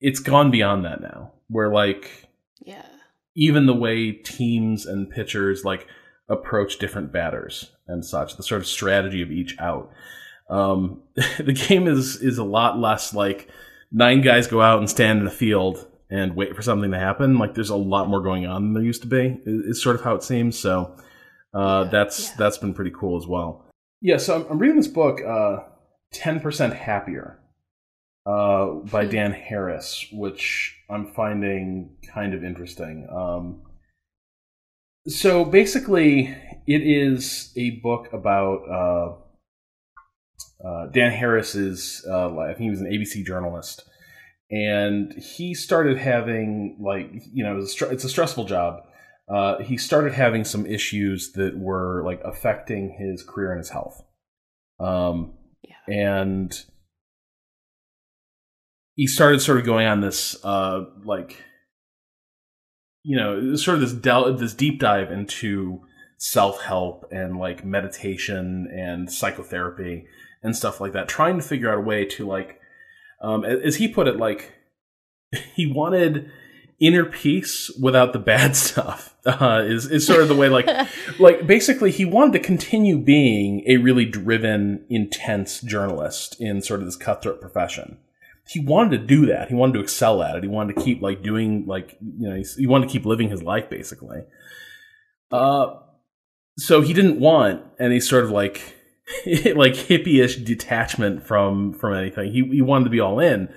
[0.00, 1.32] it's gone beyond that now.
[1.48, 2.28] Where like
[2.60, 2.84] Yeah.
[3.34, 5.86] even the way teams and pitchers like
[6.28, 9.90] approach different batters and such, the sort of strategy of each out.
[10.50, 11.02] Um,
[11.38, 13.48] the game is is a lot less like
[13.90, 17.38] nine guys go out and stand in a field and wait for something to happen.
[17.38, 19.40] Like there's a lot more going on than there used to be.
[19.44, 20.58] Is, is sort of how it seems.
[20.58, 20.96] So
[21.54, 22.34] uh, Yeah, that's yeah.
[22.38, 23.64] that's been pretty cool as well.
[24.00, 24.16] Yeah.
[24.18, 25.60] So I'm, I'm reading this book, uh,
[26.12, 27.38] Ten Percent Happier,
[28.26, 29.10] uh, by Hmm.
[29.10, 33.06] Dan Harris, which I'm finding kind of interesting.
[33.12, 33.62] Um,
[35.06, 36.34] so basically,
[36.66, 38.60] it is a book about
[40.62, 43.84] uh, uh, Dan Harris is uh, I think he was an ABC journalist,
[44.50, 48.80] and he started having like you know it's a, str- it's a stressful job.
[49.32, 54.02] Uh, he started having some issues that were like affecting his career and his health.
[54.80, 55.94] Um, Yeah.
[55.94, 56.64] and
[58.94, 61.36] he started sort of going on this uh like
[63.04, 65.80] you know sort of this del- this deep dive into
[66.18, 70.04] self-help and like meditation and psychotherapy
[70.42, 72.57] and stuff like that trying to figure out a way to like
[73.20, 74.52] um as he put it like
[75.54, 76.30] he wanted
[76.80, 80.68] inner peace without the bad stuff uh is is sort of the way like
[81.18, 86.86] like basically he wanted to continue being a really driven intense journalist in sort of
[86.86, 87.98] this cutthroat profession.
[88.50, 89.48] He wanted to do that.
[89.48, 90.42] He wanted to excel at it.
[90.42, 93.28] He wanted to keep like doing like you know he, he wanted to keep living
[93.28, 94.22] his life basically.
[95.30, 95.74] Uh
[96.56, 98.77] so he didn't want any sort of like
[99.54, 103.48] like hippie-ish detachment from from anything he, he wanted to be all in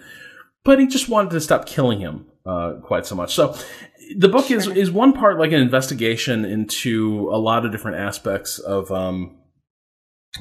[0.64, 3.34] but he just wanted to stop killing him uh, quite so much.
[3.34, 3.56] So
[4.16, 4.76] the book is Sure.
[4.76, 9.38] is one part like an investigation into a lot of different aspects of um,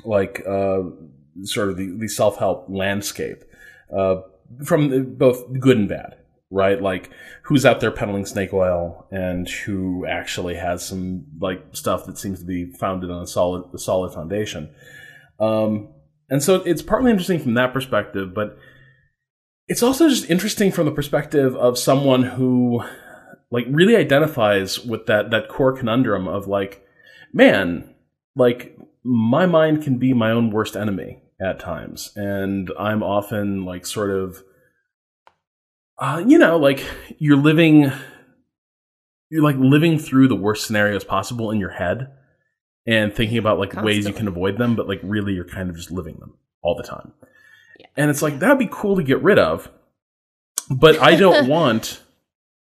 [0.05, 0.83] like uh,
[1.43, 3.45] sort of the, the self help landscape
[3.97, 4.17] uh,
[4.65, 6.17] from both good and bad.
[6.53, 7.11] Right, like
[7.45, 12.41] who's out there peddling snake oil, and who actually has some like stuff that seems
[12.41, 14.69] to be founded on a solid, a solid foundation.
[15.41, 15.89] Um,
[16.29, 18.57] and so it's partly interesting from that perspective, but
[19.67, 22.83] it's also just interesting from the perspective of someone who
[23.51, 26.87] like really identifies with that that core conundrum of like
[27.33, 27.95] man
[28.37, 32.13] like my mind can be my own worst enemy at times.
[32.17, 34.43] And i'm often like sort of
[35.99, 36.85] uh, you know like
[37.19, 37.93] you're living
[39.31, 42.11] you're like living through the worst scenarios possible in your head
[42.91, 45.77] and thinking about like ways you can avoid them but like really you're kind of
[45.77, 47.13] just living them all the time
[47.79, 47.87] Yeah.
[47.97, 49.71] and it's like that'd be cool to get rid of
[50.71, 52.03] but i don't want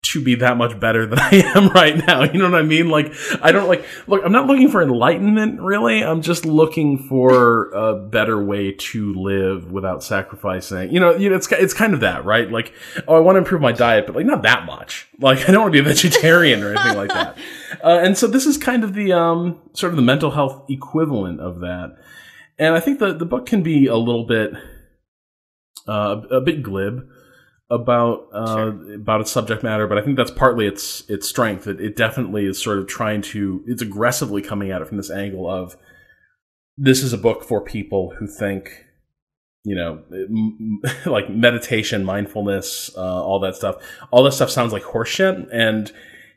[0.05, 2.89] to be that much better than i am right now you know what i mean?
[2.89, 3.13] Like
[3.43, 6.03] i don't like look i'm not looking for enlightenment really.
[6.03, 10.93] I'm just looking for a better way to live without sacrificing.
[10.93, 12.51] You know you know it's it's kind of that right?
[12.51, 12.73] Like
[13.09, 15.09] oh i want to improve my diet but like not that much.
[15.19, 17.37] Like i don't want to be a vegetarian or anything like that.
[17.83, 21.41] Uh, and so this is kind of the um sort of the mental health equivalent
[21.41, 21.97] of that.
[22.57, 24.53] And i think the the book can be a little bit
[25.87, 27.09] uh, a bit glib
[27.71, 31.67] about uh, about its subject matter, but I think that's partly its its strength.
[31.67, 35.11] It, it definitely is sort of trying to it's aggressively coming at it from this
[35.11, 35.77] angle of
[36.77, 38.85] this is a book for people who think
[39.65, 40.03] you know
[41.07, 43.77] like meditation, mindfulness, uh, all that stuff.
[44.11, 45.91] All that stuff sounds like horseshit, and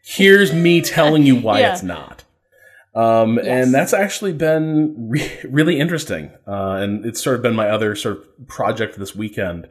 [0.03, 1.73] here's me telling you why Yeah.
[1.73, 2.23] it's not.
[2.95, 3.45] Um, Yes.
[3.45, 6.31] And that's actually been re- really interesting.
[6.47, 9.67] Uh, and it's sort of been my other sort of project this weekend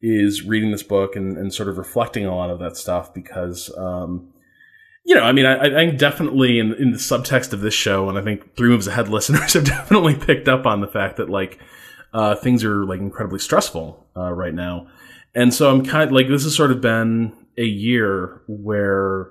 [0.00, 3.70] is reading this book and, and sort of reflecting a lot of that stuff because,
[3.76, 4.32] um,
[5.04, 8.08] you know, I mean, I, I think definitely in, in the subtext of this show,
[8.08, 11.28] and I think Three Moves Ahead listeners have definitely picked up on the fact that
[11.28, 11.58] like
[12.12, 14.86] uh, things are like incredibly stressful uh, right now,
[15.34, 19.30] and so I'm kind of like this has sort of been a year where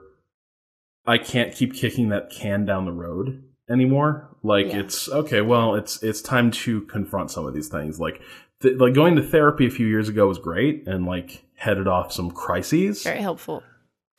[1.06, 4.36] I can't keep kicking that can down the road anymore.
[4.44, 4.80] Like Yeah.
[4.80, 5.42] it's okay.
[5.42, 8.00] Well, it's it's time to confront some of these things.
[8.00, 8.22] Like
[8.62, 12.12] th- like going to therapy a few years ago was great and like headed off
[12.12, 13.04] some crises.
[13.04, 13.64] Very helpful.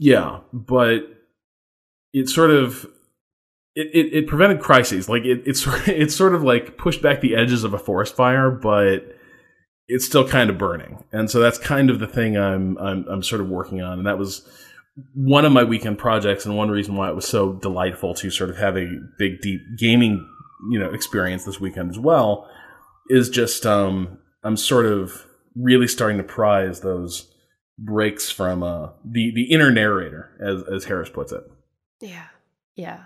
[0.00, 1.00] Yeah, but
[2.12, 2.86] it sort of
[3.74, 5.08] it, it, it prevented crises.
[5.08, 8.50] Like it, it's it's sort of like pushed back the edges of a forest fire,
[8.50, 9.14] but
[9.88, 11.04] it's still kind of burning.
[11.12, 13.98] And so that's kind of the thing I'm I'm I'm sort of working on.
[13.98, 14.46] And that was
[15.14, 18.50] one of my weekend projects and one reason why it was so delightful to sort
[18.50, 20.28] of have a big deep gaming,
[20.70, 22.48] you know, experience this weekend as well
[23.08, 27.32] is just um I'm sort of really starting to prize those
[27.80, 31.44] breaks from uh the the inner narrator as as Harris puts it.
[32.00, 32.26] Yeah.
[32.74, 33.04] Yeah.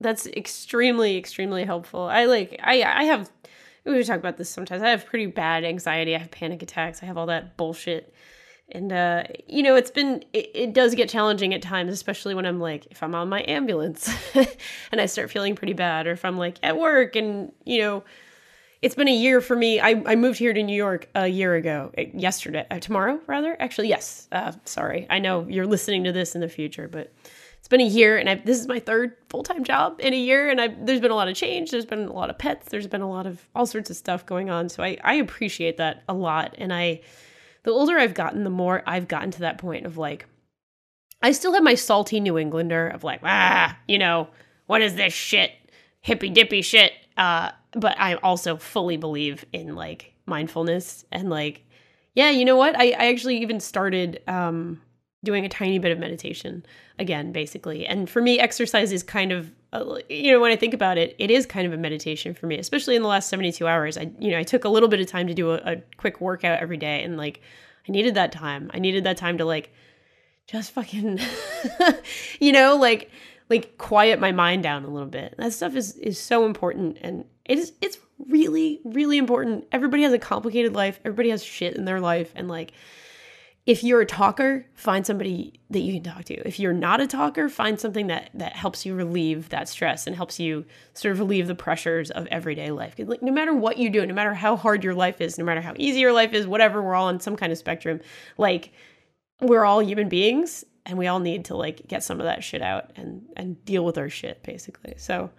[0.00, 2.02] That's extremely, extremely helpful.
[2.02, 3.30] I like I I have
[3.84, 4.82] we talk about this sometimes.
[4.82, 6.14] I have pretty bad anxiety.
[6.14, 7.02] I have panic attacks.
[7.02, 8.12] I have all that bullshit.
[8.72, 12.46] And uh, you know, it's been it, it does get challenging at times, especially when
[12.46, 14.12] I'm like if I'm on my ambulance
[14.92, 18.04] and I start feeling pretty bad, or if I'm like at work and you know
[18.82, 19.80] it's been a year for me.
[19.80, 23.56] I, I moved here to New York a year ago, eh, yesterday, uh, tomorrow rather.
[23.60, 24.28] Actually, yes.
[24.30, 27.12] Uh, sorry, I know you're listening to this in the future, but
[27.58, 30.16] it's been a year, and I, this is my third full time job in a
[30.16, 31.70] year, and I, there's been a lot of change.
[31.70, 32.68] There's been a lot of pets.
[32.68, 34.68] There's been a lot of all sorts of stuff going on.
[34.68, 37.00] So I, I appreciate that a lot, and I,
[37.64, 40.26] the older I've gotten, the more I've gotten to that point of like,
[41.22, 44.28] I still have my salty New Englander of like, ah, you know,
[44.66, 45.50] what is this shit,
[46.02, 46.92] hippy dippy shit.
[47.16, 51.64] Uh, but I also fully believe in like mindfulness and like,
[52.14, 52.78] yeah, you know what?
[52.78, 54.80] I, I actually even started um,
[55.22, 56.64] doing a tiny bit of meditation
[56.98, 57.86] again, basically.
[57.86, 61.14] And for me, exercise is kind of, uh, you know, when I think about it,
[61.18, 63.98] it is kind of a meditation for me, especially in the last 72 hours.
[63.98, 66.20] I, you know, I took a little bit of time to do a, a quick
[66.20, 67.40] workout every day and like,
[67.88, 68.70] I needed that time.
[68.72, 69.72] I needed that time to like,
[70.46, 71.18] just fucking,
[72.40, 73.10] you know, like,
[73.48, 75.34] like quiet my mind down a little bit.
[75.38, 77.98] That stuff is is so important and it is it's
[78.28, 79.66] really really important.
[79.72, 81.00] Everybody has a complicated life.
[81.04, 82.72] Everybody has shit in their life and like
[83.66, 86.34] if you're a talker, find somebody that you can talk to.
[86.46, 90.14] If you're not a talker, find something that that helps you relieve that stress and
[90.14, 90.64] helps you
[90.94, 92.94] sort of relieve the pressures of everyday life.
[92.98, 95.60] Like no matter what you do, no matter how hard your life is, no matter
[95.60, 98.00] how easy your life is, whatever, we're all on some kind of spectrum.
[98.38, 98.72] Like
[99.40, 102.62] we're all human beings and we all need to like get some of that shit
[102.62, 104.94] out and and deal with our shit basically.
[104.96, 105.30] So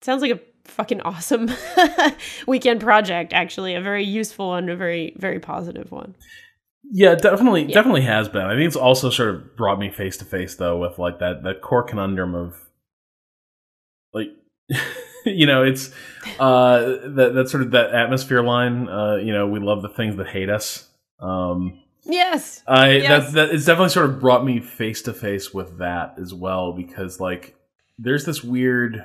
[0.00, 1.50] it sounds like a fucking awesome
[2.46, 6.16] weekend project actually, a very useful and a very very positive one.
[6.90, 7.74] Yeah, definitely yeah.
[7.74, 8.46] definitely has been.
[8.46, 11.42] I think it's also sort of brought me face to face though with like that
[11.44, 12.54] that core conundrum of
[14.14, 14.28] like
[15.26, 15.90] you know, it's
[16.40, 20.16] uh that that sort of that atmosphere line, uh, you know, we love the things
[20.16, 20.88] that hate us.
[21.20, 22.62] Um Yes.
[22.66, 23.26] I yes.
[23.26, 26.72] that that it's definitely sort of brought me face to face with that as well
[26.72, 27.56] because like
[27.98, 29.04] there's this weird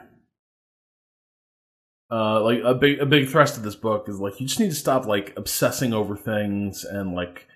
[2.12, 4.70] uh like a big a big thrust of this book is like you just need
[4.70, 7.48] to stop like obsessing over things and like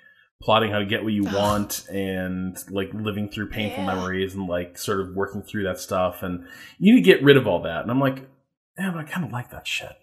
[0.42, 3.96] plotting how to get what you want and like living through painful yeah.
[3.96, 6.46] memories and like sort of working through that stuff and
[6.80, 8.28] you need to get rid of all that and i'm like
[8.78, 9.96] man i kind of like that shit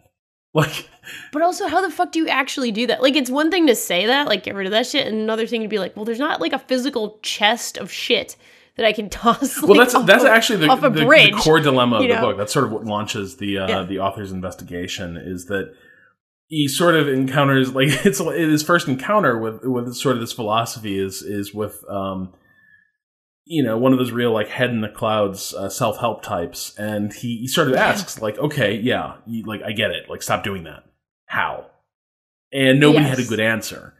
[0.54, 0.86] Like,
[1.32, 3.02] but also, how the fuck do you actually do that?
[3.02, 5.46] Like, it's one thing to say that, like, get rid of that shit, and another
[5.46, 8.36] thing to be like, well, there's not like a physical chest of shit
[8.76, 9.58] that I can toss.
[9.62, 12.20] Like, well, that's that's actually the, the, bridge, the, core dilemma of the know?
[12.20, 12.36] book.
[12.36, 13.82] That's sort of what launches the uh, yeah.
[13.84, 15.16] the author's investigation.
[15.16, 15.74] Is that
[16.48, 20.98] he sort of encounters like it's his first encounter with with sort of this philosophy
[20.98, 22.32] is is with um,
[23.44, 26.74] you know, one of those real like head in the clouds uh, self help types,
[26.78, 30.22] and he, he sort of asks like, okay, yeah, you, like I get it, like
[30.22, 30.84] stop doing that.
[31.26, 31.66] How?
[32.52, 33.16] And nobody yes.
[33.16, 33.94] had a good answer.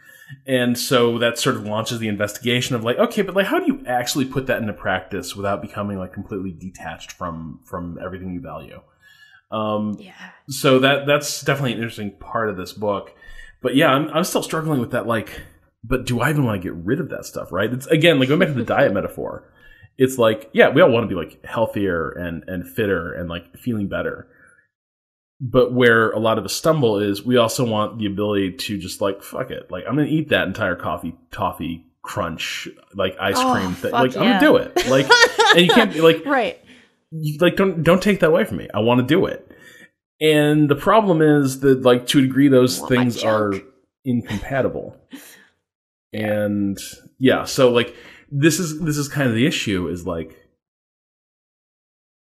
[0.47, 3.67] And so that sort of launches the investigation of like, okay, but like, how do
[3.67, 8.41] you actually put that into practice without becoming like completely detached from from everything you
[8.41, 8.81] value?
[9.51, 10.31] Um, yeah.
[10.49, 13.15] So that that's definitely an interesting part of this book.
[13.61, 15.43] But yeah, I'm I'm still struggling with that like
[15.85, 17.53] but do I even want to get rid of that stuff?
[17.53, 17.73] Right?
[17.73, 19.49] It's again like going back to the diet metaphor.
[19.99, 23.57] It's like yeah, we all want to be like healthier and and fitter and like
[23.57, 24.29] feeling better.
[25.41, 29.01] But where a lot of the stumble is, we also want the ability to just
[29.01, 33.53] like fuck it, like I'm gonna eat that entire coffee toffee crunch like ice oh,
[33.53, 33.93] cream thing.
[33.93, 34.21] Like yeah.
[34.21, 34.87] I'm gonna do it.
[34.89, 35.09] Like
[35.57, 36.59] and you can't be like right.
[37.11, 38.69] You, like don't don't take that away from me.
[38.73, 39.49] I want to do it.
[40.21, 43.53] And the problem is that like to a degree those things are
[44.05, 44.97] incompatible
[46.13, 46.79] and
[47.19, 47.95] yeah so like
[48.31, 50.37] this is this is kind of the issue is like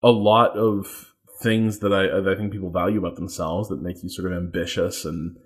[0.02, 4.02] a lot of things that I that I think people value about themselves that make
[4.02, 5.36] you sort of ambitious and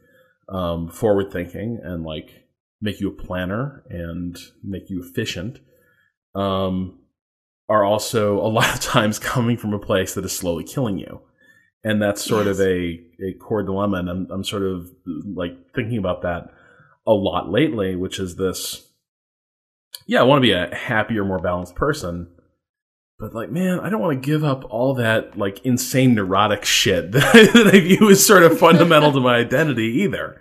[0.49, 2.45] um, forward thinking and like
[2.81, 5.61] make you a planner and make you efficient
[6.35, 6.99] um,
[7.69, 11.21] are also a lot of times coming from a place that is slowly killing you
[11.85, 12.59] and that's sort yes.
[12.59, 16.49] of a, a core dilemma and I'm, I'm sort of like thinking about that
[17.07, 18.91] a lot lately, which is this
[20.07, 22.29] yeah, I want to be a happier, more balanced person.
[23.19, 27.13] But like, man, I don't want to give up all that like insane neurotic shit
[27.13, 30.41] that I view as sort of fundamental to my identity either.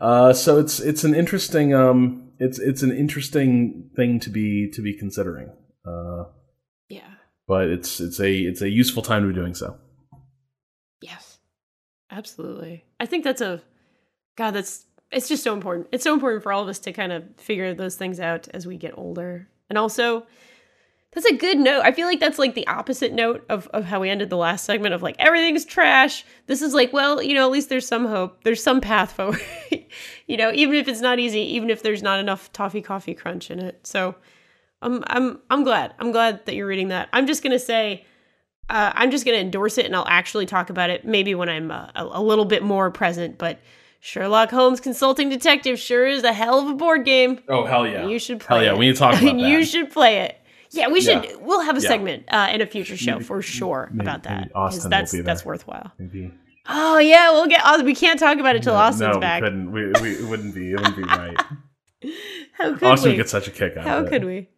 [0.00, 4.82] Uh, so it's it's an interesting um it's it's an interesting thing to be to
[4.82, 5.50] be considering.
[5.86, 6.24] Uh,
[6.88, 7.12] yeah.
[7.46, 9.78] But it's it's a it's a useful time to be doing so.
[11.00, 11.38] Yes.
[12.10, 12.84] Absolutely.
[12.98, 13.62] I think that's a
[14.36, 15.88] God, that's it's just so important.
[15.92, 18.66] It's so important for all of us to kind of figure those things out as
[18.66, 19.48] we get older.
[19.68, 20.26] And also
[21.12, 21.82] That's a good note.
[21.84, 24.64] I feel like that's like the opposite note of, of how we ended the last
[24.64, 26.24] segment of like everything's trash.
[26.46, 28.44] This is like, well, you know, at least there's some hope.
[28.44, 29.40] There's some path forward.
[30.28, 33.50] you know, even if it's not easy, even if there's not enough toffee coffee crunch
[33.50, 33.84] in it.
[33.84, 34.14] So
[34.82, 35.94] I'm I'm I'm glad.
[35.98, 37.08] I'm glad that you're reading that.
[37.12, 38.06] I'm just gonna say
[38.68, 41.72] uh, I'm just gonna endorse it and I'll actually talk about it maybe when I'm
[41.72, 43.36] uh, a, a little bit more present.
[43.36, 43.58] But
[44.00, 47.40] Sherlock Holmes Consulting Detective sure is a hell of a board game.
[47.48, 48.06] Oh hell yeah!
[48.06, 48.72] You should play hell yeah.
[48.72, 48.78] it.
[48.78, 49.48] We need to talk about that.
[49.48, 50.36] you should play it.
[50.70, 51.24] Yeah, we should.
[51.24, 51.34] Yeah.
[51.40, 51.88] We'll have a Yeah.
[51.88, 54.40] segment uh, in a future show Maybe- for sure maybe- about that.
[54.40, 55.92] maybe Austin will that's that's worthwhile.
[55.98, 56.32] Maybe.
[56.68, 57.64] Oh yeah, we'll get.
[57.64, 57.84] Austin.
[57.86, 59.42] We can't talk about it till Austin's no, back.
[59.42, 59.72] we couldn't.
[59.72, 60.72] We, we it wouldn't be.
[60.72, 61.36] It wouldn't be right.
[62.52, 62.86] How could we?
[62.88, 63.16] Austin we?
[63.16, 64.06] gets such a kick out How of it.
[64.06, 64.48] How could we?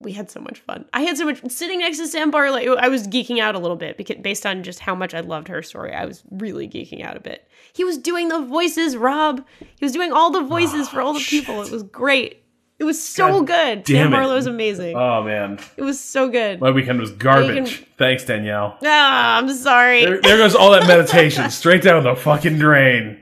[0.00, 0.84] We had so much fun.
[0.94, 2.76] I had so much sitting next to Sam Barlow.
[2.76, 5.48] I was geeking out a little bit because based on just how much I loved
[5.48, 7.48] her story, I was really geeking out a bit.
[7.72, 9.44] He was doing the voices, Rob.
[9.58, 11.62] He was doing all the voices for all the people.
[11.62, 12.44] It was great.
[12.78, 13.82] It was so God good.
[13.92, 14.10] damn Sam.
[14.12, 14.94] Barlow was amazing.
[14.96, 16.60] Oh man, it was so good.
[16.60, 17.76] my weekend was garbage.
[17.78, 18.78] can- Thanks, Danielle.
[18.84, 20.04] Ah, I'm sorry.
[20.04, 23.20] There, there goes all that meditation straight down the fucking drain.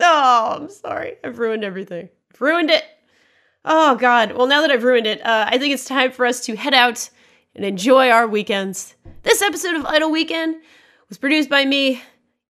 [0.00, 1.18] Oh, I'm sorry.
[1.22, 2.08] I've ruined everything.
[2.34, 2.82] I've ruined it.
[3.64, 4.32] Oh, God.
[4.32, 6.74] Well, now that I've ruined it, uh, I think it's time for us to head
[6.74, 7.10] out
[7.54, 8.94] and enjoy our weekends.
[9.22, 10.56] This episode of Idle Weekend
[11.08, 12.00] was produced by me,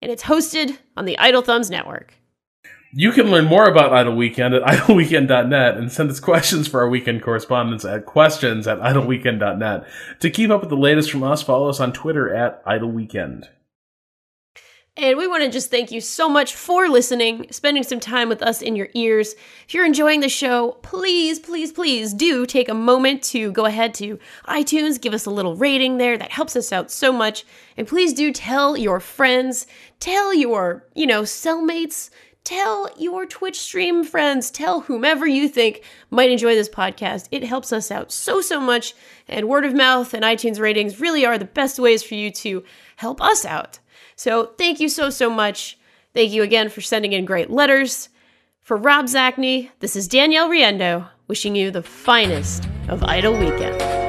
[0.00, 2.14] and it's hosted on the Idle Thumbs Network.
[2.92, 6.88] You can learn more about Idle Weekend at idleweekend.net and send us questions for our
[6.88, 9.86] weekend correspondence at questions at idleweekend.net.
[10.20, 13.48] To keep up with the latest from us, follow us on Twitter at Idle Weekend.
[14.96, 18.42] And we want to just thank you so much for listening, spending some time with
[18.42, 19.34] us in your ears.
[19.66, 23.94] If you're enjoying the show, please, please, please do take a moment to go ahead
[23.94, 24.18] to
[24.48, 26.18] iTunes, give us a little rating there.
[26.18, 27.44] That helps us out so much.
[27.76, 29.66] And please do tell your friends,
[30.00, 32.10] tell your, you know, cellmates,
[32.42, 37.28] tell your Twitch stream friends, tell whomever you think might enjoy this podcast.
[37.30, 38.94] It helps us out so, so much.
[39.28, 42.64] And word of mouth and iTunes ratings really are the best ways for you to
[42.96, 43.78] help us out.
[44.20, 45.78] So thank you so, so much.
[46.12, 48.10] Thank you again for sending in great letters.
[48.60, 53.99] For Rob Zacny, this is Danielle Riendeau wishing you the finest of Idle Weekend.